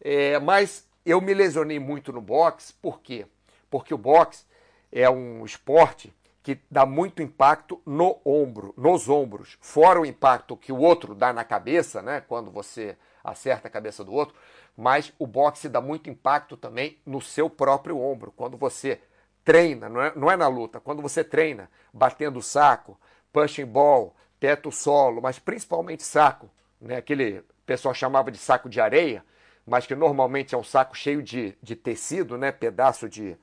É, 0.00 0.38
mas 0.38 0.88
eu 1.04 1.20
me 1.20 1.34
lesionei 1.34 1.80
muito 1.80 2.12
no 2.12 2.20
boxe, 2.20 2.72
por 2.74 3.00
quê? 3.00 3.26
Porque 3.68 3.92
o 3.92 3.98
boxe 3.98 4.44
é 4.92 5.10
um 5.10 5.44
esporte 5.44 6.14
que 6.40 6.60
dá 6.70 6.86
muito 6.86 7.20
impacto 7.20 7.82
no 7.84 8.20
ombro, 8.24 8.72
nos 8.76 9.08
ombros, 9.08 9.58
fora 9.60 10.00
o 10.00 10.06
impacto 10.06 10.56
que 10.56 10.70
o 10.70 10.78
outro 10.78 11.12
dá 11.12 11.32
na 11.32 11.42
cabeça, 11.42 12.00
né, 12.00 12.20
quando 12.20 12.52
você 12.52 12.96
acerta 13.30 13.68
a 13.68 13.70
cabeça 13.70 14.04
do 14.04 14.12
outro, 14.12 14.34
mas 14.76 15.12
o 15.18 15.26
boxe 15.26 15.68
dá 15.68 15.80
muito 15.80 16.08
impacto 16.08 16.56
também 16.56 16.98
no 17.04 17.20
seu 17.20 17.50
próprio 17.50 17.98
ombro, 17.98 18.32
quando 18.36 18.56
você 18.56 19.00
treina, 19.44 19.88
não 19.88 20.02
é, 20.02 20.12
não 20.16 20.30
é 20.30 20.36
na 20.36 20.48
luta, 20.48 20.80
quando 20.80 21.00
você 21.00 21.22
treina 21.22 21.70
batendo 21.92 22.42
saco, 22.42 22.98
punching 23.32 23.64
ball, 23.64 24.14
teto 24.40 24.70
solo, 24.72 25.20
mas 25.22 25.38
principalmente 25.38 26.02
saco, 26.02 26.50
né, 26.80 26.96
aquele 26.96 27.42
pessoal 27.64 27.94
chamava 27.94 28.30
de 28.30 28.38
saco 28.38 28.68
de 28.68 28.80
areia, 28.80 29.24
mas 29.66 29.86
que 29.86 29.94
normalmente 29.94 30.54
é 30.54 30.58
um 30.58 30.64
saco 30.64 30.96
cheio 30.96 31.22
de, 31.22 31.56
de 31.62 31.74
tecido, 31.74 32.36
né, 32.36 32.52
pedaço 32.52 33.08
de, 33.08 33.36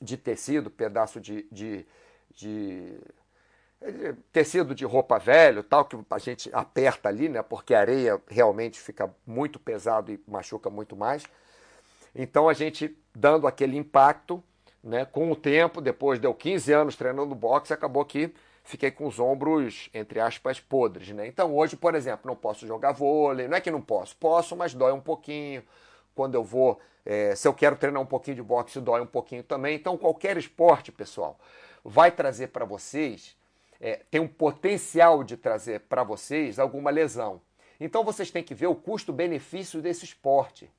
de 0.00 0.16
tecido, 0.16 0.70
pedaço 0.70 1.20
de, 1.20 1.46
de, 1.50 1.86
de, 2.34 2.98
tecido 4.32 4.74
de 4.74 4.84
roupa 4.84 5.18
velho, 5.18 5.62
tal, 5.62 5.84
que 5.84 5.96
a 6.10 6.18
gente 6.18 6.50
aperta 6.52 7.08
ali, 7.08 7.28
né? 7.28 7.42
Porque 7.42 7.74
a 7.74 7.80
areia 7.80 8.20
realmente 8.28 8.80
fica 8.80 9.14
muito 9.26 9.58
pesado 9.58 10.12
e 10.12 10.20
machuca 10.26 10.70
muito 10.70 10.96
mais. 10.96 11.24
Então 12.14 12.48
a 12.48 12.52
gente 12.52 12.96
dando 13.14 13.46
aquele 13.46 13.76
impacto, 13.76 14.42
né? 14.82 15.04
Com 15.04 15.30
o 15.30 15.36
tempo, 15.36 15.80
depois 15.80 16.18
deu 16.18 16.34
15 16.34 16.72
anos 16.72 16.96
treinando 16.96 17.34
boxe, 17.34 17.72
acabou 17.72 18.04
que 18.04 18.32
fiquei 18.64 18.90
com 18.90 19.06
os 19.06 19.18
ombros, 19.18 19.90
entre 19.92 20.20
aspas, 20.20 20.60
podres, 20.60 21.10
né? 21.10 21.26
Então 21.26 21.54
hoje, 21.54 21.76
por 21.76 21.94
exemplo, 21.94 22.26
não 22.26 22.36
posso 22.36 22.66
jogar 22.66 22.92
vôlei, 22.92 23.48
não 23.48 23.56
é 23.56 23.60
que 23.60 23.70
não 23.70 23.80
posso, 23.80 24.16
posso, 24.16 24.56
mas 24.56 24.74
dói 24.74 24.92
um 24.92 25.00
pouquinho. 25.00 25.62
Quando 26.14 26.34
eu 26.34 26.44
vou 26.44 26.78
é, 27.04 27.34
se 27.34 27.48
eu 27.48 27.54
quero 27.54 27.76
treinar 27.76 28.00
um 28.00 28.06
pouquinho 28.06 28.36
de 28.36 28.42
boxe, 28.42 28.80
dói 28.80 29.00
um 29.00 29.06
pouquinho 29.06 29.42
também. 29.42 29.74
Então, 29.74 29.96
qualquer 29.96 30.36
esporte, 30.36 30.92
pessoal, 30.92 31.38
vai 31.84 32.10
trazer 32.10 32.48
para 32.48 32.64
vocês, 32.64 33.36
é, 33.82 34.00
tem 34.08 34.20
um 34.20 34.28
potencial 34.28 35.24
de 35.24 35.36
trazer 35.36 35.80
para 35.80 36.04
vocês 36.04 36.60
alguma 36.60 36.88
lesão. 36.88 37.42
Então, 37.80 38.04
vocês 38.04 38.30
têm 38.30 38.44
que 38.44 38.54
ver 38.54 38.68
o 38.68 38.76
custo-benefício 38.76 39.82
desse 39.82 40.04
esporte. 40.04 40.70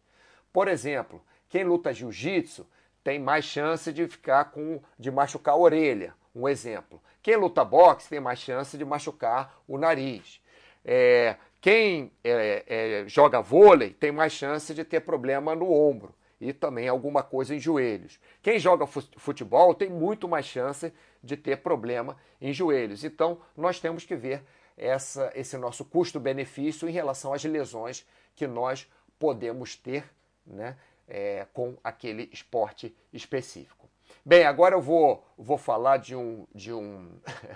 Por 0.54 0.70
exemplo, 0.70 1.22
quem 1.50 1.66
luta 1.66 1.94
jiu-jitsu 1.94 2.66
tem 3.04 3.20
mais 3.20 3.44
chance 3.44 3.92
de 3.92 4.08
ficar 4.08 4.46
com, 4.46 4.82
de 4.98 5.12
machucar 5.12 5.56
a 5.56 5.58
orelha. 5.58 6.16
Um 6.34 6.48
exemplo. 6.48 7.04
Quem 7.22 7.36
luta 7.36 7.66
boxe 7.66 8.08
tem 8.08 8.22
mais 8.22 8.40
chance 8.40 8.78
de 8.78 8.86
machucar 8.86 9.62
o 9.68 9.78
nariz. 9.78 10.42
É, 10.86 11.36
quem 11.60 12.12
é, 12.24 12.64
é, 12.68 13.08
joga 13.08 13.42
vôlei 13.42 13.90
tem 13.90 14.12
mais 14.12 14.32
chance 14.32 14.74
de 14.74 14.86
ter 14.86 15.02
problema 15.02 15.54
no 15.54 15.72
ombro 15.72 16.16
e 16.40 16.52
também 16.54 16.88
alguma 16.88 17.22
coisa 17.22 17.54
em 17.54 17.60
joelhos. 17.60 18.20
Quem 18.42 18.60
joga 18.60 18.86
futebol 18.86 19.74
tem 19.74 19.90
muito 19.90 20.28
mais 20.28 20.46
chance 20.46 20.94
de 21.24 21.38
ter 21.38 21.58
problema 21.58 22.18
em 22.42 22.52
joelhos. 22.52 23.04
Então, 23.04 23.40
nós 23.56 23.80
temos 23.80 24.04
que 24.06 24.16
ver 24.16 24.44
essa, 24.78 25.32
esse 25.36 25.58
nosso 25.58 25.86
custo-benefício 25.86 26.90
em 26.90 26.92
relação 26.92 27.34
às 27.34 27.44
lesões 27.44 28.06
que 28.36 28.46
nós 28.46 28.90
podemos 29.18 29.76
ter 29.76 30.04
né, 30.46 30.76
é, 31.08 31.48
com 31.54 31.78
aquele 31.84 32.30
esporte 32.34 32.96
específico. 33.12 33.88
Bem, 34.26 34.46
agora 34.46 34.76
eu 34.76 34.82
vou, 34.82 35.26
vou 35.38 35.58
falar 35.58 35.98
de 35.98 36.16
um, 36.16 36.46
de 36.54 36.72
um 36.74 37.10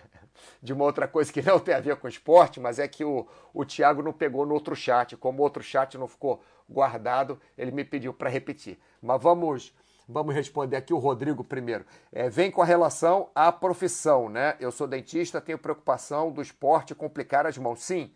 de 0.62 0.74
uma 0.74 0.86
outra 0.86 1.08
coisa 1.08 1.32
que 1.32 1.42
não 1.42 1.60
tem 1.60 1.74
a 1.74 1.80
ver 1.80 1.96
com 1.98 2.08
esporte, 2.08 2.60
mas 2.60 2.80
é 2.80 2.88
que 2.88 3.04
o, 3.04 3.28
o 3.54 3.66
Thiago 3.66 4.02
não 4.02 4.14
pegou 4.14 4.46
no 4.46 4.54
outro 4.54 4.76
chat. 4.76 5.16
Como 5.18 5.40
o 5.40 5.44
outro 5.44 5.64
chat 5.64 5.98
não 5.98 6.08
ficou 6.08 6.44
guardado, 6.70 7.40
ele 7.58 7.72
me 7.72 7.84
pediu 7.84 8.14
para 8.14 8.30
repetir. 8.30 8.80
Mas 9.02 9.22
vamos 9.22 9.74
vamos 10.08 10.34
responder 10.34 10.78
aqui 10.78 10.94
o 10.94 10.98
Rodrigo 10.98 11.44
primeiro. 11.44 11.86
É, 12.12 12.30
vem 12.30 12.50
com 12.50 12.62
a 12.62 12.66
relação 12.66 13.30
à 13.36 13.52
profissão, 13.52 14.30
né? 14.30 14.56
Eu 14.60 14.72
sou 14.72 14.88
dentista, 14.88 15.42
tenho 15.42 15.58
preocupação 15.58 16.32
do 16.32 16.42
esporte 16.42 16.96
complicar 16.96 17.46
as 17.46 17.58
mãos. 17.58 17.82
Sim, 17.84 18.12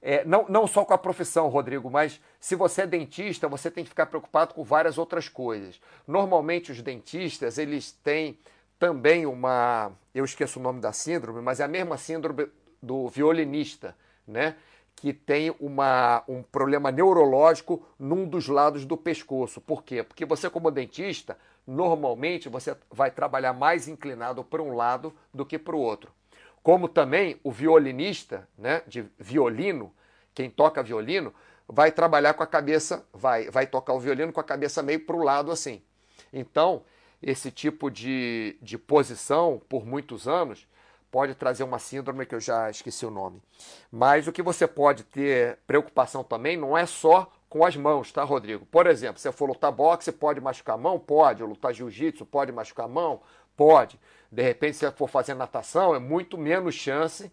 é, 0.00 0.24
não, 0.24 0.46
não 0.48 0.66
só 0.66 0.84
com 0.84 0.94
a 0.94 0.98
profissão, 0.98 1.48
Rodrigo, 1.48 1.90
mas 1.90 2.20
se 2.38 2.54
você 2.54 2.82
é 2.82 2.86
dentista, 2.86 3.48
você 3.48 3.70
tem 3.70 3.82
que 3.82 3.90
ficar 3.90 4.06
preocupado 4.06 4.54
com 4.54 4.62
várias 4.62 4.98
outras 4.98 5.28
coisas. 5.28 5.80
Normalmente 6.06 6.70
os 6.70 6.80
dentistas, 6.80 7.58
eles 7.58 7.90
têm 7.90 8.38
também 8.78 9.26
uma, 9.26 9.90
eu 10.14 10.24
esqueço 10.24 10.60
o 10.60 10.62
nome 10.62 10.80
da 10.80 10.92
síndrome, 10.92 11.40
mas 11.40 11.60
é 11.60 11.64
a 11.64 11.68
mesma 11.68 11.96
síndrome 11.96 12.48
do 12.80 13.08
violinista, 13.08 13.96
né? 14.26 14.54
Que 14.96 15.12
tem 15.12 15.54
uma, 15.60 16.24
um 16.26 16.42
problema 16.42 16.90
neurológico 16.90 17.86
num 17.98 18.26
dos 18.26 18.48
lados 18.48 18.84
do 18.84 18.96
pescoço. 18.96 19.60
Por 19.60 19.84
quê? 19.84 20.02
Porque 20.02 20.24
você, 20.24 20.50
como 20.50 20.70
dentista, 20.70 21.38
normalmente 21.66 22.48
você 22.48 22.76
vai 22.90 23.10
trabalhar 23.10 23.52
mais 23.52 23.88
inclinado 23.88 24.42
para 24.42 24.62
um 24.62 24.74
lado 24.74 25.14
do 25.32 25.44
que 25.44 25.58
para 25.58 25.76
o 25.76 25.80
outro. 25.80 26.10
Como 26.62 26.88
também 26.88 27.38
o 27.44 27.52
violinista, 27.52 28.48
né, 28.58 28.82
de 28.86 29.04
violino, 29.18 29.92
quem 30.34 30.50
toca 30.50 30.82
violino, 30.82 31.32
vai 31.68 31.92
trabalhar 31.92 32.34
com 32.34 32.42
a 32.42 32.46
cabeça, 32.46 33.06
vai, 33.12 33.50
vai 33.50 33.66
tocar 33.66 33.92
o 33.92 34.00
violino 34.00 34.32
com 34.32 34.40
a 34.40 34.44
cabeça 34.44 34.82
meio 34.82 35.00
para 35.00 35.16
o 35.16 35.22
lado 35.22 35.50
assim. 35.50 35.82
Então, 36.32 36.82
esse 37.22 37.50
tipo 37.50 37.90
de, 37.90 38.56
de 38.60 38.78
posição 38.78 39.60
por 39.68 39.86
muitos 39.86 40.28
anos 40.28 40.66
pode 41.10 41.34
trazer 41.34 41.64
uma 41.64 41.78
síndrome 41.78 42.26
que 42.26 42.34
eu 42.34 42.40
já 42.40 42.68
esqueci 42.70 43.06
o 43.06 43.10
nome. 43.10 43.42
Mas 43.90 44.26
o 44.26 44.32
que 44.32 44.42
você 44.42 44.66
pode 44.66 45.04
ter 45.04 45.58
preocupação 45.66 46.22
também 46.22 46.56
não 46.56 46.76
é 46.76 46.86
só 46.86 47.30
com 47.48 47.64
as 47.64 47.76
mãos, 47.76 48.12
tá, 48.12 48.22
Rodrigo? 48.24 48.66
Por 48.66 48.86
exemplo, 48.86 49.20
se 49.20 49.30
for 49.32 49.46
lutar 49.48 49.72
boxe, 49.72 50.12
pode 50.12 50.40
machucar 50.40 50.74
a 50.74 50.78
mão? 50.78 50.98
Pode. 50.98 51.42
Lutar 51.42 51.72
jiu-jitsu, 51.72 52.26
pode 52.26 52.52
machucar 52.52 52.86
a 52.86 52.88
mão? 52.88 53.20
Pode. 53.56 53.98
De 54.30 54.42
repente, 54.42 54.76
se 54.76 54.90
for 54.92 55.08
fazer 55.08 55.34
natação, 55.34 55.94
é 55.94 55.98
muito 55.98 56.36
menos 56.36 56.74
chance 56.74 57.30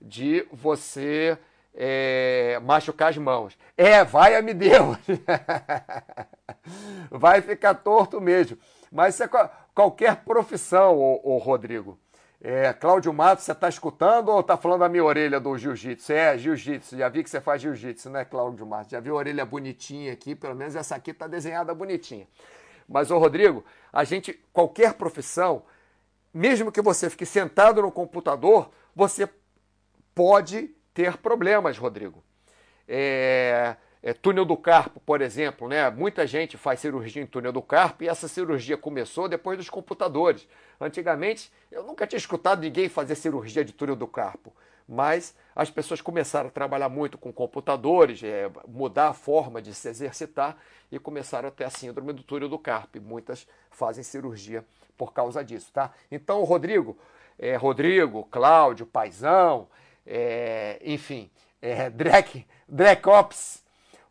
de 0.00 0.46
você 0.52 1.38
é, 1.74 2.60
machucar 2.62 3.10
as 3.10 3.16
mãos. 3.16 3.56
É, 3.76 4.04
vai 4.04 4.36
a 4.36 4.42
me 4.42 4.52
Deus. 4.52 4.98
vai 7.10 7.40
ficar 7.40 7.74
torto 7.74 8.20
mesmo. 8.20 8.58
Mas 8.92 9.14
isso 9.14 9.24
é 9.24 9.50
qualquer 9.74 10.24
profissão, 10.24 10.98
ô 10.98 11.38
Rodrigo. 11.38 11.98
É, 12.46 12.74
Cláudio 12.74 13.10
Matos, 13.10 13.46
você 13.46 13.52
está 13.52 13.70
escutando 13.70 14.28
ou 14.28 14.40
está 14.40 14.54
falando 14.54 14.84
a 14.84 14.88
minha 14.90 15.02
orelha 15.02 15.40
do 15.40 15.56
jiu-jitsu? 15.56 16.12
É, 16.12 16.36
jiu-jitsu. 16.36 16.98
Já 16.98 17.08
vi 17.08 17.24
que 17.24 17.30
você 17.30 17.40
faz 17.40 17.62
jiu-jitsu, 17.62 18.10
né, 18.10 18.22
Cláudio 18.22 18.66
Matos? 18.66 18.90
Já 18.90 19.00
vi 19.00 19.08
a 19.08 19.14
orelha 19.14 19.46
bonitinha 19.46 20.12
aqui, 20.12 20.34
pelo 20.34 20.54
menos 20.54 20.76
essa 20.76 20.94
aqui 20.94 21.12
está 21.12 21.26
desenhada 21.26 21.74
bonitinha. 21.74 22.28
Mas, 22.86 23.10
ô 23.10 23.16
Rodrigo, 23.16 23.64
a 23.90 24.04
gente, 24.04 24.34
qualquer 24.52 24.92
profissão, 24.92 25.62
mesmo 26.34 26.70
que 26.70 26.82
você 26.82 27.08
fique 27.08 27.24
sentado 27.24 27.80
no 27.80 27.90
computador, 27.90 28.70
você 28.94 29.26
pode 30.14 30.68
ter 30.92 31.16
problemas, 31.16 31.78
Rodrigo. 31.78 32.22
É, 32.86 33.74
é, 34.04 34.12
túnel 34.12 34.44
do 34.44 34.54
carpo, 34.54 35.00
por 35.00 35.22
exemplo, 35.22 35.66
né? 35.66 35.88
Muita 35.88 36.26
gente 36.26 36.58
faz 36.58 36.78
cirurgia 36.78 37.22
em 37.22 37.26
túnel 37.26 37.50
do 37.50 37.62
carpo 37.62 38.04
e 38.04 38.08
essa 38.08 38.28
cirurgia 38.28 38.76
começou 38.76 39.30
depois 39.30 39.56
dos 39.56 39.70
computadores. 39.70 40.46
Antigamente, 40.78 41.50
eu 41.72 41.82
nunca 41.82 42.06
tinha 42.06 42.18
escutado 42.18 42.60
ninguém 42.60 42.86
fazer 42.86 43.14
cirurgia 43.14 43.64
de 43.64 43.72
túnel 43.72 43.96
do 43.96 44.06
carpo, 44.06 44.52
mas 44.86 45.34
as 45.56 45.70
pessoas 45.70 46.02
começaram 46.02 46.48
a 46.48 46.52
trabalhar 46.52 46.90
muito 46.90 47.16
com 47.16 47.32
computadores, 47.32 48.22
é, 48.22 48.50
mudar 48.68 49.08
a 49.08 49.14
forma 49.14 49.62
de 49.62 49.72
se 49.74 49.88
exercitar 49.88 50.58
e 50.92 50.98
começaram 50.98 51.48
a 51.48 51.50
ter 51.50 51.64
a 51.64 51.70
síndrome 51.70 52.12
do 52.12 52.22
túnel 52.22 52.50
do 52.50 52.58
carpo. 52.58 52.98
E 52.98 53.00
muitas 53.00 53.48
fazem 53.70 54.04
cirurgia 54.04 54.62
por 54.98 55.14
causa 55.14 55.42
disso, 55.42 55.70
tá? 55.72 55.90
Então, 56.12 56.44
Rodrigo, 56.44 56.98
é, 57.38 57.56
Rodrigo, 57.56 58.28
Cláudio, 58.30 58.84
Paizão, 58.84 59.66
é, 60.06 60.78
enfim, 60.84 61.30
é, 61.62 61.88
Drek, 61.88 62.46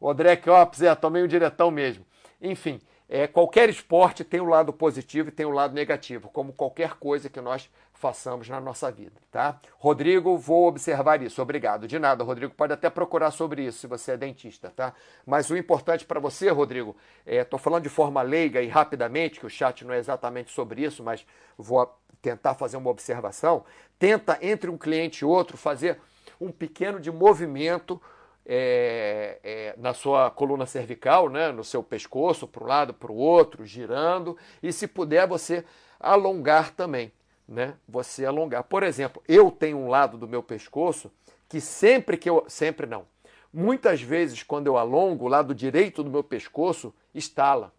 o 0.03 0.13
Drekops, 0.13 0.81
é, 0.81 0.93
tomei 0.93 1.23
um 1.23 1.27
diretão 1.27 1.71
mesmo. 1.71 2.05
Enfim, 2.41 2.81
é, 3.07 3.25
qualquer 3.25 3.69
esporte 3.69 4.21
tem 4.21 4.41
o 4.41 4.43
um 4.43 4.49
lado 4.49 4.73
positivo 4.73 5.29
e 5.29 5.31
tem 5.31 5.45
o 5.45 5.49
um 5.49 5.53
lado 5.53 5.73
negativo, 5.73 6.29
como 6.29 6.51
qualquer 6.51 6.95
coisa 6.95 7.29
que 7.29 7.39
nós 7.39 7.69
façamos 7.93 8.49
na 8.49 8.59
nossa 8.59 8.91
vida, 8.91 9.15
tá? 9.31 9.61
Rodrigo, 9.77 10.37
vou 10.37 10.67
observar 10.67 11.21
isso. 11.21 11.41
Obrigado. 11.41 11.87
De 11.87 11.97
nada, 11.97 12.21
Rodrigo. 12.21 12.53
Pode 12.53 12.73
até 12.73 12.89
procurar 12.89 13.31
sobre 13.31 13.63
isso 13.63 13.79
se 13.79 13.87
você 13.87 14.11
é 14.11 14.17
dentista, 14.17 14.73
tá? 14.75 14.93
Mas 15.25 15.49
o 15.49 15.55
importante 15.55 16.05
para 16.05 16.19
você, 16.19 16.49
Rodrigo, 16.49 16.97
estou 17.25 17.57
é, 17.57 17.61
falando 17.61 17.83
de 17.83 17.89
forma 17.89 18.21
leiga 18.21 18.61
e 18.61 18.67
rapidamente, 18.67 19.39
que 19.39 19.45
o 19.45 19.49
chat 19.49 19.85
não 19.85 19.93
é 19.93 19.99
exatamente 19.99 20.51
sobre 20.51 20.83
isso, 20.83 21.01
mas 21.01 21.25
vou 21.57 21.89
tentar 22.21 22.55
fazer 22.55 22.75
uma 22.75 22.89
observação. 22.89 23.63
Tenta 23.97 24.37
entre 24.41 24.69
um 24.69 24.77
cliente 24.77 25.23
e 25.23 25.25
outro 25.25 25.55
fazer 25.55 25.97
um 26.41 26.51
pequeno 26.51 26.99
de 26.99 27.09
movimento 27.09 28.01
é, 28.45 29.39
é, 29.43 29.75
na 29.77 29.93
sua 29.93 30.29
coluna 30.29 30.65
cervical, 30.65 31.29
né, 31.29 31.51
no 31.51 31.63
seu 31.63 31.83
pescoço, 31.83 32.47
para 32.47 32.63
um 32.63 32.67
lado, 32.67 32.93
para 32.93 33.11
o 33.11 33.15
outro, 33.15 33.65
girando, 33.65 34.37
e 34.61 34.71
se 34.71 34.87
puder 34.87 35.27
você 35.27 35.63
alongar 35.99 36.71
também 36.71 37.11
né, 37.47 37.75
você 37.87 38.25
alongar. 38.25 38.63
Por 38.63 38.83
exemplo, 38.83 39.21
eu 39.27 39.51
tenho 39.51 39.77
um 39.77 39.89
lado 39.89 40.17
do 40.17 40.27
meu 40.27 40.41
pescoço 40.41 41.11
que 41.47 41.59
sempre 41.59 42.17
que 42.17 42.29
eu. 42.29 42.43
Sempre 42.47 42.87
não. 42.87 43.05
Muitas 43.53 44.01
vezes, 44.01 44.41
quando 44.41 44.67
eu 44.67 44.77
alongo, 44.77 45.25
o 45.25 45.27
lado 45.27 45.53
direito 45.53 46.03
do 46.03 46.09
meu 46.09 46.23
pescoço 46.23 46.93
estala. 47.13 47.71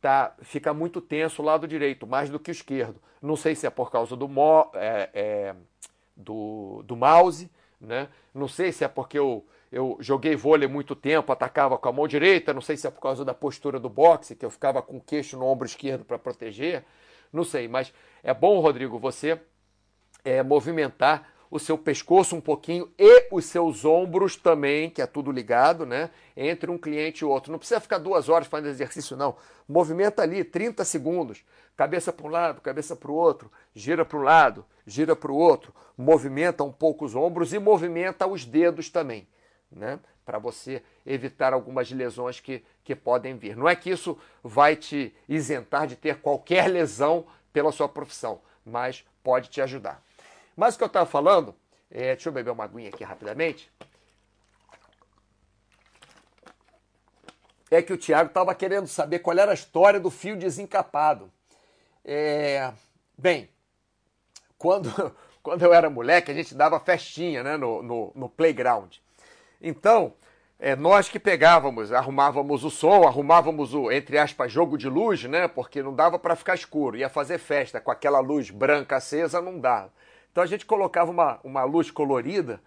Tá, 0.00 0.34
fica 0.42 0.74
muito 0.74 1.00
tenso 1.00 1.40
o 1.40 1.44
lado 1.44 1.66
direito, 1.66 2.06
mais 2.06 2.28
do 2.28 2.38
que 2.38 2.50
o 2.50 2.52
esquerdo. 2.52 3.00
Não 3.20 3.34
sei 3.34 3.54
se 3.54 3.66
é 3.66 3.70
por 3.70 3.90
causa 3.90 4.14
do, 4.14 4.28
mo, 4.28 4.70
é, 4.74 5.08
é, 5.14 5.54
do, 6.14 6.82
do 6.84 6.94
mouse, 6.94 7.50
né? 7.80 8.08
não 8.32 8.46
sei 8.46 8.70
se 8.72 8.84
é 8.84 8.88
porque 8.88 9.18
eu, 9.18 9.44
eu 9.76 9.98
joguei 10.00 10.34
vôlei 10.34 10.66
muito 10.66 10.96
tempo, 10.96 11.30
atacava 11.30 11.76
com 11.76 11.86
a 11.86 11.92
mão 11.92 12.08
direita, 12.08 12.54
não 12.54 12.62
sei 12.62 12.78
se 12.78 12.86
é 12.86 12.90
por 12.90 13.02
causa 13.02 13.26
da 13.26 13.34
postura 13.34 13.78
do 13.78 13.90
boxe, 13.90 14.34
que 14.34 14.42
eu 14.44 14.50
ficava 14.50 14.80
com 14.80 14.96
o 14.96 15.00
queixo 15.02 15.36
no 15.36 15.44
ombro 15.44 15.66
esquerdo 15.66 16.02
para 16.02 16.18
proteger. 16.18 16.82
Não 17.30 17.44
sei, 17.44 17.68
mas 17.68 17.92
é 18.22 18.32
bom, 18.32 18.58
Rodrigo, 18.60 18.98
você 18.98 19.38
é, 20.24 20.42
movimentar 20.42 21.28
o 21.50 21.58
seu 21.58 21.76
pescoço 21.76 22.34
um 22.34 22.40
pouquinho 22.40 22.90
e 22.98 23.28
os 23.30 23.44
seus 23.44 23.84
ombros 23.84 24.34
também, 24.34 24.88
que 24.88 25.02
é 25.02 25.06
tudo 25.06 25.30
ligado, 25.30 25.84
né? 25.84 26.08
Entre 26.34 26.70
um 26.70 26.78
cliente 26.78 27.20
e 27.20 27.26
outro. 27.26 27.52
Não 27.52 27.58
precisa 27.58 27.78
ficar 27.78 27.98
duas 27.98 28.30
horas 28.30 28.48
fazendo 28.48 28.70
exercício, 28.70 29.14
não. 29.14 29.36
Movimenta 29.68 30.22
ali 30.22 30.42
30 30.42 30.86
segundos. 30.86 31.44
Cabeça 31.76 32.10
para 32.14 32.26
um 32.26 32.30
lado, 32.30 32.62
cabeça 32.62 32.96
para 32.96 33.10
o 33.10 33.14
outro, 33.14 33.52
gira 33.74 34.06
para 34.06 34.18
um 34.18 34.22
lado, 34.22 34.64
gira 34.86 35.14
para 35.14 35.30
o 35.30 35.36
outro, 35.36 35.74
movimenta 35.96 36.64
um 36.64 36.72
pouco 36.72 37.04
os 37.04 37.14
ombros 37.14 37.52
e 37.52 37.58
movimenta 37.58 38.26
os 38.26 38.46
dedos 38.46 38.88
também, 38.88 39.28
né? 39.70 39.98
Para 40.24 40.38
você 40.38 40.82
evitar 41.04 41.52
algumas 41.52 41.90
lesões 41.90 42.40
que, 42.40 42.64
que 42.82 42.94
podem 42.94 43.36
vir. 43.36 43.56
Não 43.56 43.68
é 43.68 43.76
que 43.76 43.90
isso 43.90 44.18
vai 44.42 44.74
te 44.74 45.14
isentar 45.28 45.86
de 45.86 45.96
ter 45.96 46.20
qualquer 46.20 46.68
lesão 46.68 47.26
pela 47.52 47.72
sua 47.72 47.88
profissão, 47.88 48.40
mas 48.64 49.04
pode 49.22 49.48
te 49.48 49.60
ajudar. 49.60 50.02
Mas 50.56 50.74
o 50.74 50.78
que 50.78 50.84
eu 50.84 50.88
estava 50.88 51.06
falando, 51.06 51.54
é, 51.90 52.14
deixa 52.14 52.28
eu 52.28 52.32
beber 52.32 52.50
uma 52.50 52.64
aguinha 52.64 52.88
aqui 52.88 53.04
rapidamente, 53.04 53.70
é 57.70 57.82
que 57.82 57.92
o 57.92 57.96
Tiago 57.96 58.28
estava 58.28 58.54
querendo 58.54 58.86
saber 58.86 59.18
qual 59.18 59.36
era 59.36 59.50
a 59.50 59.54
história 59.54 59.98
do 59.98 60.10
fio 60.10 60.36
desencapado. 60.36 61.30
É, 62.04 62.72
bem, 63.18 63.50
quando, 64.56 65.14
quando 65.42 65.62
eu 65.62 65.74
era 65.74 65.90
moleque, 65.90 66.30
a 66.30 66.34
gente 66.34 66.54
dava 66.54 66.78
festinha 66.78 67.42
né, 67.42 67.56
no, 67.56 67.82
no, 67.82 68.12
no 68.14 68.28
playground. 68.28 68.96
Então, 69.60 70.14
é, 70.58 70.74
nós 70.74 71.08
que 71.08 71.18
pegávamos, 71.18 71.92
arrumávamos 71.92 72.64
o 72.64 72.70
som, 72.70 73.06
arrumávamos 73.06 73.74
o, 73.74 73.90
entre 73.90 74.16
aspas, 74.16 74.50
jogo 74.50 74.78
de 74.78 74.88
luz, 74.88 75.24
né? 75.24 75.46
Porque 75.46 75.82
não 75.82 75.94
dava 75.94 76.18
para 76.18 76.34
ficar 76.34 76.54
escuro. 76.54 76.96
Ia 76.96 77.08
fazer 77.08 77.38
festa 77.38 77.80
com 77.80 77.90
aquela 77.90 78.20
luz 78.20 78.50
branca 78.50 78.96
acesa, 78.96 79.42
não 79.42 79.60
dava. 79.60 79.92
Então 80.32 80.42
a 80.42 80.46
gente 80.46 80.64
colocava 80.64 81.10
uma, 81.10 81.40
uma 81.44 81.64
luz 81.64 81.90
colorida 81.90 82.60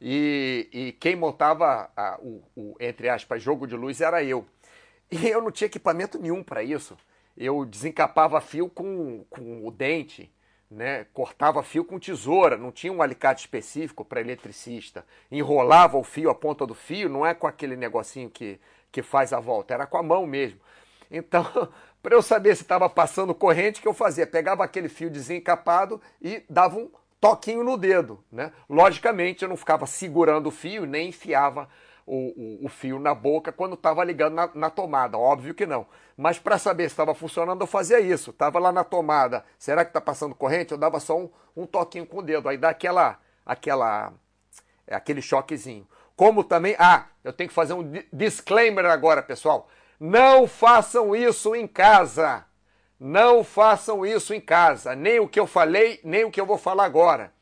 e, 0.00 0.68
e 0.72 0.92
quem 0.92 1.16
montava 1.16 1.90
a, 1.96 2.18
o, 2.20 2.42
o, 2.56 2.76
entre 2.80 3.08
aspas, 3.08 3.42
jogo 3.42 3.66
de 3.66 3.76
luz 3.76 4.00
era 4.00 4.22
eu. 4.22 4.46
E 5.10 5.28
eu 5.28 5.42
não 5.42 5.50
tinha 5.50 5.66
equipamento 5.66 6.18
nenhum 6.18 6.42
para 6.42 6.62
isso. 6.62 6.96
Eu 7.36 7.64
desencapava 7.64 8.40
fio 8.40 8.68
com, 8.68 9.24
com 9.28 9.66
o 9.66 9.70
dente 9.70 10.32
né, 10.72 11.06
cortava 11.12 11.62
fio 11.62 11.84
com 11.84 11.98
tesoura, 11.98 12.56
não 12.56 12.72
tinha 12.72 12.92
um 12.92 13.02
alicate 13.02 13.40
específico 13.40 14.04
para 14.04 14.20
eletricista. 14.20 15.04
Enrolava 15.30 15.98
o 15.98 16.02
fio, 16.02 16.30
a 16.30 16.34
ponta 16.34 16.66
do 16.66 16.74
fio, 16.74 17.08
não 17.08 17.26
é 17.26 17.34
com 17.34 17.46
aquele 17.46 17.76
negocinho 17.76 18.30
que, 18.30 18.58
que 18.90 19.02
faz 19.02 19.32
a 19.32 19.40
volta, 19.40 19.74
era 19.74 19.86
com 19.86 19.98
a 19.98 20.02
mão 20.02 20.26
mesmo. 20.26 20.58
Então, 21.10 21.44
para 22.02 22.14
eu 22.14 22.22
saber 22.22 22.56
se 22.56 22.62
estava 22.62 22.88
passando 22.88 23.34
corrente, 23.34 23.78
o 23.78 23.82
que 23.82 23.88
eu 23.88 23.94
fazia? 23.94 24.26
Pegava 24.26 24.64
aquele 24.64 24.88
fio 24.88 25.10
desencapado 25.10 26.00
e 26.20 26.42
dava 26.48 26.78
um 26.78 26.90
toquinho 27.20 27.62
no 27.62 27.76
dedo. 27.76 28.24
Né? 28.32 28.50
Logicamente, 28.68 29.42
eu 29.42 29.48
não 29.48 29.56
ficava 29.56 29.86
segurando 29.86 30.46
o 30.46 30.50
fio, 30.50 30.86
nem 30.86 31.10
enfiava 31.10 31.68
o, 32.12 32.60
o, 32.62 32.66
o 32.66 32.68
fio 32.68 32.98
na 32.98 33.14
boca 33.14 33.50
quando 33.50 33.72
estava 33.72 34.04
ligando 34.04 34.34
na, 34.34 34.50
na, 34.54 34.70
tomada. 34.70 35.16
Óbvio 35.16 35.54
que 35.54 35.64
não. 35.64 35.86
Mas 36.14 36.38
para 36.38 36.58
saber 36.58 36.82
se 36.82 36.92
estava 36.92 37.14
funcionando, 37.14 37.62
eu 37.62 37.66
fazia 37.66 37.98
isso. 38.00 38.30
Estava 38.30 38.58
lá 38.58 38.70
na 38.70 38.84
tomada. 38.84 39.42
Será 39.58 39.82
que 39.82 39.88
está 39.88 40.00
passando 40.00 40.34
corrente? 40.34 40.72
Eu 40.72 40.78
dava 40.78 41.00
só 41.00 41.18
um, 41.18 41.30
um 41.56 41.64
toquinho 41.64 42.04
com 42.04 42.18
o 42.18 42.22
dedo. 42.22 42.50
Aí 42.50 42.58
dá 42.58 42.68
aquela, 42.68 43.18
aquela, 43.46 44.12
é, 44.86 44.94
aquele 44.94 45.22
choquezinho. 45.22 45.88
Como 46.14 46.44
também. 46.44 46.76
Ah, 46.78 47.06
eu 47.24 47.32
tenho 47.32 47.48
que 47.48 47.54
fazer 47.54 47.72
um 47.72 47.90
disclaimer 48.12 48.84
agora, 48.84 49.22
pessoal. 49.22 49.70
Não 49.98 50.46
façam 50.46 51.16
isso 51.16 51.56
em 51.56 51.66
casa. 51.66 52.44
Não 53.00 53.42
façam 53.42 54.04
isso 54.04 54.34
em 54.34 54.40
casa. 54.40 54.94
Nem 54.94 55.18
o 55.18 55.26
que 55.26 55.40
eu 55.40 55.46
falei, 55.46 55.98
nem 56.04 56.24
o 56.24 56.30
que 56.30 56.40
eu 56.40 56.46
vou 56.46 56.58
falar 56.58 56.84
agora. 56.84 57.32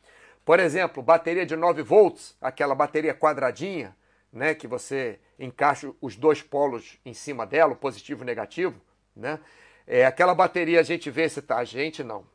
Por 0.44 0.60
exemplo, 0.60 1.02
bateria 1.02 1.44
de 1.44 1.56
9 1.56 1.82
volts, 1.82 2.36
aquela 2.40 2.74
bateria 2.74 3.14
quadradinha, 3.14 3.94
né, 4.32 4.54
que 4.54 4.66
você 4.66 5.18
encaixa 5.38 5.90
os 6.00 6.16
dois 6.16 6.42
polos 6.42 6.98
em 7.04 7.14
cima 7.14 7.46
dela, 7.46 7.72
o 7.72 7.76
positivo 7.76 8.22
e 8.22 8.24
o 8.24 8.26
negativo, 8.26 8.80
né? 9.14 9.40
É, 9.86 10.06
aquela 10.06 10.34
bateria 10.34 10.78
a 10.78 10.84
gente 10.84 11.10
vê 11.10 11.28
se 11.28 11.40
está, 11.40 11.56
a 11.56 11.64
gente 11.64 12.02
não. 12.02 12.24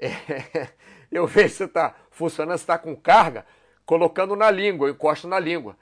É, 0.00 0.68
eu 1.10 1.26
vejo 1.26 1.54
se 1.54 1.64
está 1.64 1.92
funcionando, 2.10 2.58
se 2.58 2.62
está 2.62 2.78
com 2.78 2.94
carga, 2.94 3.44
colocando 3.84 4.36
na 4.36 4.48
língua, 4.48 4.86
eu 4.86 4.92
encosto 4.92 5.26
na 5.26 5.40
língua. 5.40 5.76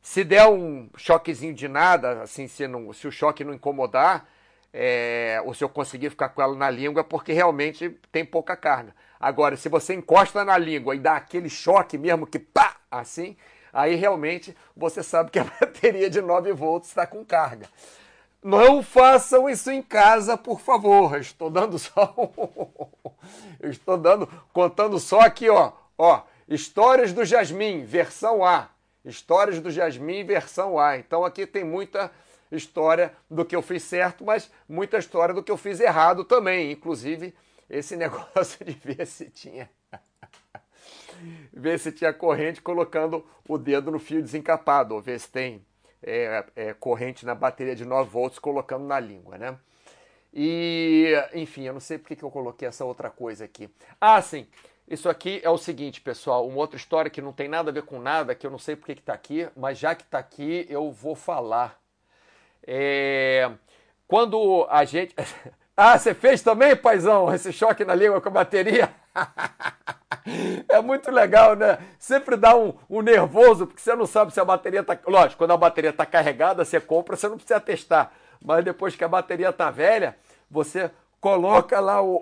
Se 0.00 0.24
der 0.24 0.46
um 0.46 0.88
choquezinho 0.96 1.52
de 1.52 1.68
nada, 1.68 2.22
assim, 2.22 2.48
se, 2.48 2.66
não, 2.66 2.92
se 2.94 3.06
o 3.06 3.12
choque 3.12 3.44
não 3.44 3.52
incomodar, 3.52 4.26
é, 4.72 5.42
ou 5.44 5.52
se 5.52 5.64
eu 5.64 5.68
conseguir 5.68 6.10
ficar 6.10 6.30
com 6.30 6.40
ela 6.40 6.54
na 6.54 6.70
língua, 6.70 7.02
porque 7.02 7.32
realmente 7.32 7.90
tem 8.12 8.24
pouca 8.24 8.56
carga. 8.56 8.94
Agora, 9.18 9.56
se 9.56 9.68
você 9.68 9.94
encosta 9.94 10.44
na 10.44 10.56
língua 10.56 10.94
e 10.94 10.98
dá 10.98 11.16
aquele 11.16 11.50
choque 11.50 11.98
mesmo 11.98 12.26
que 12.26 12.38
pá, 12.38 12.76
assim, 12.90 13.36
aí 13.78 13.94
realmente 13.94 14.56
você 14.76 15.02
sabe 15.02 15.30
que 15.30 15.38
a 15.38 15.44
bateria 15.60 16.10
de 16.10 16.20
9 16.20 16.52
volts 16.52 16.88
está 16.88 17.06
com 17.06 17.24
carga. 17.24 17.68
Não 18.42 18.82
façam 18.82 19.48
isso 19.48 19.70
em 19.70 19.82
casa, 19.82 20.36
por 20.36 20.60
favor. 20.60 21.14
Eu 21.14 21.20
estou 21.20 21.50
dando 21.50 21.78
só. 21.80 22.14
Eu 23.60 23.70
estou 23.70 23.96
dando, 23.96 24.26
contando 24.52 24.98
só 24.98 25.20
aqui, 25.20 25.48
ó. 25.48 25.72
Ó, 25.96 26.22
Histórias 26.48 27.12
do 27.12 27.26
Jasmim, 27.26 27.84
versão 27.84 28.42
A. 28.42 28.70
Histórias 29.04 29.60
do 29.60 29.70
Jasmim, 29.70 30.24
versão 30.24 30.78
A. 30.78 30.96
Então 30.96 31.24
aqui 31.24 31.46
tem 31.46 31.62
muita 31.62 32.10
história 32.50 33.12
do 33.30 33.44
que 33.44 33.54
eu 33.54 33.60
fiz 33.60 33.82
certo, 33.82 34.24
mas 34.24 34.50
muita 34.66 34.96
história 34.96 35.34
do 35.34 35.42
que 35.42 35.52
eu 35.52 35.58
fiz 35.58 35.78
errado 35.78 36.24
também. 36.24 36.72
Inclusive, 36.72 37.34
esse 37.68 37.94
negócio 37.96 38.64
de 38.64 38.72
ver 38.72 39.06
se 39.06 39.28
tinha 39.28 39.68
ver 41.52 41.78
se 41.78 41.92
tinha 41.92 42.12
corrente 42.12 42.60
colocando 42.60 43.24
o 43.48 43.58
dedo 43.58 43.90
no 43.90 43.98
fio 43.98 44.22
desencapado, 44.22 44.94
ou 44.94 45.00
ver 45.00 45.18
se 45.20 45.30
tem 45.30 45.64
é, 46.02 46.44
é, 46.54 46.72
corrente 46.74 47.26
na 47.26 47.34
bateria 47.34 47.74
de 47.74 47.84
9 47.84 48.08
volts 48.10 48.38
colocando 48.38 48.84
na 48.84 49.00
língua, 49.00 49.38
né? 49.38 49.58
E, 50.32 51.12
enfim, 51.34 51.62
eu 51.62 51.72
não 51.72 51.80
sei 51.80 51.98
porque 51.98 52.14
que 52.14 52.22
eu 52.22 52.30
coloquei 52.30 52.68
essa 52.68 52.84
outra 52.84 53.10
coisa 53.10 53.44
aqui. 53.44 53.68
Ah, 54.00 54.20
sim, 54.20 54.46
isso 54.86 55.08
aqui 55.08 55.40
é 55.42 55.50
o 55.50 55.58
seguinte, 55.58 56.00
pessoal, 56.00 56.46
uma 56.46 56.58
outra 56.58 56.76
história 56.76 57.10
que 57.10 57.20
não 57.20 57.32
tem 57.32 57.48
nada 57.48 57.70
a 57.70 57.72
ver 57.72 57.82
com 57.82 57.98
nada, 57.98 58.34
que 58.34 58.46
eu 58.46 58.50
não 58.50 58.58
sei 58.58 58.76
porque 58.76 58.94
que 58.94 59.00
está 59.00 59.12
aqui, 59.12 59.48
mas 59.56 59.78
já 59.78 59.94
que 59.94 60.02
está 60.02 60.18
aqui, 60.18 60.66
eu 60.68 60.90
vou 60.90 61.14
falar. 61.14 61.78
É... 62.66 63.50
Quando 64.06 64.66
a 64.70 64.84
gente... 64.84 65.14
Ah, 65.80 65.96
você 65.96 66.12
fez 66.12 66.42
também, 66.42 66.74
paizão, 66.74 67.32
esse 67.32 67.52
choque 67.52 67.84
na 67.84 67.94
língua 67.94 68.20
com 68.20 68.28
a 68.28 68.32
bateria? 68.32 68.90
É 70.68 70.82
muito 70.82 71.10
legal, 71.10 71.56
né? 71.56 71.78
Sempre 71.98 72.36
dá 72.36 72.54
um, 72.54 72.74
um, 72.90 73.00
nervoso, 73.00 73.66
porque 73.66 73.80
você 73.80 73.94
não 73.94 74.04
sabe 74.04 74.30
se 74.30 74.38
a 74.38 74.44
bateria 74.44 74.84
tá. 74.84 74.98
Lógico, 75.06 75.38
quando 75.38 75.52
a 75.52 75.56
bateria 75.56 75.90
tá 75.90 76.04
carregada, 76.04 76.66
você 76.66 76.78
compra, 76.78 77.16
você 77.16 77.28
não 77.28 77.36
precisa 77.36 77.58
testar. 77.58 78.12
Mas 78.44 78.62
depois 78.62 78.94
que 78.94 79.02
a 79.02 79.08
bateria 79.08 79.50
tá 79.54 79.70
velha, 79.70 80.16
você 80.50 80.90
coloca 81.18 81.80
lá 81.80 82.02
o, 82.02 82.20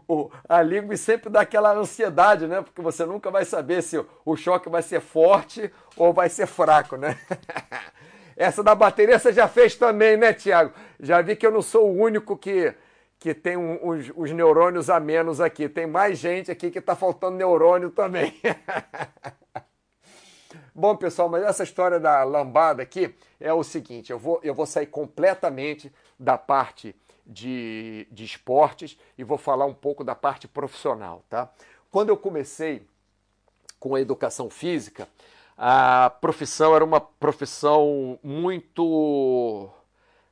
o, 0.08 0.30
a 0.48 0.62
língua 0.62 0.94
e 0.94 0.98
sempre 0.98 1.28
dá 1.28 1.42
aquela 1.42 1.74
ansiedade, 1.74 2.46
né? 2.46 2.62
Porque 2.62 2.80
você 2.80 3.04
nunca 3.04 3.30
vai 3.30 3.44
saber 3.44 3.82
se 3.82 4.02
o 4.24 4.34
choque 4.34 4.70
vai 4.70 4.82
ser 4.82 5.00
forte 5.00 5.70
ou 5.94 6.14
vai 6.14 6.30
ser 6.30 6.46
fraco, 6.46 6.96
né? 6.96 7.18
Essa 8.34 8.62
da 8.62 8.74
bateria 8.74 9.18
você 9.18 9.32
já 9.32 9.46
fez 9.46 9.76
também, 9.76 10.16
né, 10.16 10.32
Tiago? 10.32 10.72
Já 10.98 11.20
vi 11.20 11.36
que 11.36 11.46
eu 11.46 11.52
não 11.52 11.60
sou 11.60 11.90
o 11.90 12.00
único 12.00 12.34
que, 12.36 12.74
que 13.22 13.32
tem 13.32 13.56
um, 13.56 13.78
os, 13.86 14.10
os, 14.16 14.32
neurônios 14.32 14.90
a 14.90 14.98
menos 14.98 15.40
aqui. 15.40 15.68
Tem 15.68 15.86
mais 15.86 16.18
gente 16.18 16.50
aqui 16.50 16.70
que 16.70 16.80
está 16.80 16.96
faltando 16.96 17.36
neurônio 17.36 17.90
também. 17.90 18.34
Bom, 20.74 20.96
pessoal, 20.96 21.28
mas 21.28 21.44
essa 21.44 21.62
história 21.62 22.00
da 22.00 22.24
lambada 22.24 22.82
aqui 22.82 23.14
é 23.38 23.52
o 23.52 23.62
seguinte: 23.62 24.10
eu 24.10 24.18
vou, 24.18 24.40
eu 24.42 24.52
vou 24.52 24.66
sair 24.66 24.86
completamente 24.86 25.92
da 26.18 26.36
parte 26.36 26.96
de, 27.24 28.08
de 28.10 28.24
esportes 28.24 28.98
e 29.16 29.22
vou 29.22 29.38
falar 29.38 29.66
um 29.66 29.74
pouco 29.74 30.02
da 30.02 30.16
parte 30.16 30.48
profissional, 30.48 31.24
tá? 31.30 31.48
Quando 31.90 32.08
eu 32.08 32.16
comecei 32.16 32.84
com 33.78 33.94
a 33.94 34.00
educação 34.00 34.50
física, 34.50 35.06
a 35.56 36.10
profissão 36.10 36.74
era 36.74 36.84
uma 36.84 37.00
profissão 37.00 38.18
muito 38.22 39.70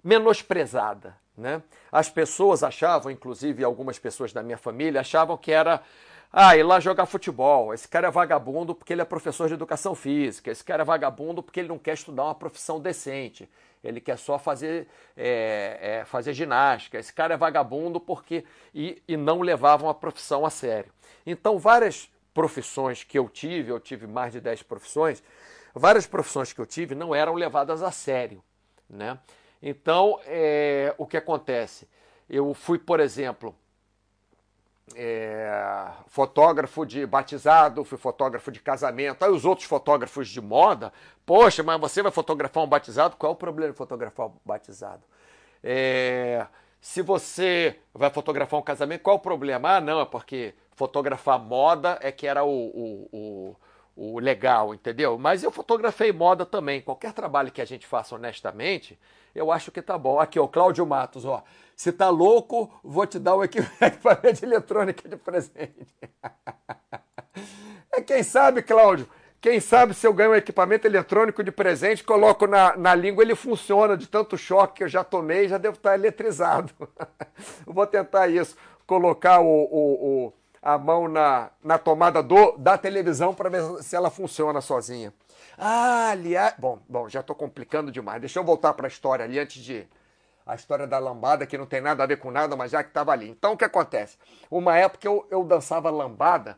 menosprezada. 0.03 1.16
Né? 1.40 1.62
As 1.90 2.11
pessoas 2.11 2.62
achavam, 2.62 3.11
inclusive 3.11 3.64
algumas 3.64 3.98
pessoas 3.98 4.33
da 4.33 4.42
minha 4.42 4.59
família, 4.59 5.00
achavam 5.00 5.37
que 5.38 5.50
era 5.50 5.83
ah, 6.31 6.55
ir 6.55 6.62
lá 6.62 6.79
jogar 6.79 7.07
futebol. 7.07 7.72
Esse 7.72 7.88
cara 7.88 8.09
é 8.09 8.11
vagabundo 8.11 8.74
porque 8.74 8.92
ele 8.92 9.00
é 9.00 9.05
professor 9.05 9.48
de 9.48 9.55
educação 9.55 9.94
física. 9.94 10.50
Esse 10.50 10.62
cara 10.62 10.83
é 10.83 10.85
vagabundo 10.85 11.42
porque 11.42 11.59
ele 11.61 11.68
não 11.68 11.79
quer 11.79 11.94
estudar 11.94 12.24
uma 12.24 12.35
profissão 12.35 12.79
decente. 12.79 13.48
Ele 13.83 14.00
quer 14.00 14.18
só 14.18 14.38
fazer, 14.38 14.87
é, 15.16 15.79
é, 15.81 16.05
fazer 16.05 16.35
ginástica. 16.35 16.98
Esse 16.98 17.12
cara 17.12 17.35
é 17.35 17.37
vagabundo 17.37 17.98
porque. 17.98 18.44
E, 18.74 19.03
e 19.09 19.16
não 19.16 19.40
levavam 19.40 19.88
a 19.88 19.94
profissão 19.94 20.44
a 20.44 20.50
sério. 20.50 20.92
Então, 21.24 21.59
várias 21.59 22.11
profissões 22.35 23.03
que 23.03 23.18
eu 23.18 23.29
tive, 23.29 23.72
eu 23.72 23.81
tive 23.81 24.07
mais 24.07 24.33
de 24.33 24.40
10 24.40 24.62
profissões, 24.62 25.22
várias 25.74 26.07
profissões 26.07 26.53
que 26.53 26.61
eu 26.61 26.66
tive 26.66 26.94
não 26.94 27.14
eram 27.14 27.35
levadas 27.35 27.83
a 27.83 27.90
sério. 27.90 28.42
Né? 28.88 29.18
Então, 29.62 30.18
é, 30.24 30.94
o 30.96 31.06
que 31.06 31.16
acontece? 31.16 31.88
Eu 32.28 32.54
fui, 32.54 32.78
por 32.78 33.00
exemplo, 33.00 33.54
é, 34.94 35.88
fotógrafo 36.08 36.84
de 36.84 37.06
batizado, 37.06 37.84
fui 37.84 37.98
fotógrafo 37.98 38.50
de 38.50 38.60
casamento. 38.60 39.24
Aí 39.24 39.30
os 39.30 39.44
outros 39.44 39.66
fotógrafos 39.66 40.28
de 40.28 40.40
moda, 40.40 40.92
poxa, 41.24 41.62
mas 41.62 41.80
você 41.80 42.02
vai 42.02 42.12
fotografar 42.12 42.64
um 42.64 42.66
batizado? 42.66 43.16
Qual 43.16 43.32
é 43.32 43.34
o 43.34 43.36
problema 43.36 43.72
de 43.72 43.78
fotografar 43.78 44.26
um 44.28 44.32
batizado? 44.44 45.02
É, 45.62 46.46
se 46.80 47.02
você 47.02 47.78
vai 47.94 48.10
fotografar 48.10 48.58
um 48.58 48.62
casamento, 48.62 49.02
qual 49.02 49.16
é 49.16 49.18
o 49.18 49.22
problema? 49.22 49.76
Ah, 49.76 49.80
não, 49.80 50.00
é 50.00 50.06
porque 50.06 50.54
fotografar 50.72 51.38
moda 51.38 51.98
é 52.00 52.10
que 52.10 52.26
era 52.26 52.42
o, 52.42 52.48
o, 52.50 53.08
o 53.12 53.56
o 53.96 54.18
legal, 54.18 54.74
entendeu? 54.74 55.18
Mas 55.18 55.42
eu 55.42 55.50
fotografei 55.50 56.12
moda 56.12 56.46
também. 56.46 56.81
Qualquer 56.81 57.12
trabalho 57.12 57.53
que 57.53 57.61
a 57.61 57.64
gente 57.64 57.87
faça 57.87 58.14
honestamente, 58.14 58.98
eu 59.35 59.53
acho 59.53 59.70
que 59.70 59.83
tá 59.83 59.98
bom. 59.98 60.18
Aqui, 60.18 60.38
ó, 60.38 60.46
Cláudio 60.46 60.87
Matos, 60.87 61.24
ó. 61.24 61.42
Se 61.76 61.92
tá 61.92 62.09
louco, 62.09 62.70
vou 62.83 63.07
te 63.07 63.18
dar 63.18 63.35
o 63.35 63.44
equipamento 63.44 64.40
de 64.40 64.44
eletrônica 64.44 65.09
de 65.09 65.16
presente. 65.16 65.87
é 67.92 68.00
quem 68.00 68.22
sabe, 68.22 68.62
Cláudio, 68.62 69.09
quem 69.40 69.59
sabe 69.59 69.94
se 69.94 70.07
eu 70.07 70.12
ganho 70.12 70.33
um 70.33 70.35
equipamento 70.35 70.87
eletrônico 70.87 71.42
de 71.42 71.50
presente, 71.50 72.05
coloco 72.05 72.46
na, 72.46 72.76
na 72.76 72.94
língua, 72.94 73.24
ele 73.24 73.35
funciona 73.35 73.96
de 73.96 74.07
tanto 74.07 74.37
choque 74.37 74.74
que 74.74 74.85
eu 74.85 74.88
já 74.88 75.03
tomei, 75.03 75.48
já 75.48 75.57
devo 75.57 75.76
estar 75.76 75.94
eletrizado. 75.94 76.72
vou 77.66 77.87
tentar 77.87 78.29
isso, 78.29 78.55
colocar 78.87 79.40
o, 79.40 79.46
o, 79.46 80.26
o 80.26 80.33
a 80.62 80.76
mão 80.76 81.08
na, 81.08 81.50
na 81.62 81.78
tomada 81.78 82.22
do, 82.22 82.56
da 82.58 82.76
televisão 82.76 83.34
para 83.34 83.48
ver 83.48 83.62
se 83.82 83.96
ela 83.96 84.10
funciona 84.10 84.60
sozinha. 84.60 85.12
Ah, 85.56 86.10
aliás. 86.10 86.54
Bom, 86.58 86.78
bom 86.88 87.08
já 87.08 87.20
estou 87.20 87.34
complicando 87.34 87.90
demais. 87.90 88.20
Deixa 88.20 88.38
eu 88.38 88.44
voltar 88.44 88.74
para 88.74 88.86
a 88.86 88.88
história 88.88 89.24
ali 89.24 89.38
antes 89.38 89.62
de. 89.62 89.86
A 90.46 90.54
história 90.54 90.86
da 90.86 90.98
lambada, 90.98 91.46
que 91.46 91.56
não 91.56 91.66
tem 91.66 91.80
nada 91.80 92.02
a 92.02 92.06
ver 92.06 92.16
com 92.16 92.30
nada, 92.30 92.56
mas 92.56 92.72
já 92.72 92.82
que 92.82 92.90
estava 92.90 93.12
ali. 93.12 93.28
Então, 93.28 93.52
o 93.52 93.56
que 93.56 93.64
acontece? 93.64 94.16
Uma 94.50 94.76
época 94.76 95.06
eu, 95.06 95.24
eu 95.30 95.44
dançava 95.44 95.90
lambada, 95.90 96.56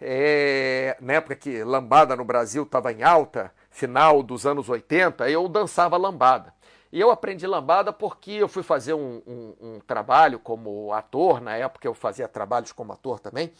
é, 0.00 0.96
na 1.00 1.12
época 1.14 1.36
que 1.36 1.62
lambada 1.62 2.16
no 2.16 2.24
Brasil 2.24 2.64
estava 2.64 2.92
em 2.92 3.02
alta, 3.02 3.52
final 3.70 4.24
dos 4.24 4.44
anos 4.44 4.68
80, 4.68 5.30
eu 5.30 5.46
dançava 5.46 5.96
lambada. 5.96 6.52
E 6.92 7.00
eu 7.00 7.10
aprendi 7.10 7.46
lambada 7.46 7.92
porque 7.92 8.32
eu 8.32 8.48
fui 8.48 8.62
fazer 8.62 8.94
um, 8.94 9.22
um, 9.26 9.54
um, 9.60 9.80
trabalho 9.80 10.38
como 10.38 10.92
ator, 10.92 11.40
na 11.40 11.54
época 11.56 11.86
eu 11.86 11.94
fazia 11.94 12.26
trabalhos 12.26 12.72
como 12.72 12.92
ator 12.92 13.20
também, 13.20 13.52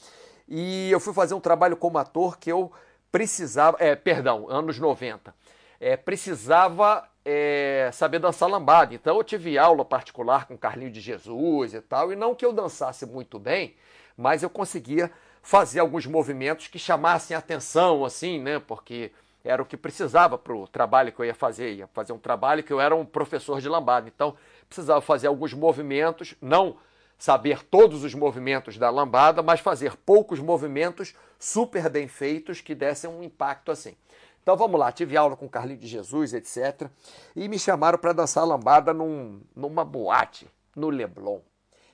e 0.49 0.91
eu 0.91 0.99
fui 0.99 1.13
fazer 1.13 1.35
um 1.35 1.41
trabalho 1.41 1.77
como 1.77 1.99
ator 1.99 2.39
que 2.39 2.51
eu 2.51 2.73
precisava, 3.13 3.77
é, 3.81 3.95
perdão, 3.95 4.49
anos 4.49 4.79
90, 4.79 5.35
é, 5.79 5.97
precisava 5.97 7.07
é, 7.25 7.91
saber 7.93 8.19
dançar 8.19 8.49
lambada. 8.49 8.95
Então 8.95 9.17
eu 9.17 9.25
tive 9.25 9.59
aula 9.59 9.85
particular 9.85 10.47
com 10.47 10.57
Carlinho 10.57 10.91
de 10.91 11.01
Jesus 11.01 11.75
e 11.75 11.81
tal, 11.83 12.11
e 12.11 12.17
não 12.17 12.35
que 12.35 12.47
eu 12.47 12.53
dançasse 12.53 13.05
muito 13.05 13.39
bem, 13.39 13.77
mas 14.17 14.43
eu 14.43 14.49
conseguia 14.49 15.11
fazer 15.43 15.81
alguns 15.81 16.07
movimentos 16.07 16.67
que 16.67 16.79
chamassem 16.79 17.37
atenção, 17.37 18.05
assim, 18.05 18.41
né, 18.41 18.59
porque 18.59 19.13
era 19.45 19.63
o 19.63 19.67
que 19.67 19.77
precisava 19.77 20.37
para 20.37 20.55
o 20.55 20.67
trabalho 20.67 21.13
que 21.13 21.21
eu 21.21 21.25
ia 21.25 21.35
fazer. 21.35 21.75
Ia 21.75 21.87
fazer 21.89 22.13
um 22.13 22.19
trabalho 22.19 22.63
que 22.63 22.73
eu 22.73 22.81
era 22.81 22.95
um 22.95 23.05
professor 23.05 23.61
de 23.61 23.69
lambada. 23.69 24.09
Então, 24.09 24.37
precisava 24.69 25.01
fazer 25.01 25.27
alguns 25.27 25.55
movimentos, 25.55 26.35
não 26.41 26.77
saber 27.19 27.65
todos 27.65 28.05
os 28.05 28.15
movimentos 28.15 28.79
da 28.79 28.89
lambada, 28.91 29.43
mas 29.43 29.61
fazer 29.61 29.97
poucos 29.97 30.39
movimentos 30.39 31.15
super 31.39 31.89
bem 31.91 32.07
feitos 32.07 32.61
que 32.61 32.75
dessem 32.75 33.11
um 33.11 33.23
impacto 33.23 33.73
assim. 33.73 33.97
Então 34.43 34.57
vamos 34.57 34.81
lá, 34.81 34.91
tive 34.91 35.17
aula 35.17 35.37
com 35.37 35.45
o 35.45 35.49
Carlinhos 35.49 35.83
de 35.83 35.89
Jesus, 35.89 36.33
etc. 36.33 36.89
E 37.37 37.49
me 37.49 37.59
chamaram 37.59 37.99
para 37.99 38.15
dançar 38.15 38.47
lambada 38.47 38.95
num, 38.95 39.43
numa 39.55 39.85
boate, 39.85 40.49
no 40.75 40.89
Leblon. 40.89 41.41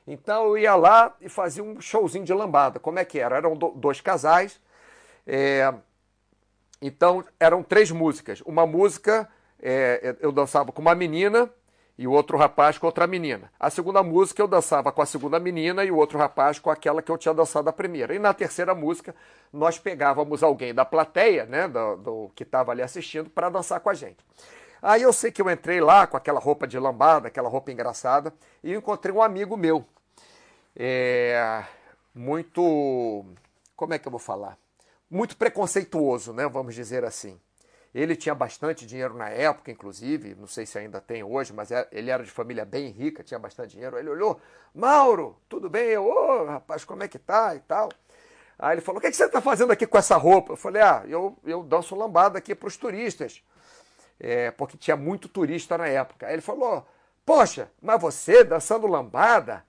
Então 0.06 0.44
eu 0.48 0.58
ia 0.58 0.76
lá 0.76 1.16
e 1.20 1.28
fazia 1.28 1.64
um 1.64 1.80
showzinho 1.80 2.24
de 2.24 2.32
lambada. 2.32 2.78
Como 2.78 2.98
é 2.98 3.04
que 3.04 3.18
era? 3.18 3.38
Eram 3.38 3.56
dois 3.56 4.00
casais. 4.00 4.60
É, 5.26 5.74
então 6.86 7.24
eram 7.40 7.62
três 7.62 7.90
músicas. 7.90 8.42
Uma 8.42 8.66
música 8.66 9.28
é, 9.60 10.16
eu 10.20 10.30
dançava 10.30 10.70
com 10.70 10.82
uma 10.82 10.94
menina 10.94 11.50
e 11.96 12.06
o 12.06 12.12
outro 12.12 12.36
rapaz 12.36 12.76
com 12.76 12.86
outra 12.86 13.06
menina. 13.06 13.50
A 13.58 13.70
segunda 13.70 14.02
música 14.02 14.42
eu 14.42 14.48
dançava 14.48 14.92
com 14.92 15.00
a 15.00 15.06
segunda 15.06 15.38
menina 15.38 15.82
e 15.84 15.90
o 15.90 15.96
outro 15.96 16.18
rapaz 16.18 16.58
com 16.58 16.68
aquela 16.68 17.00
que 17.00 17.10
eu 17.10 17.16
tinha 17.16 17.32
dançado 17.32 17.70
a 17.70 17.72
primeira. 17.72 18.14
E 18.14 18.18
na 18.18 18.34
terceira 18.34 18.74
música 18.74 19.14
nós 19.50 19.78
pegávamos 19.78 20.42
alguém 20.42 20.74
da 20.74 20.84
plateia, 20.84 21.46
né, 21.46 21.66
do, 21.68 21.96
do 21.96 22.30
que 22.34 22.42
estava 22.42 22.72
ali 22.72 22.82
assistindo, 22.82 23.30
para 23.30 23.48
dançar 23.48 23.80
com 23.80 23.88
a 23.88 23.94
gente. 23.94 24.18
Aí 24.82 25.00
eu 25.00 25.12
sei 25.12 25.32
que 25.32 25.40
eu 25.40 25.48
entrei 25.48 25.80
lá 25.80 26.06
com 26.06 26.18
aquela 26.18 26.38
roupa 26.38 26.66
de 26.66 26.78
lambada, 26.78 27.28
aquela 27.28 27.48
roupa 27.48 27.72
engraçada, 27.72 28.34
e 28.62 28.74
encontrei 28.74 29.14
um 29.14 29.22
amigo 29.22 29.56
meu, 29.56 29.86
é, 30.76 31.64
muito, 32.14 33.24
como 33.74 33.94
é 33.94 33.98
que 33.98 34.06
eu 34.06 34.10
vou 34.10 34.20
falar? 34.20 34.58
Muito 35.14 35.36
preconceituoso, 35.36 36.32
né, 36.32 36.48
vamos 36.48 36.74
dizer 36.74 37.04
assim. 37.04 37.40
Ele 37.94 38.16
tinha 38.16 38.34
bastante 38.34 38.84
dinheiro 38.84 39.14
na 39.14 39.28
época, 39.28 39.70
inclusive, 39.70 40.34
não 40.34 40.48
sei 40.48 40.66
se 40.66 40.76
ainda 40.76 41.00
tem 41.00 41.22
hoje, 41.22 41.52
mas 41.52 41.70
é, 41.70 41.86
ele 41.92 42.10
era 42.10 42.24
de 42.24 42.30
família 42.32 42.64
bem 42.64 42.88
rica, 42.88 43.22
tinha 43.22 43.38
bastante 43.38 43.70
dinheiro. 43.70 43.96
Ele 43.96 44.10
olhou, 44.10 44.40
Mauro, 44.74 45.38
tudo 45.48 45.70
bem? 45.70 45.84
Eu, 45.84 46.04
ô, 46.04 46.44
rapaz, 46.46 46.84
como 46.84 47.04
é 47.04 47.08
que 47.08 47.20
tá 47.20 47.54
e 47.54 47.60
tal. 47.60 47.88
Aí 48.58 48.74
ele 48.74 48.80
falou, 48.80 48.98
o 48.98 49.00
que, 49.00 49.06
é 49.06 49.10
que 49.12 49.16
você 49.16 49.26
está 49.26 49.40
fazendo 49.40 49.70
aqui 49.70 49.86
com 49.86 49.96
essa 49.96 50.16
roupa? 50.16 50.54
Eu 50.54 50.56
falei, 50.56 50.82
ah, 50.82 51.04
eu, 51.06 51.38
eu 51.44 51.62
danço 51.62 51.94
lambada 51.94 52.36
aqui 52.36 52.52
para 52.52 52.66
os 52.66 52.76
turistas, 52.76 53.40
é, 54.18 54.50
porque 54.50 54.76
tinha 54.76 54.96
muito 54.96 55.28
turista 55.28 55.78
na 55.78 55.86
época. 55.86 56.26
Aí 56.26 56.32
ele 56.32 56.42
falou, 56.42 56.84
poxa, 57.24 57.70
mas 57.80 58.00
você 58.00 58.42
dançando 58.42 58.88
lambada? 58.88 59.64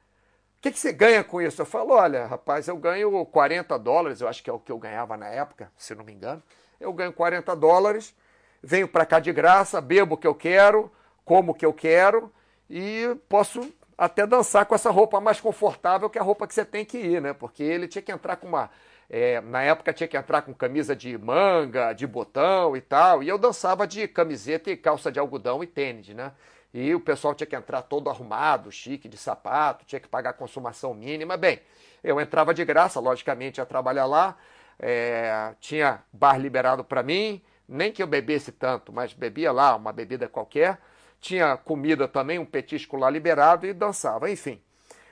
Que, 0.65 0.71
que 0.71 0.80
você 0.80 0.91
ganha 0.91 1.23
com 1.23 1.39
isso? 1.39 1.62
Eu 1.62 1.65
falo, 1.65 1.93
olha, 1.93 2.25
rapaz, 2.25 2.67
eu 2.67 2.75
ganho 2.75 3.23
40 3.28 3.78
dólares, 3.78 4.19
eu 4.19 4.28
acho 4.28 4.43
que 4.43 4.49
é 4.49 4.54
o 4.54 4.60
que 4.60 4.71
eu 4.71 4.80
ganhava 4.80 5.15
na 5.15 5.28
época, 5.28 5.71
se 5.78 5.93
não 5.93 6.04
me 6.04 6.12
engano. 6.12 6.41
Eu 6.80 6.91
ganho 6.91 7.13
40 7.13 7.56
dólares, 7.56 8.15
venho 8.63 8.88
para 8.88 9.06
cá 9.06 9.19
de 9.19 9.32
graça, 9.32 9.80
bebo 9.80 10.15
o 10.15 10.17
que 10.17 10.25
eu 10.25 10.34
quero, 10.34 10.91
como 11.23 11.51
o 11.51 11.56
que 11.56 11.65
eu 11.65 11.71
quero 11.71 12.32
e 12.67 13.15
posso 13.30 13.71
até 13.95 14.25
dançar 14.25 14.66
com 14.66 14.74
essa 14.74 14.89
roupa 14.89 15.22
mais 15.22 15.39
confortável 15.39 16.09
que 16.09 16.18
a 16.18 16.24
roupa 16.24 16.47
que 16.47 16.53
você 16.55 16.66
tem 16.66 16.84
que 16.84 16.97
ir, 16.97 17.22
né? 17.22 17.32
Porque 17.32 17.61
ele 17.61 17.88
tinha 17.88 18.01
que 18.01 18.11
entrar 18.11 18.36
com 18.38 18.47
uma. 18.47 18.72
É, 19.07 19.39
na 19.41 19.61
época 19.61 19.93
tinha 19.93 20.07
que 20.07 20.18
entrar 20.18 20.41
com 20.41 20.51
camisa 20.51 20.95
de 20.95 21.16
manga, 21.16 21.93
de 21.93 22.07
botão 22.07 22.76
e 22.76 22.82
tal. 22.82 23.22
E 23.22 23.30
eu 23.30 23.38
dançava 23.38 23.86
de 23.86 24.07
camiseta 24.07 24.72
e 24.72 24.76
calça 24.76 25.11
de 25.11 25.20
algodão 25.20 25.63
e 25.63 25.68
tênis, 25.68 26.09
né? 26.09 26.32
E 26.78 26.93
o 26.93 26.99
pessoal 26.99 27.34
tinha 27.34 27.47
que 27.47 27.55
entrar 27.55 27.84
todo 27.84 28.09
arrumado, 28.09 28.69
chique, 28.69 29.07
de 29.07 29.15
sapato, 29.15 29.86
tinha 29.86 29.97
que 29.97 30.09
pagar 30.09 30.34
consumação 30.34 30.93
mínima. 30.93 31.38
Bem, 31.38 31.61
eu 32.03 32.19
entrava 32.19 32.53
de 32.53 32.65
graça, 32.65 32.99
logicamente, 32.99 33.61
ia 33.61 33.65
trabalhar 33.65 34.05
lá, 34.05 34.36
é, 34.78 35.53
tinha 35.61 36.03
bar 36.11 36.38
liberado 36.38 36.84
para 36.84 37.01
mim, 37.01 37.41
nem 37.65 37.93
que 37.93 38.03
eu 38.03 38.07
bebesse 38.07 38.51
tanto, 38.51 38.91
mas 38.91 39.13
bebia 39.13 39.53
lá 39.53 39.73
uma 39.73 39.93
bebida 39.93 40.28
qualquer, 40.28 40.78
tinha 41.21 41.55
comida 41.55 42.09
também, 42.09 42.39
um 42.39 42.45
petisco 42.45 42.97
lá 42.97 43.09
liberado 43.09 43.65
e 43.65 43.71
dançava, 43.71 44.30
enfim. 44.30 44.61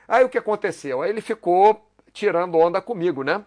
Aí 0.06 0.22
o 0.22 0.28
que 0.28 0.38
aconteceu? 0.38 1.02
Aí 1.02 1.12
ele 1.12 1.22
ficou 1.22 1.90
tirando 2.12 2.58
onda 2.58 2.82
comigo, 2.82 3.24
né? 3.24 3.42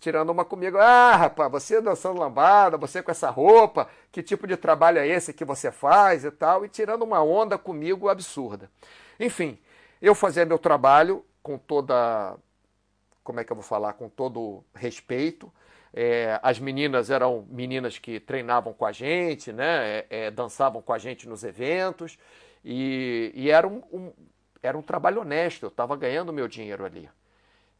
Tirando 0.00 0.30
uma 0.30 0.44
comigo. 0.44 0.78
Ah, 0.78 1.14
rapaz, 1.14 1.52
você 1.52 1.80
dançando 1.80 2.18
lambada, 2.18 2.78
você 2.78 3.02
com 3.02 3.10
essa 3.10 3.28
roupa, 3.28 3.86
que 4.10 4.22
tipo 4.22 4.46
de 4.46 4.56
trabalho 4.56 4.98
é 4.98 5.06
esse 5.06 5.32
que 5.32 5.44
você 5.44 5.70
faz 5.70 6.24
e 6.24 6.30
tal? 6.30 6.64
E 6.64 6.68
tirando 6.68 7.02
uma 7.02 7.22
onda 7.22 7.58
comigo 7.58 8.08
absurda. 8.08 8.70
Enfim, 9.18 9.58
eu 10.00 10.14
fazia 10.14 10.46
meu 10.46 10.58
trabalho 10.58 11.24
com 11.42 11.58
toda. 11.58 12.36
Como 13.22 13.40
é 13.40 13.44
que 13.44 13.52
eu 13.52 13.56
vou 13.56 13.62
falar? 13.62 13.92
Com 13.92 14.08
todo 14.08 14.64
respeito. 14.74 15.52
É, 15.92 16.38
as 16.42 16.58
meninas 16.58 17.10
eram 17.10 17.46
meninas 17.50 17.98
que 17.98 18.18
treinavam 18.20 18.72
com 18.72 18.86
a 18.86 18.92
gente, 18.92 19.52
né? 19.52 19.98
É, 19.98 20.06
é, 20.08 20.30
dançavam 20.30 20.80
com 20.80 20.92
a 20.94 20.98
gente 20.98 21.28
nos 21.28 21.44
eventos. 21.44 22.18
E, 22.64 23.32
e 23.34 23.50
era, 23.50 23.68
um, 23.68 23.82
um, 23.92 24.12
era 24.62 24.78
um 24.78 24.82
trabalho 24.82 25.20
honesto, 25.20 25.64
eu 25.64 25.68
estava 25.68 25.96
ganhando 25.96 26.32
meu 26.32 26.48
dinheiro 26.48 26.84
ali. 26.84 27.08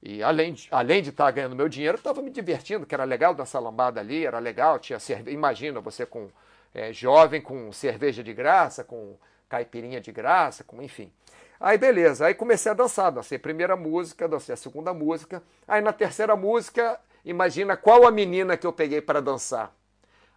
E 0.03 0.22
além 0.22 0.55
de, 0.55 0.68
além 0.70 1.03
de 1.03 1.11
estar 1.11 1.26
tá 1.26 1.30
ganhando 1.30 1.55
meu 1.55 1.68
dinheiro, 1.68 1.98
estava 1.98 2.22
me 2.22 2.30
divertindo, 2.30 2.86
que 2.86 2.94
era 2.94 3.05
legal 3.05 3.34
dançar 3.34 3.62
lambada 3.62 4.01
ali, 4.01 4.24
era 4.24 4.38
legal, 4.38 4.78
tinha 4.78 4.98
cerveja. 4.98 5.34
Imagina 5.34 5.80
você 5.80 6.07
com 6.07 6.30
é, 6.74 6.92
jovem, 6.92 7.40
com 7.40 7.70
cerveja 7.72 8.22
de 8.22 8.32
graça, 8.32 8.82
com 8.82 9.16
caipirinha 9.48 10.01
de 10.01 10.11
graça, 10.11 10.64
com 10.64 10.82
enfim. 10.82 11.12
Aí 11.59 11.76
beleza, 11.76 12.26
aí 12.26 12.32
comecei 12.32 12.72
a 12.72 12.74
dançar, 12.74 13.12
dancei 13.12 13.36
a 13.36 13.40
primeira 13.40 13.76
música, 13.76 14.26
dancei 14.26 14.55
a 14.55 14.57
segunda 14.57 14.94
música. 14.94 15.42
Aí 15.68 15.82
na 15.82 15.92
terceira 15.92 16.34
música, 16.34 16.98
imagina 17.22 17.76
qual 17.76 18.07
a 18.07 18.11
menina 18.11 18.57
que 18.57 18.66
eu 18.66 18.72
peguei 18.72 19.03
para 19.03 19.20
dançar. 19.20 19.74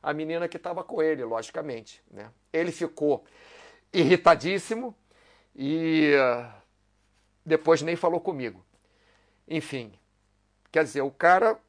A 0.02 0.12
menina 0.12 0.50
que 0.50 0.58
estava 0.58 0.84
com 0.84 1.02
ele, 1.02 1.24
logicamente. 1.24 2.04
Né? 2.12 2.30
Ele 2.52 2.74
ficou 2.74 3.24
irritadíssimo 3.94 4.94
e 5.56 6.14
uh, 6.16 6.52
depois 7.46 7.82
nem 7.82 7.96
falou 7.96 8.20
comigo. 8.20 8.62
Enfim, 9.48 9.94
quer 10.72 10.84
dizer, 10.84 11.02
o 11.02 11.12
cara 11.12 11.60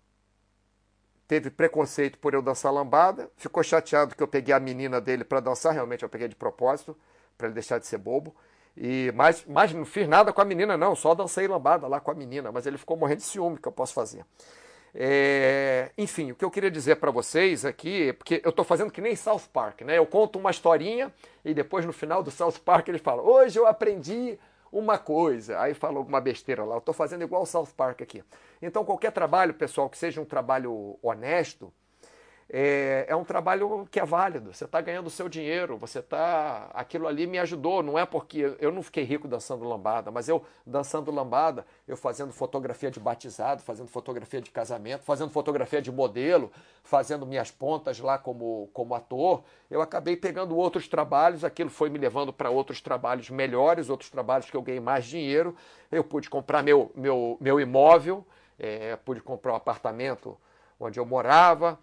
teve 1.27 1.51
preconceito 1.51 2.19
por 2.19 2.35
eu 2.35 2.43
dançar 2.43 2.73
lambada, 2.73 3.31
ficou 3.37 3.63
chateado 3.63 4.15
que 4.15 4.23
eu 4.23 4.29
peguei 4.29 4.55
a 4.55 4.61
menina 4.61 5.01
dele 5.01 5.25
para 5.25 5.41
dançar, 5.41 5.73
realmente 5.73 6.03
eu 6.03 6.09
peguei 6.09 6.29
de 6.29 6.37
propósito, 6.37 6.97
para 7.37 7.47
ele 7.47 7.55
deixar 7.55 7.79
de 7.79 7.87
ser 7.87 7.99
bobo. 7.99 8.35
E 8.77 9.13
mas, 9.15 9.45
mas 9.47 9.73
não 9.73 9.85
fiz 9.85 10.09
nada 10.09 10.33
com 10.33 10.41
a 10.41 10.45
menina, 10.45 10.77
não, 10.77 10.95
só 10.95 11.15
dancei 11.15 11.47
lambada 11.47 11.87
lá 11.87 12.01
com 12.01 12.11
a 12.11 12.15
menina, 12.15 12.51
mas 12.53 12.67
ele 12.67 12.77
ficou 12.79 12.97
morrendo 12.97 13.19
de 13.19 13.25
ciúme 13.25 13.59
que 13.59 13.69
eu 13.69 13.73
posso 13.73 13.95
fazer. 13.95 14.25
É, 14.97 15.91
enfim, 15.99 16.31
o 16.31 16.37
que 16.37 16.45
eu 16.45 16.51
queria 16.51 16.71
dizer 16.71 16.97
para 16.97 17.11
vocês 17.11 17.65
aqui, 17.65 18.13
porque 18.13 18.41
eu 18.45 18.51
estou 18.51 18.65
fazendo 18.65 18.93
que 18.93 19.01
nem 19.01 19.17
South 19.17 19.43
Park, 19.53 19.81
né? 19.81 19.99
Eu 19.99 20.07
conto 20.07 20.39
uma 20.39 20.53
historinha 20.53 21.13
e 21.45 21.53
depois 21.53 21.85
no 21.85 21.93
final 21.93 22.23
do 22.23 22.31
South 22.31 22.61
Park 22.65 22.89
eles 22.89 23.01
falam: 23.01 23.25
hoje 23.25 23.59
eu 23.59 23.67
aprendi 23.67 24.39
uma 24.79 24.99
coisa, 24.99 25.61
aí 25.61 25.73
fala 25.73 25.99
alguma 25.99 26.21
besteira 26.21 26.65
lá. 26.65 26.75
Eu 26.75 26.79
estou 26.79 26.93
fazendo 26.93 27.23
igual 27.23 27.43
o 27.43 27.47
South 27.47 27.69
Park 27.77 28.03
aqui. 28.03 28.25
Então, 28.61 28.85
qualquer 28.85 29.13
trabalho, 29.13 29.55
pessoal, 29.55 29.89
que 29.89 29.97
seja 29.97 30.21
um 30.21 30.25
trabalho 30.25 30.99
honesto, 31.01 31.73
é, 32.57 33.07
é 33.09 33.17
um 33.17 33.25
trabalho 33.25 33.85
que 33.91 33.99
é 33.99 34.05
válido. 34.05 34.55
Você 34.55 34.65
está 34.65 34.81
ganhando 34.81 35.09
o 35.09 35.11
seu 35.11 35.29
dinheiro, 35.29 35.77
você 35.77 35.99
está. 35.99 36.71
Aquilo 36.73 37.09
ali 37.09 37.27
me 37.27 37.37
ajudou, 37.41 37.83
não 37.83 37.99
é 37.99 38.07
porque 38.07 38.55
eu 38.61 38.71
não 38.71 38.81
fiquei 38.81 39.03
rico 39.03 39.27
dançando 39.27 39.65
lambada, 39.65 40.13
mas 40.13 40.29
eu 40.29 40.41
dançando 40.65 41.11
lambada, 41.11 41.67
eu 41.89 41.97
fazendo 41.97 42.33
fotografia 42.33 42.93
de 42.93 43.01
batizado, 43.01 43.61
fazendo 43.61 43.89
fotografia 43.89 44.41
de 44.41 44.53
casamento, 44.53 45.03
fazendo 45.03 45.31
fotografia 45.31 45.83
de 45.83 45.91
modelo, 45.91 46.53
fazendo 46.85 47.27
minhas 47.27 47.51
pontas 47.51 47.99
lá 47.99 48.19
como, 48.19 48.71
como 48.73 48.95
ator, 48.95 49.43
eu 49.69 49.83
acabei 49.83 50.17
pegando 50.17 50.57
outros 50.57 50.87
trabalhos, 50.87 51.43
aquilo 51.43 51.71
foi 51.71 51.91
me 51.91 51.99
levando 51.99 52.33
para 52.33 52.51
outros 52.51 52.81
trabalhos 52.81 53.31
melhores, 53.31 53.91
outros 53.91 54.11
trabalhos 54.11 54.49
que 54.49 54.57
eu 54.57 54.63
ganhei 54.63 54.81
mais 54.81 55.07
dinheiro. 55.07 55.57
Eu 55.91 56.05
pude 56.05 56.31
comprar 56.31 56.63
meu, 56.63 56.93
meu, 56.95 57.37
meu 57.41 57.59
imóvel, 57.59 58.25
é, 58.57 58.95
pude 58.95 59.21
comprar 59.21 59.55
um 59.55 59.57
apartamento 59.57 60.39
onde 60.79 61.01
eu 61.01 61.05
morava, 61.05 61.77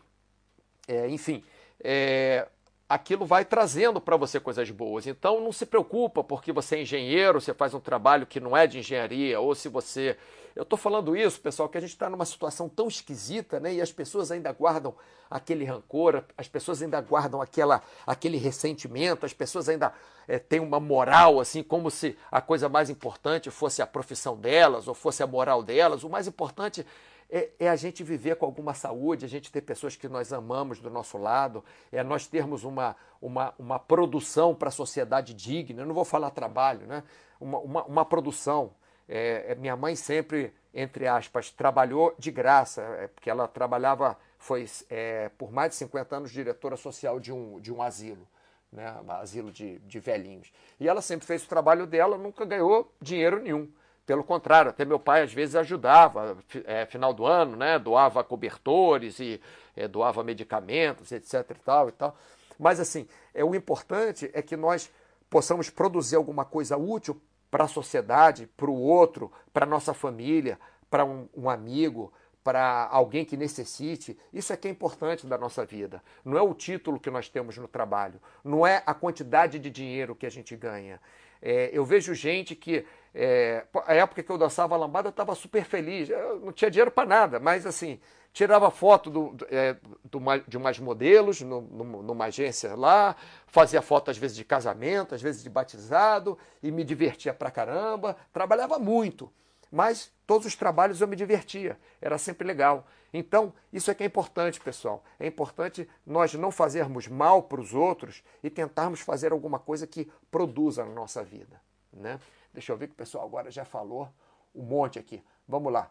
é, 0.92 1.10
enfim, 1.10 1.44
é, 1.84 2.48
aquilo 2.88 3.26
vai 3.26 3.46
trazendo 3.46 4.02
para 4.02 4.18
você 4.18 4.40
coisas 4.40 4.70
boas. 4.70 5.08
Então 5.08 5.40
não 5.40 5.52
se 5.52 5.66
preocupa 5.66 6.24
porque 6.24 6.52
você 6.52 6.76
é 6.76 6.82
engenheiro, 6.82 7.40
você 7.40 7.54
faz 7.54 7.74
um 7.74 7.80
trabalho 7.80 8.26
que 8.26 8.40
não 8.40 8.56
é 8.56 8.68
de 8.68 8.80
engenharia, 8.80 9.40
ou 9.40 9.56
se 9.56 9.70
você. 9.70 10.18
Eu 10.54 10.64
estou 10.64 10.78
falando 10.78 11.16
isso, 11.16 11.40
pessoal, 11.40 11.70
que 11.70 11.78
a 11.78 11.82
gente 11.82 11.92
está 11.92 12.10
numa 12.10 12.26
situação 12.26 12.68
tão 12.68 12.90
esquisita, 12.90 13.58
né? 13.58 13.74
E 13.76 13.82
as 13.82 13.94
pessoas 13.94 14.32
ainda 14.32 14.52
guardam 14.52 14.94
aquele 15.30 15.64
rancor, 15.64 16.26
as 16.38 16.50
pessoas 16.50 16.82
ainda 16.82 17.00
guardam 17.00 17.42
aquela, 17.42 17.82
aquele 18.06 18.38
ressentimento, 18.38 19.26
as 19.26 19.32
pessoas 19.32 19.70
ainda 19.70 19.94
é, 20.28 20.38
têm 20.38 20.60
uma 20.60 20.78
moral, 20.78 21.40
assim, 21.40 21.64
como 21.64 21.90
se 21.90 22.18
a 22.30 22.42
coisa 22.42 22.68
mais 22.68 22.90
importante 22.90 23.50
fosse 23.50 23.82
a 23.82 23.88
profissão 23.88 24.36
delas 24.36 24.90
ou 24.90 24.94
fosse 24.94 25.24
a 25.24 25.28
moral 25.28 25.64
delas. 25.64 26.04
O 26.04 26.10
mais 26.10 26.28
importante 26.28 26.86
é, 27.32 27.50
é, 27.60 27.70
a 27.70 27.76
gente 27.78 28.04
viver 28.04 28.36
com 28.36 28.46
alguma 28.46 28.74
saúde, 28.74 29.24
a 29.24 29.30
gente 29.30 29.50
ter 29.50 29.62
pessoas 29.62 29.96
que 29.96 30.10
nós 30.10 30.34
amamos 30.34 30.82
do 30.82 30.90
nosso 30.90 31.18
lado, 31.18 31.64
é 31.90 32.04
nós 32.04 32.28
termos 32.28 32.66
uma, 32.66 32.96
uma, 33.22 33.54
uma 33.58 33.80
produção 33.80 34.54
para 34.54 34.68
a 34.68 34.72
sociedade 34.72 35.34
digna. 35.34 35.82
Eu 35.82 35.86
não 35.86 35.96
vou 35.96 36.04
falar 36.04 36.30
trabalho, 36.32 36.86
né? 36.86 37.04
Uma, 37.40 37.58
uma, 37.60 37.84
uma 37.86 38.06
produção. 38.06 38.74
É, 39.08 39.54
é, 39.54 39.56
minha 39.56 39.78
mãe 39.78 39.96
sempre, 39.96 40.54
entre 40.74 41.08
aspas, 41.08 41.50
trabalhou 41.50 42.14
de 42.20 42.32
graça, 42.32 42.82
é, 42.82 43.08
porque 43.08 43.30
ela 43.30 43.48
trabalhava, 43.48 44.18
foi 44.38 44.66
é, 44.90 45.30
por 45.38 45.52
mais 45.52 45.72
de 45.72 45.78
50 45.78 46.16
anos 46.18 46.32
diretora 46.32 46.76
social 46.76 47.18
de 47.18 47.32
um, 47.32 47.62
de 47.62 47.72
um 47.72 47.82
asilo. 47.82 48.28
Né, 48.72 48.86
asilo 49.20 49.52
de, 49.52 49.80
de 49.80 50.00
velhinhos. 50.00 50.50
E 50.80 50.88
ela 50.88 51.02
sempre 51.02 51.28
fez 51.28 51.44
o 51.44 51.48
trabalho 51.48 51.86
dela, 51.86 52.18
nunca 52.18 52.46
ganhou 52.46 52.90
dinheiro 53.02 53.42
nenhum. 53.42 53.70
Pelo 54.06 54.24
contrário, 54.24 54.72
até 54.72 54.84
meu 54.84 55.00
pai 55.00 55.22
às 55.22 55.34
vezes 55.34 55.56
ajudava, 55.56 56.38
é, 56.66 56.86
final 56.86 57.14
do 57.14 57.26
ano, 57.26 57.56
né? 57.56 57.78
Doava 57.78 58.24
cobertores 58.24 59.20
e 59.20 59.40
é, 59.76 59.88
doava 59.88 60.24
medicamentos, 60.24 61.12
etc. 61.12 61.46
e 61.52 61.54
tal 61.56 61.90
e 61.90 61.92
tal. 61.92 62.18
Mas 62.60 62.80
assim, 62.80 63.08
é, 63.34 63.44
o 63.44 63.56
importante 63.56 64.30
é 64.34 64.42
que 64.42 64.56
nós 64.58 64.92
possamos 65.30 65.70
produzir 65.70 66.16
alguma 66.16 66.44
coisa 66.44 66.78
útil 66.78 67.22
para 67.50 67.66
a 67.66 67.68
sociedade, 67.68 68.48
para 68.58 68.70
o 68.70 68.80
outro, 68.80 69.32
para 69.54 69.66
a 69.66 69.70
nossa 69.70 69.94
família, 69.94 70.60
para 70.90 71.06
um, 71.06 71.28
um 71.36 71.50
amigo, 71.50 72.12
para 72.44 72.88
alguém 72.92 73.24
que 73.24 73.38
necessite. 73.38 74.18
Isso 74.34 74.52
é 74.52 74.58
que 74.58 74.68
é 74.68 74.72
importante 74.72 75.28
da 75.28 75.38
nossa 75.38 75.66
vida. 75.66 76.02
Não 76.24 76.38
é 76.38 76.42
o 76.42 76.54
título 76.54 77.00
que 77.00 77.10
nós 77.10 77.30
temos 77.30 77.58
no 77.58 77.68
trabalho, 77.68 78.20
não 78.44 78.66
é 78.66 78.82
a 78.86 78.94
quantidade 78.94 79.60
de 79.60 79.70
dinheiro 79.70 80.16
que 80.16 80.26
a 80.26 80.32
gente 80.32 80.56
ganha. 80.56 81.00
É, 81.42 81.70
eu 81.74 81.84
vejo 81.84 82.14
gente 82.14 82.56
que 82.56 82.86
é, 83.14 83.66
a 83.86 83.94
época 83.94 84.24
que 84.24 84.32
eu 84.32 84.38
dançava 84.38 84.78
lambada, 84.78 85.08
eu 85.08 85.12
estava 85.12 85.36
super 85.36 85.66
feliz. 85.66 86.10
Eu 86.10 86.40
não 86.40 86.52
tinha 86.52 86.72
dinheiro 86.72 86.92
para 86.92 87.08
nada, 87.08 87.40
mas 87.40 87.66
assim, 87.66 88.00
tirava 88.34 88.72
foto 88.72 89.10
do, 89.10 89.36
é, 89.50 89.76
do, 90.04 90.20
de 90.48 90.58
umas 90.58 90.80
modelos 90.80 91.42
no, 91.42 91.62
numa 91.62 92.26
agência 92.26 92.76
lá, 92.76 93.16
fazia 93.48 93.82
foto 93.82 94.10
às 94.10 94.18
vezes 94.18 94.38
de 94.38 94.46
casamento, 94.46 95.14
às 95.14 95.22
vezes 95.22 95.44
de 95.44 95.50
batizado, 95.50 96.38
e 96.64 96.72
me 96.72 96.84
divertia 96.84 97.34
pra 97.34 97.52
caramba. 97.52 98.16
Trabalhava 98.32 98.80
muito, 98.80 99.32
mas 99.72 100.12
todos 100.26 100.48
os 100.48 100.56
trabalhos 100.56 101.02
eu 101.02 101.08
me 101.08 101.16
divertia, 101.16 101.78
era 102.02 102.18
sempre 102.18 102.48
legal. 102.48 102.88
Então, 103.14 103.54
isso 103.74 103.92
é 103.92 103.94
que 103.94 104.04
é 104.04 104.06
importante, 104.06 104.62
pessoal. 104.62 105.04
É 105.20 105.28
importante 105.28 105.88
nós 106.06 106.34
não 106.34 106.50
fazermos 106.50 107.08
mal 107.08 107.44
para 107.44 107.60
os 107.60 107.74
outros 107.74 108.24
e 108.42 108.50
tentarmos 108.50 109.02
fazer 109.02 109.34
alguma 109.34 109.60
coisa 109.60 109.86
que 109.86 110.10
produza 110.32 110.86
na 110.86 110.94
nossa 110.94 111.22
vida. 111.22 111.60
Né? 111.92 112.18
Deixa 112.54 112.72
eu 112.72 112.78
ver 112.78 112.88
que 112.88 112.94
o 112.94 112.98
pessoal 112.98 113.26
agora 113.26 113.50
já 113.50 113.66
falou 113.66 114.10
um 114.54 114.64
monte 114.64 115.00
aqui. 115.00 115.24
Vamos 115.48 115.72
lá. 115.72 115.90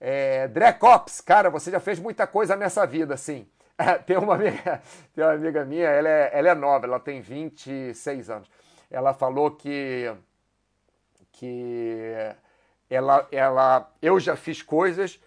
É, 0.00 0.48
Drecops, 0.48 1.20
cara, 1.20 1.50
você 1.50 1.70
já 1.70 1.80
fez 1.80 1.98
muita 1.98 2.26
coisa 2.26 2.56
nessa 2.56 2.86
vida, 2.86 3.16
sim. 3.16 3.46
tem, 4.06 4.16
uma 4.16 4.34
amiga, 4.34 4.82
tem 5.14 5.24
uma 5.24 5.32
amiga 5.32 5.64
minha, 5.64 5.88
ela 5.88 6.08
é, 6.08 6.30
ela 6.32 6.48
é 6.50 6.54
nova, 6.54 6.86
ela 6.86 7.00
tem 7.00 7.20
26 7.20 8.30
anos. 8.30 8.50
Ela 8.90 9.12
falou 9.12 9.52
que, 9.52 10.12
que 11.32 12.34
ela, 12.88 13.26
ela, 13.30 13.92
eu 14.00 14.18
já 14.18 14.36
fiz 14.36 14.62
coisas 14.62 15.20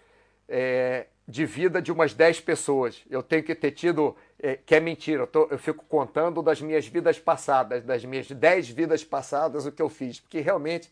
é, 0.48 1.06
de 1.26 1.46
vida 1.46 1.80
de 1.80 1.90
umas 1.90 2.12
10 2.12 2.40
pessoas. 2.40 3.02
Eu 3.08 3.22
tenho 3.22 3.42
que 3.42 3.54
ter 3.54 3.70
tido 3.70 4.14
é, 4.38 4.56
que 4.56 4.74
é 4.74 4.80
mentira. 4.80 5.22
Eu, 5.22 5.26
tô, 5.26 5.48
eu, 5.50 5.58
fico 5.58 5.84
contando 5.86 6.42
das 6.42 6.60
minhas 6.60 6.86
vidas 6.86 7.18
passadas, 7.18 7.82
das 7.82 8.04
minhas 8.04 8.30
dez 8.30 8.68
vidas 8.68 9.02
passadas, 9.02 9.64
o 9.64 9.72
que 9.72 9.80
eu 9.80 9.88
fiz. 9.88 10.20
Porque 10.20 10.40
realmente 10.40 10.90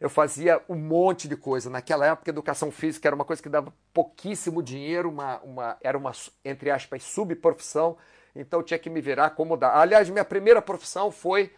eu 0.00 0.10
fazia 0.10 0.60
um 0.68 0.74
monte 0.74 1.28
de 1.28 1.36
coisa. 1.36 1.70
Naquela 1.70 2.06
época, 2.06 2.30
educação 2.30 2.72
física 2.72 3.08
era 3.08 3.14
uma 3.14 3.24
coisa 3.24 3.40
que 3.40 3.48
dava 3.48 3.72
pouquíssimo 3.94 4.62
dinheiro, 4.62 5.08
uma, 5.08 5.38
uma, 5.40 5.76
era 5.80 5.96
uma, 5.96 6.12
entre 6.44 6.70
aspas, 6.70 7.04
subprofissão. 7.04 7.96
Então 8.34 8.60
eu 8.60 8.64
tinha 8.64 8.78
que 8.78 8.90
me 8.90 9.00
virar 9.00 9.30
como 9.30 9.56
dar. 9.56 9.76
Aliás, 9.76 10.10
minha 10.10 10.24
primeira 10.24 10.60
profissão 10.60 11.12
foi, 11.12 11.52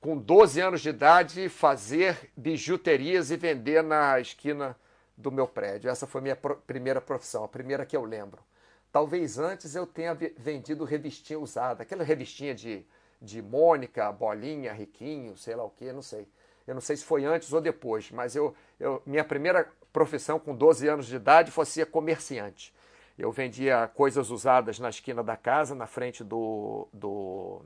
com 0.00 0.16
12 0.16 0.60
anos 0.60 0.80
de 0.80 0.90
idade, 0.90 1.48
fazer 1.48 2.30
bijuterias 2.36 3.32
e 3.32 3.36
vender 3.36 3.82
na 3.82 4.20
esquina 4.20 4.76
do 5.22 5.32
meu 5.32 5.46
prédio. 5.46 5.88
Essa 5.88 6.06
foi 6.06 6.20
minha 6.20 6.36
primeira 6.36 7.00
profissão, 7.00 7.44
a 7.44 7.48
primeira 7.48 7.86
que 7.86 7.96
eu 7.96 8.04
lembro. 8.04 8.42
Talvez 8.90 9.38
antes 9.38 9.74
eu 9.74 9.86
tenha 9.86 10.14
vendido 10.36 10.84
revistinha 10.84 11.38
usada, 11.38 11.82
aquela 11.82 12.04
revistinha 12.04 12.54
de, 12.54 12.84
de 13.20 13.40
Mônica, 13.40 14.12
Bolinha, 14.12 14.72
Riquinho, 14.72 15.36
sei 15.36 15.56
lá 15.56 15.64
o 15.64 15.70
que, 15.70 15.90
não 15.92 16.02
sei. 16.02 16.28
Eu 16.66 16.74
não 16.74 16.80
sei 16.80 16.96
se 16.96 17.04
foi 17.04 17.24
antes 17.24 17.52
ou 17.52 17.60
depois, 17.60 18.10
mas 18.10 18.36
eu, 18.36 18.54
eu 18.78 19.02
minha 19.06 19.24
primeira 19.24 19.66
profissão 19.92 20.38
com 20.38 20.54
12 20.54 20.86
anos 20.88 21.06
de 21.06 21.16
idade 21.16 21.50
foi 21.50 21.64
ser 21.64 21.86
comerciante. 21.86 22.74
Eu 23.18 23.30
vendia 23.32 23.90
coisas 23.94 24.30
usadas 24.30 24.78
na 24.78 24.88
esquina 24.88 25.22
da 25.22 25.36
casa, 25.36 25.74
na 25.74 25.86
frente 25.86 26.22
do, 26.22 26.88
do 26.92 27.62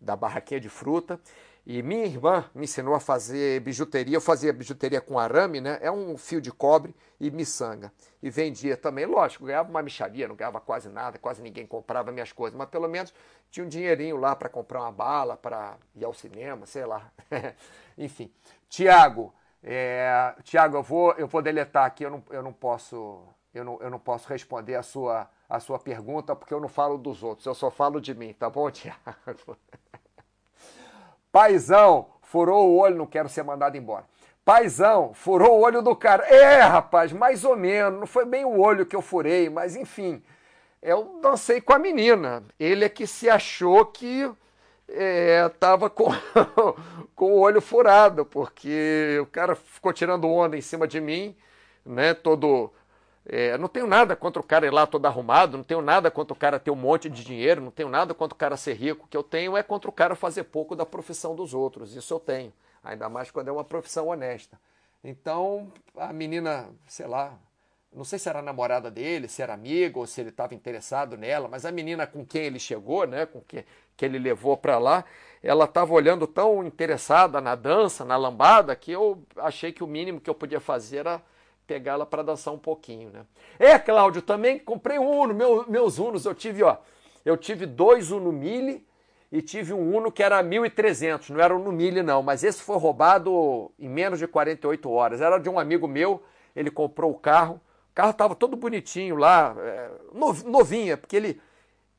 da 0.00 0.14
barraquinha 0.16 0.60
de 0.60 0.68
fruta. 0.68 1.18
E 1.66 1.82
minha 1.82 2.04
irmã 2.04 2.44
me 2.54 2.64
ensinou 2.64 2.94
a 2.94 3.00
fazer 3.00 3.60
bijuteria. 3.60 4.16
Eu 4.16 4.20
fazia 4.20 4.52
bijuteria 4.52 5.00
com 5.00 5.18
arame, 5.18 5.60
né? 5.60 5.78
É 5.80 5.90
um 5.90 6.16
fio 6.18 6.40
de 6.40 6.52
cobre 6.52 6.94
e 7.18 7.30
miçanga. 7.30 7.90
E 8.22 8.28
vendia 8.28 8.76
também, 8.76 9.06
lógico, 9.06 9.46
ganhava 9.46 9.70
uma 9.70 9.82
micharia, 9.82 10.28
não 10.28 10.36
ganhava 10.36 10.60
quase 10.60 10.88
nada, 10.90 11.18
quase 11.18 11.40
ninguém 11.42 11.66
comprava 11.66 12.12
minhas 12.12 12.32
coisas, 12.32 12.56
mas 12.56 12.68
pelo 12.68 12.86
menos 12.88 13.14
tinha 13.50 13.64
um 13.64 13.68
dinheirinho 13.68 14.16
lá 14.18 14.36
para 14.36 14.48
comprar 14.48 14.80
uma 14.82 14.92
bala, 14.92 15.36
para 15.36 15.76
ir 15.94 16.04
ao 16.04 16.12
cinema, 16.12 16.66
sei 16.66 16.84
lá. 16.84 17.10
Enfim. 17.96 18.30
Tiago, 18.68 19.32
é, 19.62 20.34
Tiago, 20.42 20.76
eu 20.76 20.82
vou, 20.82 21.12
eu 21.12 21.26
vou 21.26 21.40
deletar 21.40 21.86
aqui, 21.86 22.04
eu 22.04 22.10
não, 22.10 22.22
eu 22.30 22.42
não 22.42 22.52
posso. 22.52 23.22
Eu 23.54 23.64
não, 23.64 23.80
eu 23.80 23.88
não 23.88 24.00
posso 24.00 24.28
responder 24.28 24.74
a 24.74 24.82
sua, 24.82 25.30
a 25.48 25.60
sua 25.60 25.78
pergunta 25.78 26.34
porque 26.34 26.52
eu 26.52 26.58
não 26.60 26.68
falo 26.68 26.98
dos 26.98 27.22
outros, 27.22 27.46
eu 27.46 27.54
só 27.54 27.70
falo 27.70 28.00
de 28.00 28.12
mim, 28.12 28.32
tá 28.34 28.50
bom, 28.50 28.68
Tiago? 28.70 29.56
Paizão, 31.34 32.06
furou 32.22 32.68
o 32.68 32.76
olho, 32.76 32.94
não 32.94 33.06
quero 33.06 33.28
ser 33.28 33.42
mandado 33.42 33.76
embora. 33.76 34.04
Paizão, 34.44 35.12
furou 35.12 35.58
o 35.58 35.62
olho 35.62 35.82
do 35.82 35.96
cara. 35.96 36.24
É, 36.28 36.60
rapaz, 36.60 37.12
mais 37.12 37.44
ou 37.44 37.56
menos. 37.56 37.98
Não 37.98 38.06
foi 38.06 38.24
bem 38.24 38.44
o 38.44 38.60
olho 38.60 38.86
que 38.86 38.94
eu 38.94 39.02
furei, 39.02 39.50
mas 39.50 39.74
enfim. 39.74 40.22
Eu 40.80 41.18
dancei 41.20 41.60
com 41.60 41.72
a 41.72 41.78
menina. 41.78 42.44
Ele 42.56 42.84
é 42.84 42.88
que 42.88 43.04
se 43.04 43.28
achou 43.28 43.84
que 43.84 44.30
estava 44.86 45.86
é, 45.86 45.88
com, 45.88 46.12
com 47.16 47.32
o 47.32 47.40
olho 47.40 47.60
furado, 47.60 48.24
porque 48.24 49.18
o 49.20 49.26
cara 49.26 49.56
ficou 49.56 49.92
tirando 49.92 50.30
onda 50.30 50.56
em 50.56 50.60
cima 50.60 50.86
de 50.86 51.00
mim, 51.00 51.36
né? 51.84 52.14
Todo 52.14 52.70
é, 53.26 53.56
não 53.56 53.68
tenho 53.68 53.86
nada 53.86 54.14
contra 54.14 54.40
o 54.40 54.44
cara 54.44 54.66
ir 54.66 54.70
lá 54.72 54.86
todo 54.86 55.06
arrumado, 55.06 55.56
não 55.56 55.64
tenho 55.64 55.80
nada 55.80 56.10
contra 56.10 56.34
o 56.34 56.36
cara 56.36 56.60
ter 56.60 56.70
um 56.70 56.76
monte 56.76 57.08
de 57.08 57.24
dinheiro, 57.24 57.60
não 57.60 57.70
tenho 57.70 57.88
nada 57.88 58.12
contra 58.12 58.34
o 58.34 58.38
cara 58.38 58.56
ser 58.56 58.74
rico. 58.74 59.06
O 59.06 59.08
que 59.08 59.16
eu 59.16 59.22
tenho 59.22 59.56
é 59.56 59.62
contra 59.62 59.88
o 59.88 59.92
cara 59.92 60.14
fazer 60.14 60.44
pouco 60.44 60.76
da 60.76 60.84
profissão 60.84 61.34
dos 61.34 61.54
outros. 61.54 61.96
Isso 61.96 62.12
eu 62.12 62.20
tenho. 62.20 62.52
Ainda 62.82 63.08
mais 63.08 63.30
quando 63.30 63.48
é 63.48 63.52
uma 63.52 63.64
profissão 63.64 64.08
honesta. 64.08 64.60
Então, 65.02 65.72
a 65.96 66.12
menina, 66.12 66.68
sei 66.86 67.06
lá, 67.06 67.38
não 67.94 68.04
sei 68.04 68.18
se 68.18 68.28
era 68.28 68.42
namorada 68.42 68.90
dele, 68.90 69.28
se 69.28 69.40
era 69.40 69.54
amiga 69.54 69.98
ou 69.98 70.06
se 70.06 70.20
ele 70.20 70.30
estava 70.30 70.54
interessado 70.54 71.16
nela, 71.16 71.48
mas 71.48 71.64
a 71.64 71.72
menina 71.72 72.06
com 72.06 72.26
quem 72.26 72.42
ele 72.42 72.58
chegou, 72.58 73.06
né, 73.06 73.24
com 73.24 73.40
que, 73.40 73.64
que 73.96 74.04
ele 74.04 74.18
levou 74.18 74.56
para 74.56 74.78
lá, 74.78 75.04
ela 75.42 75.64
estava 75.64 75.92
olhando 75.92 76.26
tão 76.26 76.64
interessada 76.64 77.40
na 77.40 77.54
dança, 77.54 78.04
na 78.04 78.16
lambada, 78.16 78.74
que 78.74 78.90
eu 78.92 79.22
achei 79.36 79.72
que 79.72 79.84
o 79.84 79.86
mínimo 79.86 80.20
que 80.20 80.28
eu 80.28 80.34
podia 80.34 80.60
fazer 80.60 80.98
era 80.98 81.22
pegá-la 81.66 82.04
para 82.04 82.22
dançar 82.22 82.52
um 82.52 82.58
pouquinho, 82.58 83.10
né? 83.10 83.24
É, 83.58 83.78
Cláudio, 83.78 84.22
também 84.22 84.58
comprei 84.58 84.98
um 84.98 85.10
Uno, 85.10 85.34
meu, 85.34 85.64
meus 85.68 85.98
Unos, 85.98 86.24
eu 86.24 86.34
tive, 86.34 86.62
ó, 86.62 86.76
eu 87.24 87.36
tive 87.36 87.66
dois 87.66 88.10
Uno 88.10 88.32
Mille 88.32 88.86
e 89.32 89.42
tive 89.42 89.72
um 89.72 89.96
Uno 89.96 90.12
que 90.12 90.22
era 90.22 90.42
1.300, 90.42 91.30
não 91.30 91.40
era 91.40 91.54
Uno 91.56 91.72
Mille 91.72 92.02
não, 92.02 92.22
mas 92.22 92.44
esse 92.44 92.62
foi 92.62 92.76
roubado 92.76 93.72
em 93.78 93.88
menos 93.88 94.18
de 94.18 94.26
48 94.26 94.90
horas, 94.90 95.20
era 95.20 95.38
de 95.38 95.48
um 95.48 95.58
amigo 95.58 95.88
meu, 95.88 96.22
ele 96.54 96.70
comprou 96.70 97.10
o 97.10 97.18
carro, 97.18 97.60
o 97.90 97.94
carro 97.94 98.10
estava 98.10 98.34
todo 98.34 98.56
bonitinho 98.56 99.16
lá, 99.16 99.54
é, 99.58 99.90
novinha, 100.44 100.96
porque 100.96 101.16
ele, 101.16 101.40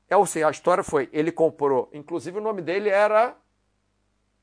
é, 0.09 0.15
ou 0.15 0.25
seja, 0.25 0.47
a 0.47 0.51
história 0.51 0.83
foi, 0.83 1.09
ele 1.11 1.31
comprou, 1.31 1.89
inclusive 1.91 2.37
o 2.37 2.41
nome 2.41 2.61
dele 2.61 2.89
era 2.89 3.35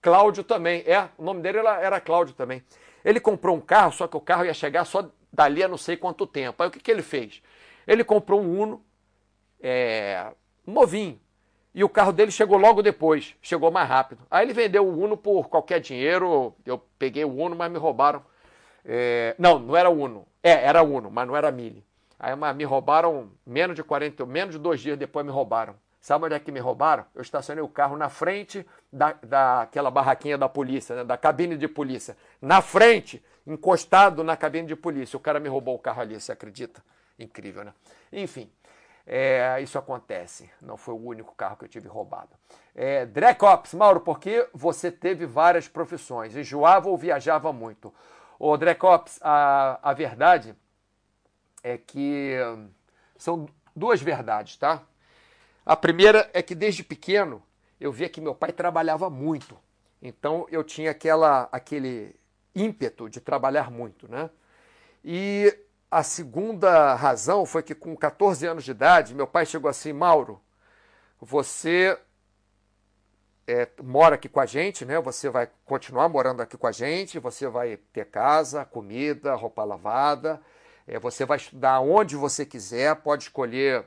Cláudio 0.00 0.42
também, 0.42 0.82
é, 0.84 1.08
o 1.16 1.22
nome 1.22 1.40
dele 1.40 1.58
era 1.58 2.00
Cláudio 2.00 2.34
também, 2.34 2.62
ele 3.04 3.20
comprou 3.20 3.56
um 3.56 3.60
carro, 3.60 3.92
só 3.92 4.06
que 4.06 4.16
o 4.16 4.20
carro 4.20 4.44
ia 4.44 4.54
chegar 4.54 4.84
só 4.84 5.08
dali 5.32 5.62
a 5.62 5.68
não 5.68 5.78
sei 5.78 5.96
quanto 5.96 6.26
tempo. 6.26 6.62
Aí 6.62 6.68
o 6.68 6.72
que, 6.72 6.80
que 6.80 6.90
ele 6.90 7.02
fez? 7.02 7.42
Ele 7.86 8.04
comprou 8.04 8.40
um 8.40 8.60
Uno 8.60 8.84
é, 9.60 10.32
novinho. 10.66 11.20
E 11.74 11.82
o 11.82 11.88
carro 11.88 12.12
dele 12.12 12.30
chegou 12.30 12.58
logo 12.58 12.82
depois, 12.82 13.34
chegou 13.40 13.70
mais 13.70 13.88
rápido. 13.88 14.22
Aí 14.30 14.44
ele 14.44 14.52
vendeu 14.52 14.86
o 14.86 15.02
Uno 15.02 15.16
por 15.16 15.48
qualquer 15.48 15.80
dinheiro. 15.80 16.54
Eu 16.66 16.78
peguei 16.98 17.24
o 17.24 17.34
Uno, 17.34 17.56
mas 17.56 17.72
me 17.72 17.78
roubaram. 17.78 18.22
É, 18.84 19.34
não, 19.38 19.58
não 19.58 19.76
era 19.76 19.88
Uno. 19.88 20.26
É, 20.42 20.50
era 20.50 20.82
Uno, 20.82 21.10
mas 21.10 21.26
não 21.26 21.34
era 21.34 21.50
Mille. 21.50 21.82
Aí 22.18 22.34
me 22.54 22.64
roubaram 22.64 23.30
menos 23.44 23.74
de 23.74 23.82
40, 23.82 24.26
menos 24.26 24.54
de 24.54 24.60
dois 24.60 24.80
dias 24.80 24.98
depois 24.98 25.24
me 25.24 25.32
roubaram. 25.32 25.74
Sabe 26.02 26.24
onde 26.24 26.34
é 26.34 26.40
que 26.40 26.50
me 26.50 26.58
roubaram? 26.58 27.06
Eu 27.14 27.22
estacionei 27.22 27.62
o 27.62 27.68
carro 27.68 27.96
na 27.96 28.08
frente 28.08 28.66
da, 28.92 29.12
daquela 29.22 29.88
barraquinha 29.88 30.36
da 30.36 30.48
polícia, 30.48 30.96
né? 30.96 31.04
da 31.04 31.16
cabine 31.16 31.56
de 31.56 31.68
polícia. 31.68 32.16
Na 32.40 32.60
frente, 32.60 33.24
encostado 33.46 34.24
na 34.24 34.36
cabine 34.36 34.66
de 34.66 34.74
polícia. 34.74 35.16
O 35.16 35.20
cara 35.20 35.38
me 35.38 35.48
roubou 35.48 35.76
o 35.76 35.78
carro 35.78 36.02
ali, 36.02 36.20
você 36.20 36.32
acredita? 36.32 36.82
Incrível, 37.16 37.62
né? 37.62 37.72
Enfim, 38.12 38.50
é, 39.06 39.60
isso 39.62 39.78
acontece. 39.78 40.50
Não 40.60 40.76
foi 40.76 40.92
o 40.92 41.06
único 41.06 41.36
carro 41.36 41.56
que 41.56 41.66
eu 41.66 41.68
tive 41.68 41.86
roubado. 41.86 42.30
É, 42.74 43.06
Drecops, 43.06 43.72
Mauro, 43.72 44.00
porque 44.00 44.48
você 44.52 44.90
teve 44.90 45.24
várias 45.24 45.68
profissões? 45.68 46.34
Enjoava 46.34 46.88
ou 46.88 46.98
viajava 46.98 47.52
muito? 47.52 47.94
Ô, 48.40 48.56
Drecops, 48.56 49.20
a, 49.22 49.78
a 49.80 49.94
verdade 49.94 50.52
é 51.62 51.78
que 51.78 52.36
são 53.16 53.46
duas 53.76 54.02
verdades, 54.02 54.56
tá? 54.56 54.82
A 55.64 55.76
primeira 55.76 56.28
é 56.32 56.42
que 56.42 56.54
desde 56.54 56.82
pequeno 56.82 57.42
eu 57.80 57.92
via 57.92 58.08
que 58.08 58.20
meu 58.20 58.34
pai 58.34 58.52
trabalhava 58.52 59.08
muito. 59.08 59.58
Então 60.00 60.46
eu 60.50 60.64
tinha 60.64 60.90
aquela, 60.90 61.48
aquele 61.52 62.16
ímpeto 62.54 63.08
de 63.08 63.20
trabalhar 63.20 63.70
muito, 63.70 64.10
né? 64.10 64.30
E 65.04 65.56
a 65.90 66.02
segunda 66.02 66.94
razão 66.94 67.44
foi 67.44 67.62
que 67.62 67.74
com 67.74 67.96
14 67.96 68.46
anos 68.46 68.64
de 68.64 68.70
idade, 68.70 69.14
meu 69.14 69.26
pai 69.26 69.46
chegou 69.46 69.68
assim, 69.68 69.92
Mauro, 69.92 70.40
você 71.20 71.98
é, 73.46 73.68
mora 73.82 74.14
aqui 74.16 74.28
com 74.28 74.40
a 74.40 74.46
gente, 74.46 74.84
né? 74.84 75.00
Você 75.00 75.28
vai 75.28 75.48
continuar 75.64 76.08
morando 76.08 76.40
aqui 76.40 76.56
com 76.56 76.66
a 76.66 76.72
gente, 76.72 77.18
você 77.18 77.46
vai 77.48 77.76
ter 77.92 78.06
casa, 78.06 78.64
comida, 78.64 79.34
roupa 79.34 79.64
lavada, 79.64 80.40
é, 80.86 80.98
você 80.98 81.24
vai 81.24 81.36
estudar 81.36 81.80
onde 81.80 82.16
você 82.16 82.44
quiser, 82.44 82.96
pode 82.96 83.24
escolher 83.24 83.84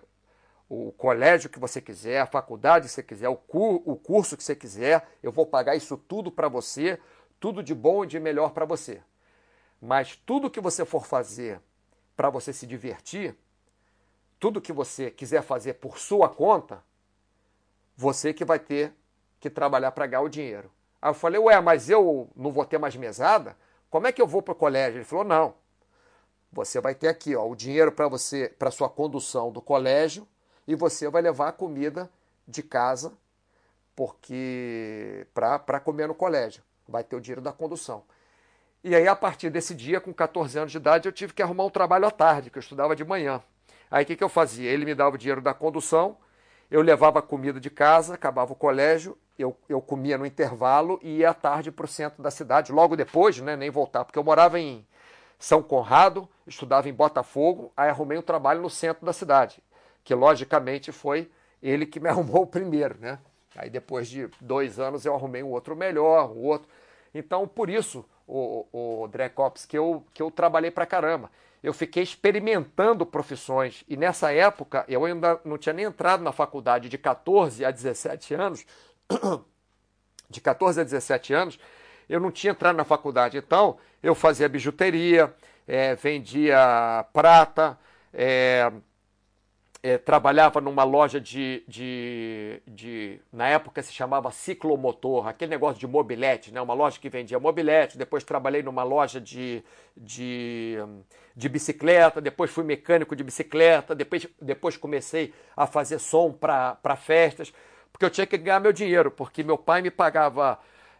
o 0.68 0.92
colégio 0.92 1.50
que 1.50 1.60
você 1.60 1.80
quiser, 1.80 2.20
a 2.20 2.26
faculdade 2.26 2.88
que 2.88 2.94
você 2.94 3.04
quiser, 3.04 3.30
o, 3.30 3.36
cur, 3.36 3.82
o 3.86 3.96
curso 3.96 4.36
que 4.36 4.44
você 4.44 4.56
quiser, 4.56 5.08
eu 5.22 5.32
vou 5.32 5.46
pagar 5.46 5.76
isso 5.76 5.96
tudo 5.96 6.32
para 6.32 6.48
você, 6.48 7.00
tudo 7.40 7.62
de 7.62 7.76
bom 7.76 8.04
e 8.04 8.08
de 8.08 8.20
melhor 8.20 8.52
para 8.52 8.66
você. 8.66 9.02
Mas 9.82 10.16
tudo 10.16 10.50
que 10.50 10.60
você 10.60 10.84
for 10.84 11.06
fazer 11.06 11.62
para 12.16 12.30
você 12.30 12.52
se 12.52 12.66
divertir, 12.66 13.36
tudo 14.40 14.62
que 14.62 14.74
você 14.74 15.12
quiser 15.12 15.44
fazer 15.44 15.76
por 15.76 16.00
sua 16.00 16.28
conta, 16.28 16.84
você 17.96 18.34
que 18.34 18.44
vai 18.44 18.60
ter 18.60 18.94
que 19.40 19.50
trabalhar 19.50 19.92
para 19.92 20.08
ganhar 20.08 20.22
o 20.22 20.30
dinheiro. 20.30 20.72
Aí 21.02 21.10
eu 21.10 21.14
falei, 21.14 21.40
ué, 21.40 21.62
mas 21.62 21.90
eu 21.90 22.30
não 22.36 22.52
vou 22.52 22.66
ter 22.66 22.80
mais 22.80 22.96
mesada? 22.96 23.56
Como 23.90 24.08
é 24.08 24.12
que 24.12 24.22
eu 24.22 24.28
vou 24.28 24.42
para 24.42 24.54
o 24.54 24.56
colégio? 24.56 24.98
Ele 24.98 25.06
falou, 25.06 25.24
não. 25.24 25.54
Você 26.52 26.82
vai 26.82 26.96
ter 26.96 27.08
aqui 27.08 27.36
ó, 27.36 27.48
o 27.48 27.56
dinheiro 27.56 27.92
para 27.92 28.08
você, 28.08 28.50
para 28.58 28.72
sua 28.72 28.90
condução 28.90 29.52
do 29.52 29.62
colégio, 29.62 30.28
e 30.68 30.76
você 30.76 31.10
vai 31.10 31.22
levar 31.22 31.50
a 31.50 31.52
comida 31.52 32.10
de 32.48 32.64
casa 32.64 33.14
porque 33.96 35.26
para 35.34 35.80
comer 35.80 36.08
no 36.08 36.14
colégio. 36.14 36.62
Vai 36.88 37.04
ter 37.04 37.16
o 37.16 37.22
dinheiro 37.22 37.42
da 37.42 37.52
condução. 37.52 38.04
E 38.84 38.96
aí, 38.96 39.08
a 39.08 39.16
partir 39.16 39.50
desse 39.50 39.74
dia, 39.74 40.00
com 40.00 40.14
14 40.14 40.60
anos 40.60 40.72
de 40.72 40.78
idade, 40.78 41.08
eu 41.08 41.12
tive 41.12 41.34
que 41.34 41.42
arrumar 41.42 41.66
um 41.66 41.70
trabalho 41.70 42.06
à 42.06 42.12
tarde, 42.12 42.52
que 42.52 42.58
eu 42.58 42.62
estudava 42.62 42.96
de 42.96 43.04
manhã. 43.04 43.42
Aí 43.90 44.04
o 44.04 44.06
que, 44.06 44.16
que 44.16 44.24
eu 44.24 44.30
fazia? 44.30 44.70
Ele 44.70 44.86
me 44.86 44.94
dava 44.94 45.16
o 45.16 45.18
dinheiro 45.18 45.42
da 45.42 45.54
condução, 45.54 46.18
eu 46.70 46.82
levava 46.82 47.20
a 47.20 47.22
comida 47.22 47.60
de 47.60 47.70
casa, 47.70 48.14
acabava 48.14 48.54
o 48.54 48.56
colégio, 48.56 49.18
eu, 49.40 49.58
eu 49.68 49.82
comia 49.82 50.18
no 50.18 50.26
intervalo 50.26 51.00
e 51.02 51.18
ia 51.18 51.32
à 51.32 51.34
tarde 51.34 51.72
para 51.72 51.86
o 51.86 51.88
centro 51.88 52.22
da 52.22 52.30
cidade, 52.30 52.72
logo 52.72 52.96
depois, 52.96 53.40
né, 53.40 53.56
nem 53.56 53.72
voltar, 53.72 54.06
porque 54.06 54.20
eu 54.20 54.24
morava 54.24 54.60
em 54.60 54.86
São 55.40 55.64
Conrado, 55.64 56.30
estudava 56.46 56.88
em 56.88 56.94
Botafogo, 56.94 57.72
aí 57.76 57.90
arrumei 57.90 58.18
um 58.18 58.24
trabalho 58.24 58.62
no 58.62 58.70
centro 58.70 59.06
da 59.06 59.14
cidade 59.14 59.64
que 60.06 60.16
logicamente 60.16 60.94
foi 60.94 61.30
ele 61.62 61.86
que 61.86 62.00
me 62.00 62.08
arrumou 62.10 62.44
o 62.44 62.48
primeiro, 62.48 62.98
né? 63.00 63.20
Aí 63.58 63.70
depois 63.70 64.08
de 64.08 64.30
dois 64.40 64.80
anos 64.80 65.06
eu 65.06 65.14
arrumei 65.14 65.44
um 65.44 65.50
outro 65.50 65.76
melhor, 65.76 66.32
um 66.32 66.44
outro. 66.44 66.70
Então, 67.14 67.48
por 67.48 67.70
isso, 67.70 68.06
o, 68.28 68.66
o 68.72 69.08
Drecops, 69.08 69.66
que 69.66 69.78
eu, 69.78 70.06
que 70.14 70.22
eu 70.22 70.30
trabalhei 70.30 70.70
pra 70.70 70.86
caramba. 70.86 71.32
Eu 71.64 71.74
fiquei 71.74 72.04
experimentando 72.04 73.06
profissões. 73.06 73.84
E 73.88 73.98
nessa 73.98 74.32
época, 74.32 74.86
eu 74.88 75.06
ainda 75.06 75.40
não 75.44 75.58
tinha 75.58 75.74
nem 75.74 75.86
entrado 75.86 76.24
na 76.24 76.32
faculdade 76.32 76.90
de 76.90 76.98
14 76.98 77.66
a 77.66 77.72
17 77.72 78.34
anos. 78.34 78.66
De 80.28 80.42
14 80.42 80.82
a 80.82 80.84
17 80.84 81.34
anos, 81.36 81.60
eu 82.10 82.20
não 82.20 82.32
tinha 82.32 82.50
entrado 82.50 82.76
na 82.76 82.84
faculdade. 82.84 83.38
Então, 83.38 83.78
eu 84.02 84.16
fazia 84.16 84.50
bijuteria, 84.50 85.32
é, 85.68 85.94
vendia 85.94 87.06
prata, 87.14 87.78
é, 88.12 88.72
é, 89.86 90.00
trabalhava 90.00 90.60
numa 90.60 90.84
loja 90.84 91.22
de, 91.22 91.64
de, 91.68 92.60
de, 92.66 93.22
Na 93.32 93.48
época 93.48 93.84
se 93.84 93.94
chamava 93.94 94.32
ciclomotor, 94.32 95.28
aquele 95.28 95.52
negócio 95.52 95.80
de 95.80 95.86
mobilete, 95.86 96.52
né? 96.52 96.60
uma 96.60 96.74
loja 96.74 97.00
que 97.00 97.08
vendia 97.08 97.40
mobilete. 97.40 97.96
Depois 97.96 98.24
trabalhei 98.24 98.64
numa 98.64 98.82
loja 98.82 99.22
de, 99.22 99.64
de, 99.96 100.78
de 101.36 101.48
bicicleta, 101.48 102.20
depois 102.20 102.50
fui 102.50 102.64
mecânico 102.64 103.16
de 103.16 103.24
bicicleta, 103.24 103.94
depois, 103.94 104.28
depois 104.42 104.76
comecei 104.76 105.32
a 105.56 105.68
fazer 105.68 106.00
som 106.00 106.32
para 106.32 106.96
festas, 106.96 107.54
porque 107.92 108.06
eu 108.06 108.10
tinha 108.10 108.26
que 108.26 108.40
ganhar 108.40 108.60
meu 108.60 108.74
dinheiro, 108.74 109.12
porque 109.12 109.44
meu 109.44 109.56
pai 109.58 109.84
me 109.84 109.92
pagava, 109.92 110.58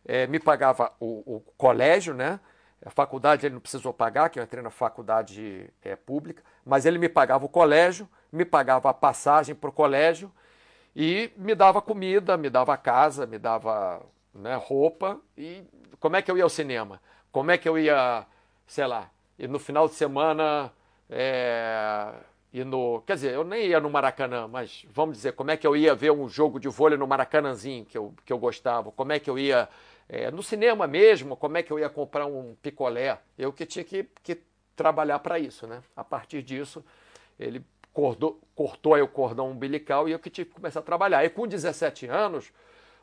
é, 0.08 0.28
me 0.28 0.40
pagava 0.40 0.94
o, 1.00 1.38
o 1.38 1.40
colégio, 1.58 2.14
né? 2.14 2.40
A 2.86 2.92
faculdade 2.92 3.48
ele 3.48 3.56
não 3.56 3.62
precisou 3.62 3.92
pagar, 3.92 4.30
que 4.30 4.38
eu 4.38 4.44
entrei 4.44 4.62
na 4.62 4.70
faculdade 4.70 5.74
é, 5.82 5.96
pública, 5.96 6.44
mas 6.64 6.86
ele 6.86 7.00
me 7.00 7.10
pagava 7.10 7.44
o 7.46 7.50
colégio, 7.50 8.08
me 8.36 8.46
pagava 8.46 8.90
a 8.90 8.94
passagem 8.94 9.56
para 9.56 9.70
o 9.70 9.74
colégio 9.74 10.32
e 10.96 11.32
me 11.38 11.56
dava 11.56 11.82
comida, 11.82 12.38
me 12.38 12.50
dava 12.50 12.78
casa, 12.78 13.26
me 13.26 13.40
dava 13.40 14.02
né, 14.34 14.56
roupa. 14.56 15.20
E 15.38 15.64
como 16.00 16.16
é 16.16 16.22
que 16.22 16.30
eu 16.30 16.38
ia 16.38 16.44
ao 16.44 16.50
cinema? 16.50 17.02
Como 17.32 17.52
é 17.52 17.58
que 17.58 17.68
eu 17.68 17.78
ia, 17.78 18.26
sei 18.68 18.86
lá, 18.86 19.10
e 19.38 19.48
no 19.48 19.60
final 19.60 19.88
de 19.88 19.96
semana. 19.96 20.72
É, 21.10 22.14
e 22.52 22.64
no, 22.64 23.02
quer 23.02 23.16
dizer, 23.16 23.34
eu 23.34 23.44
nem 23.44 23.68
ia 23.68 23.80
no 23.80 23.90
Maracanã, 23.90 24.48
mas 24.48 24.86
vamos 24.90 25.18
dizer, 25.18 25.34
como 25.34 25.52
é 25.52 25.58
que 25.58 25.68
eu 25.68 25.76
ia 25.76 25.94
ver 25.94 26.12
um 26.12 26.28
jogo 26.30 26.60
de 26.60 26.70
vôlei 26.70 26.98
no 26.98 27.06
Maracanãzinho 27.06 27.84
que 27.86 27.98
eu, 27.98 28.14
que 28.26 28.32
eu 28.32 28.38
gostava? 28.38 28.92
Como 28.92 29.12
é 29.12 29.20
que 29.20 29.30
eu 29.30 29.38
ia 29.38 29.68
é, 30.08 30.32
no 30.32 30.42
cinema 30.42 30.88
mesmo, 30.88 31.36
como 31.36 31.58
é 31.58 31.64
que 31.64 31.72
eu 31.72 31.80
ia 31.80 31.90
comprar 31.90 32.26
um 32.26 32.56
picolé? 32.62 33.20
Eu 33.38 33.52
que 33.52 33.66
tinha 33.66 33.84
que, 33.84 34.08
que 34.24 34.40
trabalhar 34.76 35.20
para 35.20 35.38
isso, 35.38 35.68
né? 35.68 35.82
A 35.96 36.04
partir 36.04 36.42
disso, 36.42 36.84
ele 37.40 37.60
cordou, 37.96 38.42
cortou 38.54 38.94
aí 38.94 39.02
o 39.02 39.08
cordão 39.08 39.50
umbilical 39.50 40.08
e 40.08 40.12
eu 40.12 40.20
que 40.20 40.30
tive 40.30 40.50
que 40.50 40.56
começar 40.56 40.82
a 40.82 40.84
trabalhar. 40.84 41.24
E 41.24 41.30
com 41.30 41.48
17 41.48 42.08
anos, 42.08 42.52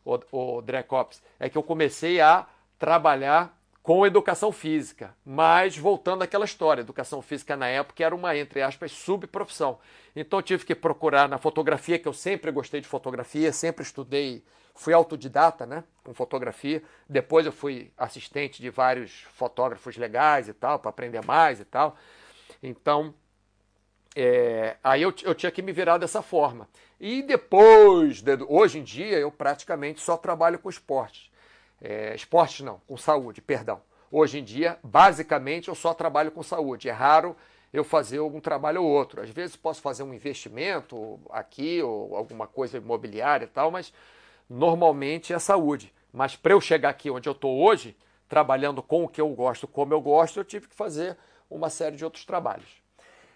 o, 0.05 0.19
o 0.31 0.61
Drecops, 0.61 1.23
é 1.41 1.49
que 1.49 1.57
eu 1.57 1.63
comecei 1.63 2.21
a 2.21 2.47
trabalhar 2.79 3.59
com 3.83 4.07
educação 4.07 4.53
física, 4.53 5.17
mas 5.25 5.77
voltando 5.77 6.23
àquela 6.23 6.45
história, 6.45 6.83
educação 6.83 7.21
física 7.23 7.57
na 7.57 7.67
época 7.67 8.05
era 8.05 8.15
uma, 8.15 8.37
entre 8.37 8.61
aspas, 8.61 8.93
subprofissão. 8.93 9.79
Então 10.15 10.39
eu 10.39 10.43
tive 10.43 10.65
que 10.65 10.75
procurar 10.75 11.27
na 11.27 11.39
fotografia, 11.39 11.99
que 11.99 12.07
eu 12.07 12.13
sempre 12.13 12.53
gostei 12.53 12.81
de 12.81 12.87
fotografia, 12.87 13.51
sempre 13.51 13.83
estudei, 13.83 14.45
fui 14.75 14.93
autodidata 14.93 15.65
né, 15.65 15.83
com 16.05 16.13
fotografia. 16.13 16.83
Depois 17.09 17.47
eu 17.47 17.51
fui 17.51 17.91
assistente 17.97 18.61
de 18.61 18.69
vários 18.69 19.23
fotógrafos 19.33 19.97
legais 19.97 20.49
e 20.49 20.53
tal, 20.53 20.79
para 20.79 20.91
aprender 20.91 21.25
mais 21.25 21.61
e 21.61 21.65
tal. 21.65 21.97
Então, 22.63 23.15
é, 24.15 24.77
aí 24.83 25.03
eu, 25.03 25.15
eu 25.23 25.35
tinha 25.35 25.51
que 25.51 25.63
me 25.63 25.73
virar 25.73 25.99
dessa 25.99 26.23
forma. 26.23 26.69
E 27.01 27.23
depois, 27.23 28.23
de, 28.23 28.39
hoje 28.49 28.79
em 28.79 28.83
dia, 28.83 29.19
eu 29.19 29.31
praticamente 29.31 30.01
só 30.01 30.17
trabalho 30.17 30.59
com 30.59 30.69
esportes 30.71 31.33
é, 31.83 32.15
esportes 32.15 32.61
não, 32.61 32.81
com 32.87 32.97
saúde, 32.97 33.43
perdão. 33.43 33.83
Hoje 34.11 34.39
em 34.39 34.45
dia, 34.45 34.79
basicamente, 34.85 35.69
eu 35.69 35.75
só 35.75 35.93
trabalho 35.93 36.31
com 36.31 36.43
saúde. 36.43 36.89
É 36.89 36.93
raro 36.93 37.37
eu 37.73 37.83
fazer 37.83 38.19
algum 38.19 38.41
trabalho 38.41 38.83
ou 38.83 38.89
outro. 38.89 39.21
Às 39.21 39.31
vezes 39.31 39.57
posso 39.57 39.83
fazer 39.83 40.03
um 40.03 40.15
investimento 40.15 41.19
aqui 41.31 41.83
ou 41.83 42.15
alguma 42.15 42.47
coisa 42.47 42.77
imobiliária 42.77 43.47
e 43.47 43.49
tal, 43.49 43.71
mas 43.71 43.93
normalmente 44.49 45.33
é 45.33 45.39
saúde. 45.39 45.93
Mas 46.13 46.37
para 46.37 46.53
eu 46.53 46.61
chegar 46.61 46.91
aqui 46.91 47.11
onde 47.11 47.29
eu 47.29 47.33
estou 47.33 47.59
hoje, 47.65 47.97
trabalhando 48.29 48.83
com 48.83 49.05
o 49.05 49.09
que 49.09 49.21
eu 49.21 49.29
gosto, 49.31 49.67
como 49.67 49.93
eu 49.93 50.01
gosto, 50.01 50.39
eu 50.39 50.45
tive 50.45 50.69
que 50.69 50.75
fazer 50.75 51.17
uma 51.51 51.71
série 51.71 51.97
de 51.97 52.05
outros 52.05 52.25
trabalhos. 52.25 52.82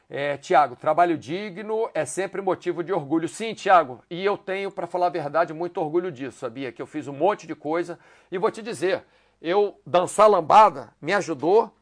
É, 0.08 0.36
Tiago, 0.36 0.76
trabalho 0.76 1.18
digno 1.18 1.90
é 1.92 2.04
sempre 2.04 2.40
motivo 2.40 2.84
de 2.84 2.92
orgulho. 2.92 3.28
Sim, 3.28 3.54
Tiago, 3.54 4.00
e 4.08 4.24
eu 4.24 4.38
tenho, 4.38 4.70
para 4.70 4.86
falar 4.86 5.06
a 5.06 5.10
verdade, 5.10 5.52
muito 5.52 5.80
orgulho 5.80 6.12
disso, 6.12 6.38
sabia? 6.38 6.70
Que 6.70 6.80
eu 6.80 6.86
fiz 6.86 7.08
um 7.08 7.12
monte 7.12 7.44
de 7.44 7.56
coisa 7.56 7.98
e 8.30 8.38
vou 8.38 8.50
te 8.50 8.62
dizer, 8.62 9.04
eu 9.42 9.80
dançar 9.84 10.30
lambada 10.30 10.94
me 11.02 11.12
ajudou 11.12 11.74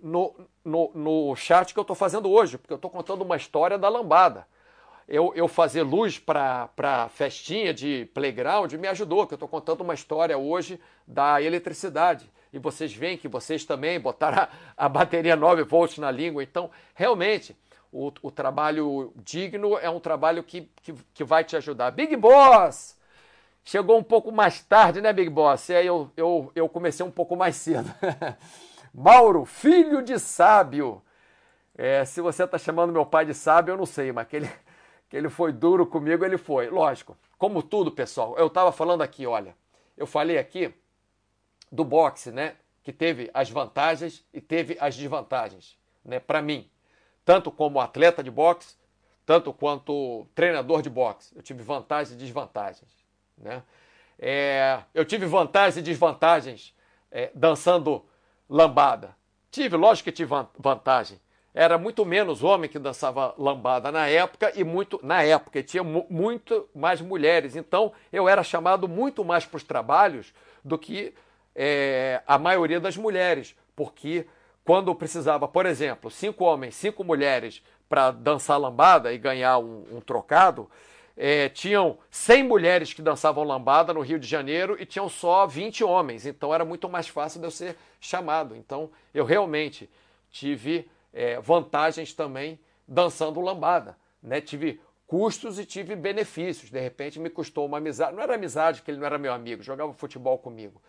no, 0.00 0.34
no, 0.64 0.92
no 0.94 1.34
chat 1.34 1.72
que 1.74 1.80
eu 1.80 1.82
estou 1.82 1.96
fazendo 1.96 2.30
hoje, 2.30 2.56
porque 2.56 2.72
eu 2.72 2.76
estou 2.76 2.90
contando 2.90 3.22
uma 3.22 3.36
história 3.36 3.76
da 3.76 3.88
lambada. 3.88 4.46
Eu, 5.08 5.32
eu 5.34 5.48
fazer 5.48 5.82
luz 5.82 6.16
para 6.18 7.08
festinha 7.08 7.74
de 7.74 8.08
playground 8.14 8.72
me 8.74 8.86
ajudou, 8.86 9.26
que 9.26 9.34
eu 9.34 9.36
estou 9.36 9.48
contando 9.48 9.80
uma 9.80 9.94
história 9.94 10.38
hoje 10.38 10.78
da 11.06 11.42
eletricidade 11.42 12.30
e 12.52 12.58
vocês 12.58 12.94
veem 12.94 13.16
que 13.16 13.28
vocês 13.28 13.64
também 13.64 13.98
botaram 14.00 14.42
a, 14.76 14.86
a 14.86 14.88
bateria 14.88 15.36
9 15.36 15.64
volts 15.64 15.98
na 15.98 16.10
língua. 16.10 16.42
Então, 16.42 16.70
realmente, 16.94 17.56
o, 17.92 18.12
o 18.22 18.30
trabalho 18.30 19.12
digno 19.16 19.78
é 19.78 19.88
um 19.88 20.00
trabalho 20.00 20.42
que, 20.42 20.70
que, 20.82 20.94
que, 21.14 21.24
vai 21.24 21.44
te 21.44 21.56
ajudar. 21.56 21.90
Big 21.90 22.14
Boss! 22.16 22.96
Chegou 23.64 23.98
um 23.98 24.02
pouco 24.02 24.32
mais 24.32 24.62
tarde, 24.62 25.00
né, 25.00 25.12
Big 25.12 25.28
Boss? 25.28 25.68
E 25.68 25.74
aí 25.74 25.86
eu, 25.86 26.10
eu, 26.16 26.50
eu 26.54 26.68
comecei 26.68 27.04
um 27.04 27.10
pouco 27.10 27.36
mais 27.36 27.56
cedo. 27.56 27.92
Mauro, 28.94 29.44
filho 29.44 30.02
de 30.02 30.18
sábio. 30.18 31.02
É, 31.76 32.04
se 32.04 32.20
você 32.20 32.44
está 32.44 32.58
chamando 32.58 32.92
meu 32.92 33.04
pai 33.04 33.26
de 33.26 33.34
sábio, 33.34 33.72
eu 33.72 33.76
não 33.76 33.86
sei, 33.86 34.10
mas 34.10 34.26
que 34.26 34.36
ele, 34.36 34.50
que 35.08 35.16
ele 35.16 35.28
foi 35.28 35.52
duro 35.52 35.86
comigo, 35.86 36.24
ele 36.24 36.38
foi. 36.38 36.68
Lógico, 36.70 37.16
como 37.36 37.62
tudo, 37.62 37.92
pessoal. 37.92 38.34
Eu 38.38 38.46
estava 38.46 38.72
falando 38.72 39.02
aqui, 39.02 39.26
olha. 39.26 39.54
Eu 39.96 40.06
falei 40.06 40.38
aqui 40.38 40.74
do 41.70 41.84
boxe, 41.84 42.30
né? 42.30 42.56
Que 42.82 42.92
teve 42.92 43.30
as 43.34 43.50
vantagens 43.50 44.24
e 44.32 44.40
teve 44.40 44.76
as 44.80 44.96
desvantagens, 44.96 45.76
né? 46.04 46.18
Para 46.18 46.40
mim, 46.40 46.68
tanto 47.24 47.50
como 47.50 47.80
atleta 47.80 48.22
de 48.22 48.30
boxe, 48.30 48.76
tanto 49.26 49.52
quanto 49.52 50.26
treinador 50.34 50.80
de 50.80 50.88
boxe, 50.88 51.36
eu 51.36 51.42
tive 51.42 51.62
vantagens 51.62 52.12
e 52.14 52.16
desvantagens, 52.16 52.90
né? 53.36 53.62
É, 54.18 54.82
eu 54.94 55.04
tive 55.04 55.26
vantagens 55.26 55.76
e 55.76 55.82
desvantagens 55.82 56.74
é, 57.10 57.30
dançando 57.34 58.04
lambada. 58.48 59.14
Tive, 59.50 59.76
lógico 59.76 60.04
que 60.04 60.12
tive 60.12 60.32
vantagem. 60.58 61.20
Era 61.54 61.78
muito 61.78 62.04
menos 62.04 62.44
homem 62.44 62.68
que 62.68 62.78
dançava 62.78 63.34
lambada 63.38 63.90
na 63.90 64.06
época 64.06 64.52
e 64.54 64.62
muito 64.62 65.00
na 65.02 65.22
época 65.22 65.62
tinha 65.62 65.82
muito 65.82 66.68
mais 66.74 67.00
mulheres. 67.00 67.56
Então 67.56 67.92
eu 68.12 68.28
era 68.28 68.42
chamado 68.42 68.86
muito 68.86 69.24
mais 69.24 69.44
para 69.44 69.56
os 69.56 69.62
trabalhos 69.62 70.32
do 70.64 70.78
que 70.78 71.14
é, 71.60 72.22
a 72.24 72.38
maioria 72.38 72.78
das 72.78 72.96
mulheres, 72.96 73.56
porque 73.74 74.24
quando 74.64 74.94
precisava, 74.94 75.48
por 75.48 75.66
exemplo, 75.66 76.08
cinco 76.08 76.44
homens, 76.44 76.76
cinco 76.76 77.02
mulheres 77.02 77.60
para 77.88 78.12
dançar 78.12 78.60
lambada 78.60 79.12
e 79.12 79.18
ganhar 79.18 79.58
um, 79.58 79.84
um 79.90 80.00
trocado, 80.00 80.70
é, 81.16 81.48
tinham 81.48 81.98
100 82.12 82.44
mulheres 82.44 82.92
que 82.94 83.02
dançavam 83.02 83.42
lambada 83.42 83.92
no 83.92 84.02
Rio 84.02 84.20
de 84.20 84.28
Janeiro 84.28 84.76
e 84.78 84.86
tinham 84.86 85.08
só 85.08 85.48
20 85.48 85.82
homens. 85.82 86.26
Então 86.26 86.54
era 86.54 86.64
muito 86.64 86.88
mais 86.88 87.08
fácil 87.08 87.40
de 87.40 87.46
eu 87.48 87.50
ser 87.50 87.76
chamado. 88.00 88.54
Então 88.54 88.88
eu 89.12 89.24
realmente 89.24 89.90
tive 90.30 90.88
é, 91.12 91.40
vantagens 91.40 92.12
também 92.12 92.56
dançando 92.86 93.40
lambada. 93.40 93.96
Né? 94.22 94.40
Tive 94.40 94.80
custos 95.08 95.58
e 95.58 95.64
tive 95.64 95.96
benefícios. 95.96 96.70
De 96.70 96.78
repente 96.78 97.18
me 97.18 97.30
custou 97.30 97.66
uma 97.66 97.78
amizade. 97.78 98.14
Não 98.14 98.22
era 98.22 98.36
amizade, 98.36 98.78
porque 98.78 98.92
ele 98.92 99.00
não 99.00 99.06
era 99.06 99.18
meu 99.18 99.32
amigo, 99.32 99.60
jogava 99.60 99.92
futebol 99.92 100.38
comigo 100.38 100.80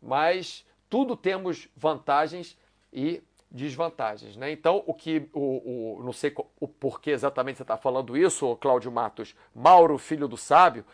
mas 0.00 0.64
tudo 0.88 1.16
temos 1.16 1.68
vantagens 1.76 2.56
e 2.92 3.22
desvantagens. 3.50 4.36
Né? 4.36 4.50
Então, 4.52 4.82
o 4.86 4.94
que 4.94 5.28
o, 5.32 5.98
o 5.98 6.02
não 6.02 6.12
sei 6.12 6.34
o 6.60 6.68
porquê 6.68 7.10
exatamente 7.10 7.56
você 7.56 7.62
está 7.62 7.76
falando 7.76 8.16
isso, 8.16 8.56
Cláudio 8.56 8.92
Matos, 8.92 9.34
Mauro, 9.54 9.98
filho 9.98 10.28
do 10.28 10.36
sábio, 10.36 10.84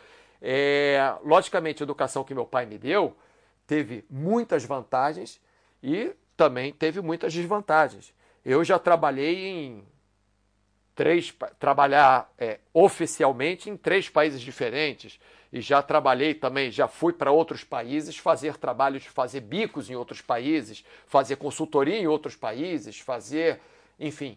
é, 0.40 1.16
logicamente 1.24 1.82
a 1.82 1.84
educação 1.84 2.24
que 2.24 2.34
meu 2.34 2.46
pai 2.46 2.66
me 2.66 2.78
deu 2.78 3.16
teve 3.66 4.04
muitas 4.10 4.64
vantagens 4.64 5.40
e 5.82 6.14
também 6.36 6.72
teve 6.72 7.00
muitas 7.00 7.32
desvantagens. 7.32 8.12
Eu 8.44 8.62
já 8.62 8.78
trabalhei 8.78 9.46
em 9.46 9.84
três 10.94 11.34
trabalhar 11.58 12.32
é, 12.38 12.60
oficialmente 12.72 13.70
em 13.70 13.76
três 13.76 14.08
países 14.08 14.40
diferentes 14.40 15.18
e 15.54 15.60
já 15.60 15.80
trabalhei 15.80 16.34
também, 16.34 16.68
já 16.68 16.88
fui 16.88 17.12
para 17.12 17.30
outros 17.30 17.62
países 17.62 18.18
fazer 18.18 18.56
trabalhos, 18.56 19.06
fazer 19.06 19.40
bicos 19.40 19.88
em 19.88 19.94
outros 19.94 20.20
países, 20.20 20.84
fazer 21.06 21.36
consultoria 21.36 21.96
em 21.96 22.08
outros 22.08 22.34
países, 22.34 22.98
fazer, 22.98 23.60
enfim, 23.96 24.36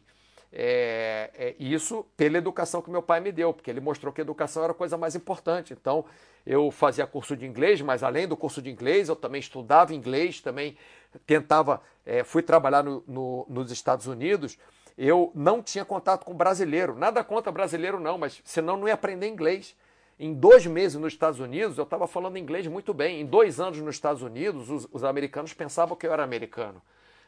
é, 0.54 1.32
é, 1.34 1.56
isso 1.58 2.06
pela 2.16 2.38
educação 2.38 2.84
que 2.84 2.92
meu 2.92 3.02
pai 3.02 3.20
me 3.20 3.32
deu, 3.32 3.52
porque 3.52 3.72
ele 3.72 3.80
mostrou 3.80 4.14
que 4.14 4.22
a 4.22 4.24
educação 4.24 4.62
era 4.62 4.74
a 4.74 4.76
coisa 4.76 4.96
mais 4.96 5.16
importante. 5.16 5.74
Então, 5.74 6.06
eu 6.46 6.70
fazia 6.70 7.08
curso 7.08 7.36
de 7.36 7.48
inglês, 7.48 7.82
mas 7.82 8.04
além 8.04 8.28
do 8.28 8.38
curso 8.38 8.62
de 8.62 8.70
inglês, 8.70 9.10
eu 9.10 9.16
também 9.16 9.40
estudava 9.40 9.96
inglês, 9.96 10.40
também 10.40 10.78
tentava, 11.26 11.82
é, 12.06 12.24
fui 12.24 12.44
trabalhar 12.44 12.84
no, 12.84 13.04
no, 13.08 13.44
nos 13.50 13.72
Estados 13.72 14.06
Unidos. 14.06 14.56
Eu 14.96 15.32
não 15.34 15.64
tinha 15.64 15.84
contato 15.84 16.26
com 16.26 16.36
brasileiro, 16.36 16.96
nada 16.96 17.24
contra 17.24 17.52
brasileiro, 17.52 18.00
não, 18.00 18.20
mas 18.20 18.40
senão 18.46 18.78
não 18.78 18.88
ia 18.88 18.94
aprender 18.94 19.28
inglês. 19.28 19.76
Em 20.20 20.34
dois 20.34 20.66
meses 20.66 21.00
nos 21.00 21.14
Estados 21.14 21.40
Unidos, 21.40 21.78
eu 21.78 21.84
estava 21.84 22.08
falando 22.08 22.38
inglês 22.38 22.66
muito 22.66 22.94
bem. 22.94 23.22
Em 23.22 23.26
dois 23.26 23.60
anos 23.60 23.78
nos 23.80 23.96
Estados 23.96 24.22
Unidos, 24.22 24.70
os, 24.70 24.88
os, 24.92 25.04
americanos 25.04 25.54
pensavam 25.54 25.96
que 25.96 26.08
eu 26.08 26.14
era 26.14 26.24
americano. 26.24 26.82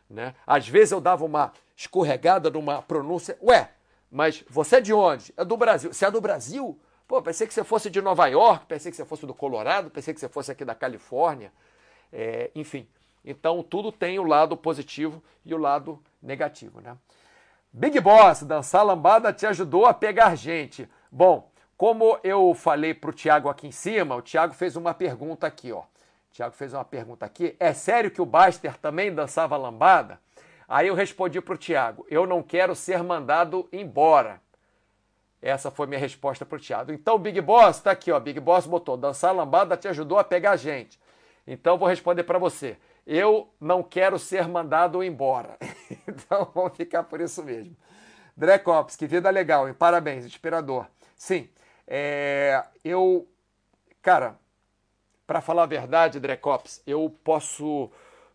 Né? 0.10 0.34
Às 0.46 0.68
vezes 0.68 0.92
eu 0.92 1.00
dava 1.00 1.24
uma 1.24 1.54
escorregada 1.76 2.50
numa 2.50 2.82
pronúncia. 2.82 3.38
Ué, 3.44 3.70
mas 4.12 4.44
você 4.50 4.78
é 4.78 4.82
de 4.82 4.92
onde? 4.92 5.32
É 5.38 5.46
do 5.46 5.56
Brasil. 5.56 5.94
Você 5.94 6.04
é 6.04 6.10
do 6.10 6.20
Brasil? 6.20 6.80
Pô, 7.08 7.22
pensei 7.22 7.46
que 7.46 7.54
você 7.54 7.64
fosse 7.64 7.90
de 7.90 8.02
Nova 8.02 8.28
York, 8.28 8.66
pensei 8.66 8.92
que 8.92 8.98
você 8.98 9.06
fosse 9.06 9.26
do 9.26 9.34
Colorado, 9.34 9.90
pensei 9.90 10.14
que 10.14 10.20
você 10.20 10.30
fosse 10.30 10.52
aqui 10.52 10.66
da 10.66 10.74
Califórnia. 10.74 11.52
É, 12.12 12.50
enfim, 12.56 12.88
então 13.24 13.62
tudo 13.62 13.92
tem 13.92 14.18
o 14.18 14.24
lado 14.24 14.58
positivo 14.58 15.22
e 15.46 15.54
o 15.54 15.58
lado 15.58 16.00
negativo, 16.22 16.82
né? 16.82 16.98
Big 17.72 18.00
Boss, 18.00 18.42
dançar 18.44 18.84
lambada 18.84 19.32
te 19.32 19.46
ajudou 19.46 19.86
a 19.86 19.94
pegar 19.94 20.36
gente. 20.36 20.90
Bom, 21.12 21.52
como 21.80 22.20
eu 22.26 22.54
falei 22.54 22.94
para 22.94 23.10
o 23.10 23.14
Tiago 23.14 23.48
aqui 23.48 23.66
em 23.66 23.72
cima, 23.72 24.14
o 24.14 24.22
Tiago 24.22 24.54
fez 24.54 24.76
uma 24.76 24.94
pergunta 24.94 25.48
aqui, 25.48 25.72
ó. 25.72 25.80
O 25.80 25.86
Tiago 26.30 26.54
fez 26.54 26.74
uma 26.74 26.84
pergunta 26.84 27.26
aqui. 27.26 27.56
É 27.58 27.72
sério 27.72 28.12
que 28.12 28.22
o 28.22 28.26
Baster 28.26 28.78
também 28.78 29.16
dançava 29.16 29.56
lambada? 29.56 30.20
Aí 30.68 30.90
eu 30.90 30.94
respondi 30.94 31.40
para 31.40 31.54
o 31.54 31.58
Tiago: 31.58 32.06
eu 32.10 32.28
não 32.28 32.44
quero 32.44 32.76
ser 32.76 33.02
mandado 33.02 33.66
embora. 33.72 34.42
Essa 35.42 35.72
foi 35.72 35.88
minha 35.88 36.02
resposta 36.02 36.46
para 36.46 36.58
o 36.58 36.60
Thiago. 36.60 36.92
Então, 36.92 37.18
Big 37.18 37.40
Boss, 37.40 37.78
está 37.78 37.92
aqui, 37.92 38.12
ó. 38.12 38.20
Big 38.20 38.42
Boss 38.42 38.68
botou: 38.68 38.98
dançar 38.98 39.34
lambada 39.34 39.78
te 39.78 39.88
ajudou 39.88 40.20
a 40.20 40.24
pegar 40.26 40.58
gente. 40.58 41.00
Então, 41.48 41.78
vou 41.78 41.88
responder 41.88 42.26
para 42.26 42.38
você. 42.38 42.76
Eu 43.08 43.48
não 43.58 43.82
quero 43.82 44.20
ser 44.20 44.50
mandado 44.50 45.02
embora. 45.02 45.58
então, 46.06 46.52
vamos 46.54 46.76
ficar 46.76 47.04
por 47.04 47.22
isso 47.22 47.42
mesmo. 47.42 47.74
Drecops, 48.36 48.98
que 48.98 49.08
vida 49.08 49.30
legal, 49.30 49.66
hein? 49.70 49.74
Parabéns, 49.74 50.26
inspirador. 50.26 50.86
Sim, 51.16 51.50
é, 51.90 52.64
eu. 52.86 53.28
Cara, 54.00 54.38
para 55.26 55.42
falar 55.42 55.64
a 55.64 55.66
verdade, 55.66 56.20
Drecops, 56.20 56.84
eu 56.86 57.10
posso. 57.24 57.92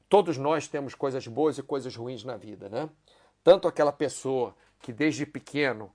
Todos 0.09 0.36
nós 0.36 0.66
temos 0.66 0.94
coisas 0.94 1.26
boas 1.28 1.57
e 1.57 1.62
coisas 1.62 1.94
ruins 1.94 2.24
na 2.24 2.36
vida, 2.36 2.68
né? 2.68 2.90
Tanto 3.44 3.68
aquela 3.68 3.92
pessoa 3.92 4.55
que 4.80 4.92
desde 4.92 5.24
pequeno 5.24 5.92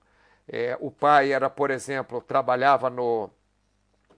é, 0.48 0.76
o 0.80 0.90
pai 0.90 1.32
era, 1.32 1.50
por 1.50 1.70
exemplo, 1.70 2.20
trabalhava 2.20 2.88
no, 2.88 3.30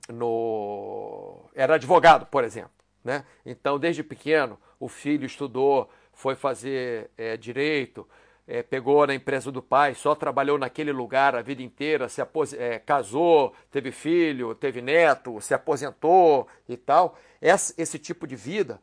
no. 0.09 1.51
era 1.55 1.75
advogado, 1.75 2.27
por 2.27 2.45
exemplo. 2.45 2.71
Né? 3.03 3.25
Então, 3.45 3.79
desde 3.79 4.05
pequeno, 4.05 4.59
o 4.79 4.89
filho 4.89 5.27
estudou, 5.27 5.91
foi 6.13 6.37
fazer 6.37 7.11
é, 7.19 7.37
direito, 7.37 8.09
é, 8.53 8.63
pegou 8.63 9.07
na 9.07 9.15
empresa 9.15 9.51
do 9.51 9.63
pai, 9.63 9.95
só 9.95 10.15
trabalhou 10.15 10.59
naquele 10.59 10.93
lugar 10.93 11.35
a 11.35 11.41
vida 11.41 11.63
inteira, 11.63 12.07
se. 12.07 12.21
É, 12.59 12.79
casou, 12.79 13.55
teve 13.71 13.91
filho, 13.91 14.55
teve 14.55 14.83
neto, 14.83 15.41
se 15.41 15.55
aposentou 15.55 16.47
e 16.69 16.77
tal. 16.77 17.17
Esse, 17.41 17.73
esse 17.79 17.99
tipo 17.99 18.27
de 18.27 18.37
vida 18.37 18.79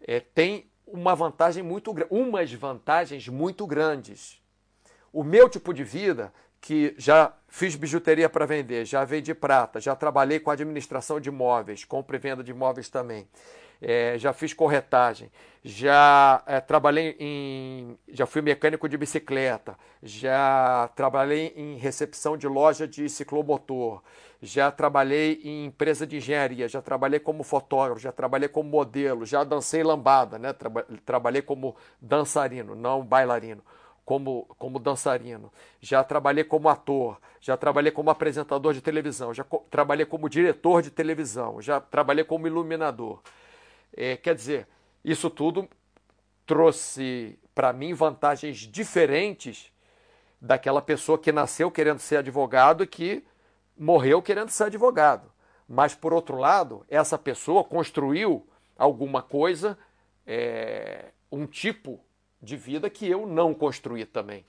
é, 0.00 0.20
tem 0.20 0.70
uma 0.86 1.14
vantagem 1.14 1.62
muito 1.62 1.94
umas 2.08 2.50
vantagens 2.54 3.28
muito 3.28 3.66
grandes. 3.66 4.40
O 5.12 5.22
meu 5.22 5.50
tipo 5.50 5.74
de 5.74 5.84
vida 5.84 6.32
que 6.64 6.94
já 6.96 7.30
fiz 7.46 7.76
bijuteria 7.76 8.26
para 8.26 8.46
vender, 8.46 8.86
já 8.86 9.04
vendi 9.04 9.34
prata, 9.34 9.78
já 9.78 9.94
trabalhei 9.94 10.40
com 10.40 10.50
administração 10.50 11.20
de 11.20 11.28
imóveis, 11.28 11.84
compra 11.84 12.16
e 12.16 12.18
venda 12.18 12.42
de 12.42 12.52
imóveis 12.52 12.88
também. 12.88 13.28
É, 13.82 14.16
já 14.16 14.32
fiz 14.32 14.54
corretagem, 14.54 15.30
já 15.62 16.42
é, 16.46 16.58
trabalhei 16.60 17.16
em. 17.20 17.98
já 18.08 18.24
fui 18.24 18.40
mecânico 18.40 18.88
de 18.88 18.96
bicicleta, 18.96 19.76
já 20.02 20.88
trabalhei 20.96 21.52
em 21.54 21.76
recepção 21.76 22.34
de 22.34 22.48
loja 22.48 22.88
de 22.88 23.10
ciclomotor, 23.10 24.00
já 24.40 24.70
trabalhei 24.70 25.42
em 25.44 25.66
empresa 25.66 26.06
de 26.06 26.16
engenharia, 26.16 26.66
já 26.66 26.80
trabalhei 26.80 27.20
como 27.20 27.42
fotógrafo, 27.42 28.00
já 28.00 28.10
trabalhei 28.10 28.48
como 28.48 28.70
modelo, 28.70 29.26
já 29.26 29.44
dancei 29.44 29.82
lambada, 29.82 30.38
né? 30.38 30.54
Traba 30.54 30.86
trabalhei 31.04 31.42
como 31.42 31.76
dançarino, 32.00 32.74
não 32.74 33.04
bailarino 33.04 33.62
como, 34.04 34.46
como 34.58 34.78
dançarino, 34.78 35.52
já 35.80 36.04
trabalhei 36.04 36.44
como 36.44 36.68
ator, 36.68 37.18
já 37.40 37.56
trabalhei 37.56 37.90
como 37.90 38.10
apresentador 38.10 38.74
de 38.74 38.80
televisão, 38.80 39.32
já 39.32 39.42
co 39.44 39.64
trabalhei 39.70 40.04
como 40.04 40.28
diretor 40.28 40.82
de 40.82 40.90
televisão, 40.90 41.60
já 41.60 41.80
trabalhei 41.80 42.24
como 42.24 42.46
iluminador. 42.46 43.22
É, 43.96 44.16
quer 44.16 44.34
dizer, 44.34 44.68
isso 45.04 45.30
tudo 45.30 45.68
trouxe 46.46 47.38
para 47.54 47.72
mim 47.72 47.94
vantagens 47.94 48.58
diferentes 48.58 49.72
daquela 50.40 50.82
pessoa 50.82 51.18
que 51.18 51.32
nasceu 51.32 51.70
querendo 51.70 52.00
ser 52.00 52.18
advogado 52.18 52.84
e 52.84 52.86
que 52.86 53.24
morreu 53.78 54.20
querendo 54.20 54.50
ser 54.50 54.64
advogado. 54.64 55.32
Mas, 55.66 55.94
por 55.94 56.12
outro 56.12 56.36
lado, 56.36 56.84
essa 56.88 57.16
pessoa 57.16 57.64
construiu 57.64 58.46
alguma 58.76 59.22
coisa, 59.22 59.78
é, 60.26 61.12
um 61.32 61.46
tipo 61.46 62.04
de 62.44 62.56
vida 62.56 62.90
que 62.90 63.08
eu 63.08 63.26
não 63.26 63.54
construí 63.54 64.04
também. 64.04 64.44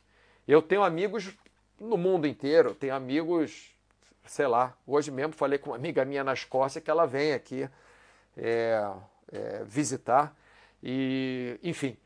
Eu 0.47 0.61
tenho 0.61 0.83
amigos 0.83 1.33
no 1.79 1.97
mundo 1.97 2.27
inteiro, 2.27 2.75
tenho 2.75 2.93
amigos, 2.93 3.73
sei 4.25 4.47
lá, 4.47 4.75
hoje 4.85 5.09
mesmo 5.09 5.33
falei 5.33 5.57
com 5.57 5.71
uma 5.71 5.75
amiga 5.75 6.05
minha 6.05 6.23
na 6.23 6.33
Escócia 6.33 6.81
que 6.81 6.91
ela 6.91 7.05
vem 7.05 7.33
aqui 7.33 7.67
é, 8.37 8.91
é, 9.31 9.63
visitar. 9.63 10.35
E, 10.83 11.59
enfim, 11.63 11.97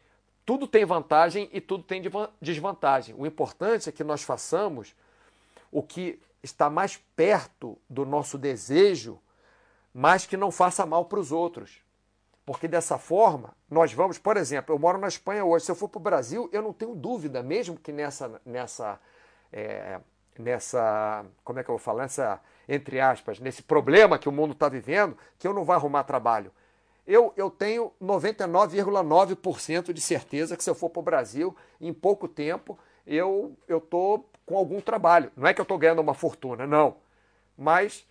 tudo 0.45 0.67
tem 0.67 0.85
vantagem 0.85 1.49
e 1.51 1.59
tudo 1.59 1.83
tem 1.83 2.01
desvantagem. 2.41 3.15
O 3.17 3.25
importante 3.25 3.89
é 3.89 3.91
que 3.91 4.03
nós 4.03 4.23
façamos 4.23 4.95
o 5.71 5.83
que 5.83 6.19
está 6.41 6.69
mais 6.69 6.97
perto 7.15 7.77
do 7.89 8.05
nosso 8.05 8.37
desejo, 8.37 9.19
mas 9.93 10.25
que 10.25 10.37
não 10.37 10.51
faça 10.51 10.85
mal 10.85 11.05
para 11.05 11.19
os 11.19 11.31
outros. 11.31 11.81
Porque 12.49 12.67
dessa 12.67 12.97
forma, 12.97 13.55
nós 13.69 13.93
vamos, 13.93 14.17
por 14.17 14.35
exemplo, 14.35 14.73
eu 14.73 14.79
moro 14.79 14.97
na 14.97 15.07
Espanha 15.07 15.45
hoje, 15.45 15.65
se 15.65 15.71
eu 15.71 15.75
for 15.75 15.87
para 15.87 15.99
o 15.99 16.01
Brasil, 16.01 16.49
eu 16.51 16.63
não 16.63 16.73
tenho 16.73 16.95
dúvida, 16.95 17.43
mesmo 17.43 17.77
que 17.77 17.91
nessa, 17.91 18.41
nessa, 18.43 18.99
é, 19.53 19.99
nessa, 20.35 21.23
como 21.43 21.59
é 21.59 21.63
que 21.63 21.69
eu 21.69 21.73
vou 21.73 21.79
falar, 21.79 22.01
nessa, 22.01 22.41
entre 22.67 22.99
aspas, 22.99 23.39
nesse 23.39 23.61
problema 23.61 24.17
que 24.17 24.27
o 24.27 24.31
mundo 24.31 24.53
está 24.53 24.67
vivendo, 24.67 25.15
que 25.37 25.47
eu 25.47 25.53
não 25.53 25.63
vou 25.63 25.75
arrumar 25.75 26.03
trabalho. 26.05 26.51
Eu, 27.05 27.31
eu 27.37 27.51
tenho 27.51 27.93
99,9% 28.01 29.93
de 29.93 30.01
certeza 30.01 30.57
que 30.57 30.63
se 30.63 30.71
eu 30.71 30.75
for 30.75 30.89
para 30.89 31.01
o 31.01 31.03
Brasil, 31.03 31.55
em 31.79 31.93
pouco 31.93 32.27
tempo, 32.27 32.79
eu 33.05 33.55
estou 33.67 34.27
com 34.47 34.57
algum 34.57 34.81
trabalho. 34.81 35.31
Não 35.37 35.47
é 35.47 35.53
que 35.53 35.61
eu 35.61 35.63
estou 35.63 35.77
ganhando 35.77 36.01
uma 36.01 36.15
fortuna, 36.15 36.65
não. 36.65 36.95
Mas 37.55 38.07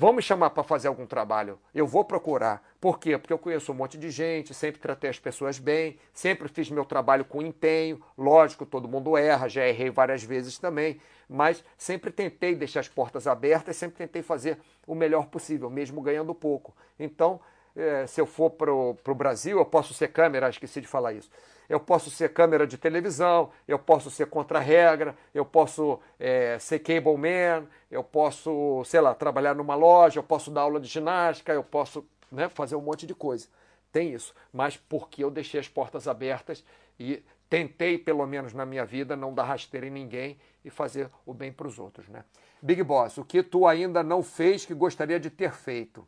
Vão 0.00 0.14
me 0.14 0.22
chamar 0.22 0.48
para 0.48 0.62
fazer 0.62 0.88
algum 0.88 1.04
trabalho, 1.04 1.58
eu 1.74 1.86
vou 1.86 2.02
procurar. 2.02 2.66
Por 2.80 2.98
quê? 2.98 3.18
Porque 3.18 3.34
eu 3.34 3.38
conheço 3.38 3.70
um 3.70 3.74
monte 3.74 3.98
de 3.98 4.10
gente, 4.10 4.54
sempre 4.54 4.80
tratei 4.80 5.10
as 5.10 5.18
pessoas 5.18 5.58
bem, 5.58 5.98
sempre 6.10 6.48
fiz 6.48 6.70
meu 6.70 6.86
trabalho 6.86 7.22
com 7.22 7.42
empenho. 7.42 8.00
Lógico, 8.16 8.64
todo 8.64 8.88
mundo 8.88 9.14
erra, 9.14 9.46
já 9.46 9.68
errei 9.68 9.90
várias 9.90 10.22
vezes 10.22 10.56
também, 10.56 10.98
mas 11.28 11.62
sempre 11.76 12.10
tentei 12.10 12.54
deixar 12.54 12.80
as 12.80 12.88
portas 12.88 13.26
abertas, 13.26 13.76
sempre 13.76 13.98
tentei 13.98 14.22
fazer 14.22 14.56
o 14.86 14.94
melhor 14.94 15.26
possível, 15.26 15.68
mesmo 15.68 16.00
ganhando 16.00 16.34
pouco. 16.34 16.74
Então, 16.98 17.38
é, 17.76 18.06
se 18.06 18.22
eu 18.22 18.24
for 18.24 18.48
para 18.48 18.72
o 18.72 19.14
Brasil, 19.14 19.58
eu 19.58 19.66
posso 19.66 19.92
ser 19.92 20.08
câmera, 20.08 20.48
esqueci 20.48 20.80
de 20.80 20.86
falar 20.86 21.12
isso 21.12 21.30
eu 21.70 21.78
posso 21.78 22.10
ser 22.10 22.32
câmera 22.32 22.66
de 22.66 22.76
televisão, 22.76 23.52
eu 23.68 23.78
posso 23.78 24.10
ser 24.10 24.26
contra-regra, 24.26 25.14
eu 25.32 25.44
posso 25.44 26.00
é, 26.18 26.58
ser 26.58 26.80
cable 26.80 27.16
man, 27.16 27.64
eu 27.88 28.02
posso, 28.02 28.82
sei 28.84 29.00
lá, 29.00 29.14
trabalhar 29.14 29.54
numa 29.54 29.76
loja, 29.76 30.18
eu 30.18 30.24
posso 30.24 30.50
dar 30.50 30.62
aula 30.62 30.80
de 30.80 30.88
ginástica, 30.88 31.52
eu 31.52 31.62
posso 31.62 32.04
né, 32.30 32.48
fazer 32.48 32.74
um 32.74 32.80
monte 32.80 33.06
de 33.06 33.14
coisa. 33.14 33.46
Tem 33.92 34.12
isso, 34.12 34.34
mas 34.52 34.76
porque 34.76 35.22
eu 35.22 35.30
deixei 35.30 35.60
as 35.60 35.68
portas 35.68 36.08
abertas 36.08 36.64
e 36.98 37.22
tentei, 37.48 37.96
pelo 37.96 38.26
menos 38.26 38.52
na 38.52 38.66
minha 38.66 38.84
vida, 38.84 39.14
não 39.14 39.32
dar 39.32 39.44
rasteira 39.44 39.86
em 39.86 39.90
ninguém 39.90 40.40
e 40.64 40.70
fazer 40.70 41.08
o 41.24 41.32
bem 41.32 41.52
para 41.52 41.68
os 41.68 41.78
outros. 41.78 42.08
Né? 42.08 42.24
Big 42.60 42.82
Boss, 42.82 43.16
o 43.16 43.24
que 43.24 43.44
tu 43.44 43.64
ainda 43.64 44.02
não 44.02 44.24
fez 44.24 44.66
que 44.66 44.74
gostaria 44.74 45.20
de 45.20 45.30
ter 45.30 45.52
feito? 45.52 46.04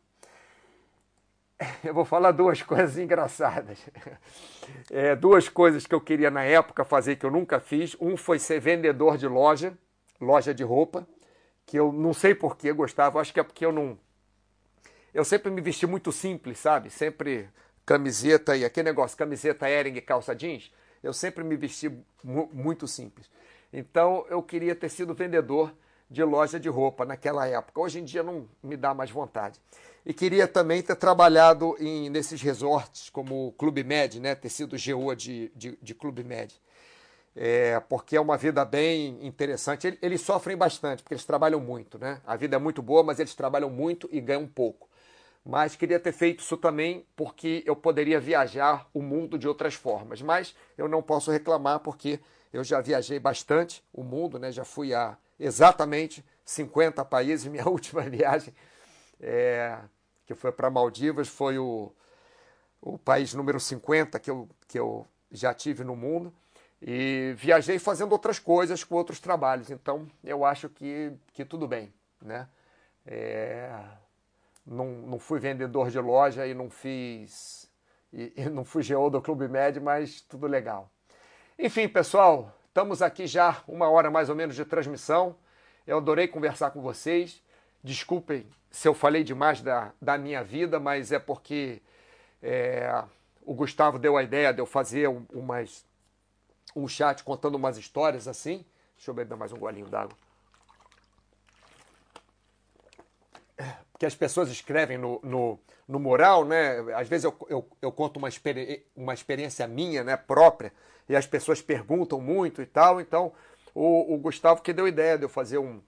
eu 1.83 1.93
vou 1.93 2.05
falar 2.05 2.31
duas 2.31 2.61
coisas 2.61 2.97
engraçadas. 2.97 3.79
É, 4.89 5.15
duas 5.15 5.49
coisas 5.49 5.85
que 5.85 5.93
eu 5.93 6.01
queria 6.01 6.31
na 6.31 6.43
época 6.43 6.83
fazer 6.83 7.15
que 7.15 7.25
eu 7.25 7.31
nunca 7.31 7.59
fiz. 7.59 7.95
Um 7.99 8.15
foi 8.15 8.39
ser 8.39 8.59
vendedor 8.59 9.17
de 9.17 9.27
loja, 9.27 9.77
loja 10.19 10.53
de 10.53 10.63
roupa, 10.63 11.07
que 11.65 11.77
eu 11.77 11.91
não 11.91 12.13
sei 12.13 12.33
por 12.33 12.57
que 12.57 12.71
gostava, 12.71 13.19
acho 13.19 13.33
que 13.33 13.39
é 13.39 13.43
porque 13.43 13.65
eu 13.65 13.71
não. 13.71 13.97
Eu 15.13 15.23
sempre 15.23 15.51
me 15.51 15.61
vesti 15.61 15.85
muito 15.85 16.11
simples, 16.11 16.59
sabe? 16.59 16.89
Sempre 16.89 17.49
camiseta 17.85 18.55
e 18.55 18.65
aquele 18.65 18.89
negócio, 18.89 19.17
camiseta 19.17 19.69
Ering 19.69 19.95
e 19.95 20.01
calça 20.01 20.35
jeans. 20.35 20.71
Eu 21.01 21.13
sempre 21.13 21.43
me 21.43 21.55
vesti 21.55 21.89
mu 22.23 22.49
muito 22.53 22.87
simples. 22.87 23.29
Então 23.71 24.25
eu 24.29 24.41
queria 24.41 24.75
ter 24.75 24.89
sido 24.89 25.13
vendedor 25.13 25.73
de 26.09 26.23
loja 26.23 26.59
de 26.59 26.69
roupa 26.69 27.05
naquela 27.05 27.47
época. 27.47 27.81
Hoje 27.81 27.99
em 27.99 28.05
dia 28.05 28.23
não 28.23 28.47
me 28.61 28.77
dá 28.77 28.93
mais 28.93 29.11
vontade. 29.11 29.59
E 30.05 30.13
queria 30.13 30.47
também 30.47 30.81
ter 30.81 30.95
trabalhado 30.95 31.75
em, 31.79 32.09
nesses 32.09 32.41
resorts 32.41 33.09
como 33.09 33.47
o 33.47 33.51
Clube 33.53 33.83
Med, 33.83 34.19
né? 34.19 34.35
ter 34.35 34.49
sido 34.49 34.75
GO 34.77 35.15
de, 35.15 35.51
de, 35.55 35.77
de 35.81 35.95
Clube 35.95 36.23
Med. 36.23 36.53
É, 37.35 37.79
porque 37.79 38.15
é 38.15 38.21
uma 38.21 38.37
vida 38.37 38.63
bem 38.65 39.17
interessante. 39.25 39.97
Eles 40.01 40.21
sofrem 40.21 40.55
bastante, 40.57 41.01
porque 41.01 41.13
eles 41.13 41.25
trabalham 41.25 41.59
muito. 41.59 41.97
Né? 41.97 42.21
A 42.25 42.35
vida 42.35 42.57
é 42.57 42.59
muito 42.59 42.81
boa, 42.81 43.01
mas 43.01 43.19
eles 43.19 43.33
trabalham 43.33 43.69
muito 43.69 44.07
e 44.11 44.19
ganham 44.19 44.45
pouco. 44.45 44.89
Mas 45.45 45.75
queria 45.75 45.99
ter 45.99 46.11
feito 46.11 46.41
isso 46.41 46.55
também 46.57 47.05
porque 47.15 47.63
eu 47.65 47.75
poderia 47.75 48.19
viajar 48.19 48.87
o 48.93 49.01
mundo 49.01 49.37
de 49.37 49.47
outras 49.47 49.73
formas. 49.73 50.21
Mas 50.21 50.55
eu 50.77 50.87
não 50.87 51.01
posso 51.01 51.31
reclamar 51.31 51.79
porque 51.79 52.19
Eu 52.53 52.63
já 52.63 52.79
viajei 52.79 53.17
bastante 53.17 53.83
o 53.91 54.03
mundo, 54.03 54.37
né? 54.37 54.51
Já 54.51 54.63
fui 54.63 54.93
a 54.93 55.17
exatamente 55.39 56.23
50 56.45 57.03
países. 57.03 57.47
Minha 57.51 57.67
última 57.67 58.03
viagem, 58.03 58.53
é, 59.23 59.79
que 60.25 60.35
foi 60.35 60.51
para 60.51 60.69
Maldivas, 60.69 61.29
foi 61.29 61.57
o, 61.57 61.91
o 62.81 62.97
país 62.97 63.33
número 63.33 63.59
50 63.59 64.19
que 64.19 64.29
eu, 64.29 64.49
que 64.67 64.77
eu 64.77 65.07
já 65.31 65.53
tive 65.53 65.83
no 65.83 65.95
mundo. 65.95 66.33
E 66.81 67.33
viajei 67.37 67.79
fazendo 67.79 68.11
outras 68.11 68.37
coisas 68.37 68.83
com 68.83 68.95
outros 68.95 69.21
trabalhos. 69.21 69.69
Então, 69.69 70.05
eu 70.21 70.43
acho 70.43 70.67
que, 70.67 71.13
que 71.31 71.45
tudo 71.45 71.65
bem, 71.65 71.93
né? 72.21 72.49
É, 73.05 73.73
não, 74.65 74.87
não 74.87 75.17
fui 75.17 75.39
vendedor 75.39 75.89
de 75.89 75.99
loja 75.99 76.45
e 76.45 76.53
não 76.53 76.69
fiz. 76.69 77.71
E, 78.11 78.33
e 78.35 78.49
não 78.49 78.65
fui 78.65 78.83
GO 78.83 79.09
do 79.09 79.21
Clube 79.21 79.47
Med, 79.47 79.79
mas 79.79 80.19
tudo 80.19 80.45
legal. 80.45 80.91
Enfim, 81.57 81.87
pessoal, 81.87 82.53
estamos 82.67 83.01
aqui 83.01 83.27
já 83.27 83.63
uma 83.65 83.89
hora 83.89 84.11
mais 84.11 84.27
ou 84.27 84.35
menos 84.35 84.53
de 84.53 84.65
transmissão. 84.65 85.37
Eu 85.87 85.97
adorei 85.97 86.27
conversar 86.27 86.71
com 86.71 86.81
vocês. 86.81 87.41
Desculpem 87.83 88.47
se 88.71 88.87
eu 88.87 88.93
falei 88.93 89.23
demais 89.23 89.61
da, 89.61 89.91
da 90.01 90.17
minha 90.17 90.43
vida, 90.43 90.79
mas 90.79 91.11
é 91.11 91.19
porque 91.19 91.81
é, 92.41 93.03
o 93.41 93.53
Gustavo 93.53 93.99
deu 93.99 94.15
a 94.15 94.23
ideia 94.23 94.53
de 94.53 94.61
eu 94.61 94.65
fazer 94.65 95.07
umas 95.33 95.85
um 96.75 96.87
chat 96.87 97.23
contando 97.23 97.55
umas 97.55 97.77
histórias 97.77 98.27
assim. 98.27 98.65
Deixa 98.95 99.11
eu 99.11 99.15
beber 99.15 99.35
mais 99.35 99.51
um 99.51 99.57
golinho 99.57 99.87
d'água. 99.87 100.17
Que 103.99 104.05
as 104.05 104.15
pessoas 104.15 104.49
escrevem 104.49 104.97
no, 104.97 105.19
no, 105.23 105.59
no 105.87 105.99
mural, 105.99 106.45
né? 106.45 106.79
Às 106.95 107.07
vezes 107.07 107.25
eu, 107.25 107.35
eu, 107.47 107.69
eu 107.81 107.91
conto 107.91 108.17
uma, 108.17 108.27
experi 108.27 108.85
uma 108.95 109.13
experiência 109.13 109.67
minha, 109.67 110.03
né, 110.03 110.17
própria, 110.17 110.73
e 111.07 111.15
as 111.15 111.27
pessoas 111.27 111.61
perguntam 111.61 112.19
muito 112.19 112.61
e 112.61 112.65
tal. 112.65 112.99
Então, 112.99 113.33
o, 113.73 114.15
o 114.15 114.17
Gustavo 114.17 114.61
que 114.61 114.73
deu 114.73 114.87
ideia 114.87 115.17
de 115.17 115.25
eu 115.25 115.29
fazer 115.29 115.57
um, 115.59 115.81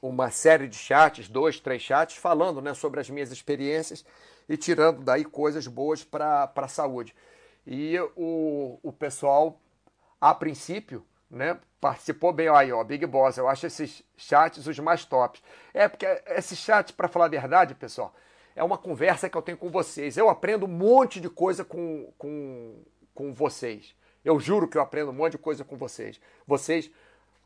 uma 0.00 0.30
série 0.30 0.68
de 0.68 0.76
chats, 0.76 1.28
dois, 1.28 1.60
três 1.60 1.82
chats, 1.82 2.16
falando 2.16 2.60
né, 2.60 2.74
sobre 2.74 3.00
as 3.00 3.10
minhas 3.10 3.30
experiências 3.30 4.04
e 4.48 4.56
tirando 4.56 5.02
daí 5.02 5.24
coisas 5.24 5.66
boas 5.66 6.04
para 6.04 6.50
a 6.54 6.68
saúde. 6.68 7.14
E 7.66 7.98
o, 8.16 8.78
o 8.82 8.92
pessoal 8.92 9.60
a 10.20 10.34
princípio, 10.34 11.04
né, 11.30 11.58
participou 11.80 12.32
bem. 12.32 12.48
Aí, 12.48 12.72
ó, 12.72 12.82
Big 12.82 13.04
Boss, 13.06 13.36
eu 13.36 13.48
acho 13.48 13.66
esses 13.66 14.02
chats 14.16 14.66
os 14.66 14.78
mais 14.78 15.04
tops. 15.04 15.42
É, 15.72 15.88
porque 15.88 16.06
esse 16.26 16.56
chat, 16.56 16.92
para 16.92 17.08
falar 17.08 17.26
a 17.26 17.28
verdade, 17.28 17.74
pessoal, 17.74 18.14
é 18.56 18.64
uma 18.64 18.78
conversa 18.78 19.28
que 19.28 19.36
eu 19.36 19.42
tenho 19.42 19.58
com 19.58 19.70
vocês. 19.70 20.16
Eu 20.16 20.28
aprendo 20.28 20.66
um 20.66 20.68
monte 20.68 21.20
de 21.20 21.28
coisa 21.28 21.64
com, 21.64 22.12
com, 22.18 22.82
com 23.14 23.32
vocês. 23.32 23.94
Eu 24.24 24.40
juro 24.40 24.66
que 24.66 24.76
eu 24.76 24.82
aprendo 24.82 25.10
um 25.10 25.14
monte 25.14 25.32
de 25.32 25.38
coisa 25.38 25.64
com 25.64 25.76
vocês. 25.76 26.20
Vocês 26.46 26.90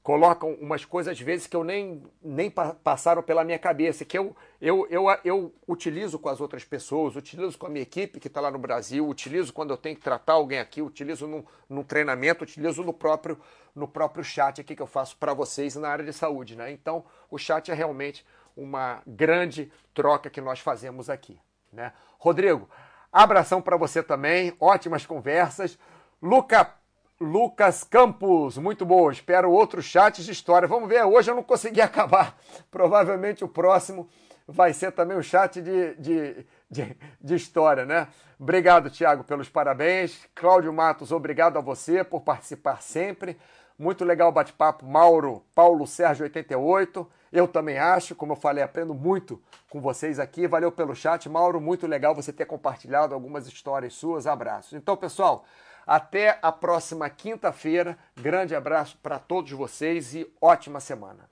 colocam 0.03 0.55
umas 0.55 0.85
coisas 0.85 1.13
às 1.13 1.21
vezes 1.21 1.47
que 1.47 1.57
eu 1.57 1.63
nem, 1.63 2.03
nem 2.21 2.51
passaram 2.51 3.23
pela 3.23 3.45
minha 3.45 3.59
cabeça, 3.59 4.05
que 4.05 4.19
eu, 4.19 4.35
eu, 4.61 4.87
eu, 4.91 5.07
eu 5.25 5.55
utilizo 5.67 6.19
com 6.19 6.29
as 6.29 6.41
outras 6.41 6.65
pessoas, 6.65 7.15
utilizo 7.15 7.57
com 7.57 7.67
a 7.67 7.69
minha 7.69 7.83
equipe 7.83 8.19
que 8.19 8.27
está 8.27 8.41
lá 8.41 8.51
no 8.51 8.59
Brasil, 8.59 9.09
utilizo 9.09 9.53
quando 9.53 9.71
eu 9.71 9.77
tenho 9.77 9.95
que 9.95 10.03
tratar 10.03 10.33
alguém 10.35 10.59
aqui, 10.59 10.83
utilizo 10.83 11.27
num, 11.29 11.45
num 11.69 11.85
treinamento, 11.85 12.43
utilizo 12.43 12.83
no 12.83 12.93
próprio, 12.93 13.39
no 13.75 13.87
próprio 13.87 14.25
chat 14.25 14.61
aqui 14.61 14.75
que 14.75 14.83
eu 14.83 14.89
faço 14.89 15.17
para 15.17 15.33
vocês 15.33 15.77
na 15.77 15.89
área 15.89 16.05
de 16.05 16.13
saúde. 16.13 16.57
Né? 16.57 16.73
Então, 16.73 17.05
o 17.31 17.39
chat 17.39 17.71
é 17.71 17.75
realmente 17.75 18.27
uma 18.57 19.03
grande 19.07 19.71
troca 19.95 20.29
que 20.29 20.41
nós 20.41 20.59
fazemos 20.59 21.09
aqui. 21.09 21.39
Né? 21.73 21.93
Rodrigo, 22.19 22.69
abração 23.13 23.63
para 23.63 23.77
você 23.77 24.03
também, 24.03 24.53
ótimas 24.59 25.07
conversas. 25.07 25.79
Luca 26.21 26.82
Lucas 27.23 27.85
Campos, 27.85 28.59
muito 28.59 28.85
boa. 28.85 29.13
Espero 29.13 29.51
outro 29.51 29.81
chat 29.81 30.23
de 30.23 30.33
história. 30.33 30.67
Vamos 30.67 30.89
ver, 30.89 31.05
hoje 31.05 31.31
eu 31.31 31.35
não 31.35 31.43
consegui 31.43 31.81
acabar. 31.83 32.37
Provavelmente 32.71 33.45
o 33.45 33.49
próximo 33.49 34.09
vai 34.47 34.73
ser 34.73 34.91
também 34.93 35.17
um 35.17 35.23
chat 35.23 35.63
de, 35.63 35.95
de, 35.95 36.47
de, 36.69 36.97
de 37.21 37.35
história, 37.35 37.87
né? 37.87 38.09
Obrigado, 38.39 38.91
Tiago, 38.91 39.23
pelos 39.23 39.49
parabéns. 39.49 40.29
Cláudio 40.35 40.73
Matos, 40.73 41.13
obrigado 41.13 41.57
a 41.57 41.61
você 41.61 42.03
por 42.03 42.23
participar 42.23 42.83
sempre. 42.83 43.39
Muito 43.79 44.05
legal 44.05 44.29
o 44.29 44.33
bate-papo. 44.33 44.85
Mauro, 44.85 45.45
Paulo 45.55 45.87
Sérgio 45.87 46.25
88. 46.25 47.09
Eu 47.33 47.49
também 47.49 47.79
acho, 47.79 48.15
como 48.15 48.33
eu 48.33 48.37
falei, 48.37 48.63
aprendo 48.63 48.95
muito 48.95 49.41
com 49.71 49.81
vocês 49.81 50.19
aqui. 50.19 50.47
Valeu 50.47 50.71
pelo 50.71 50.95
chat, 50.95 51.29
Mauro. 51.29 51.61
Muito 51.61 51.87
legal 51.87 52.15
você 52.15 52.33
ter 52.33 52.45
compartilhado 52.45 53.15
algumas 53.15 53.47
histórias 53.47 53.95
suas. 53.95 54.27
Abraços. 54.27 54.75
Então, 54.75 54.97
pessoal, 54.97 55.45
até 55.87 56.39
a 56.43 56.53
próxima 56.53 57.09
quinta-feira. 57.11 57.97
Grande 58.17 58.55
abraço 58.55 58.99
para 59.03 59.19
todos 59.19 59.51
vocês 59.53 60.15
e 60.15 60.31
ótima 60.41 60.81
semana. 60.81 61.32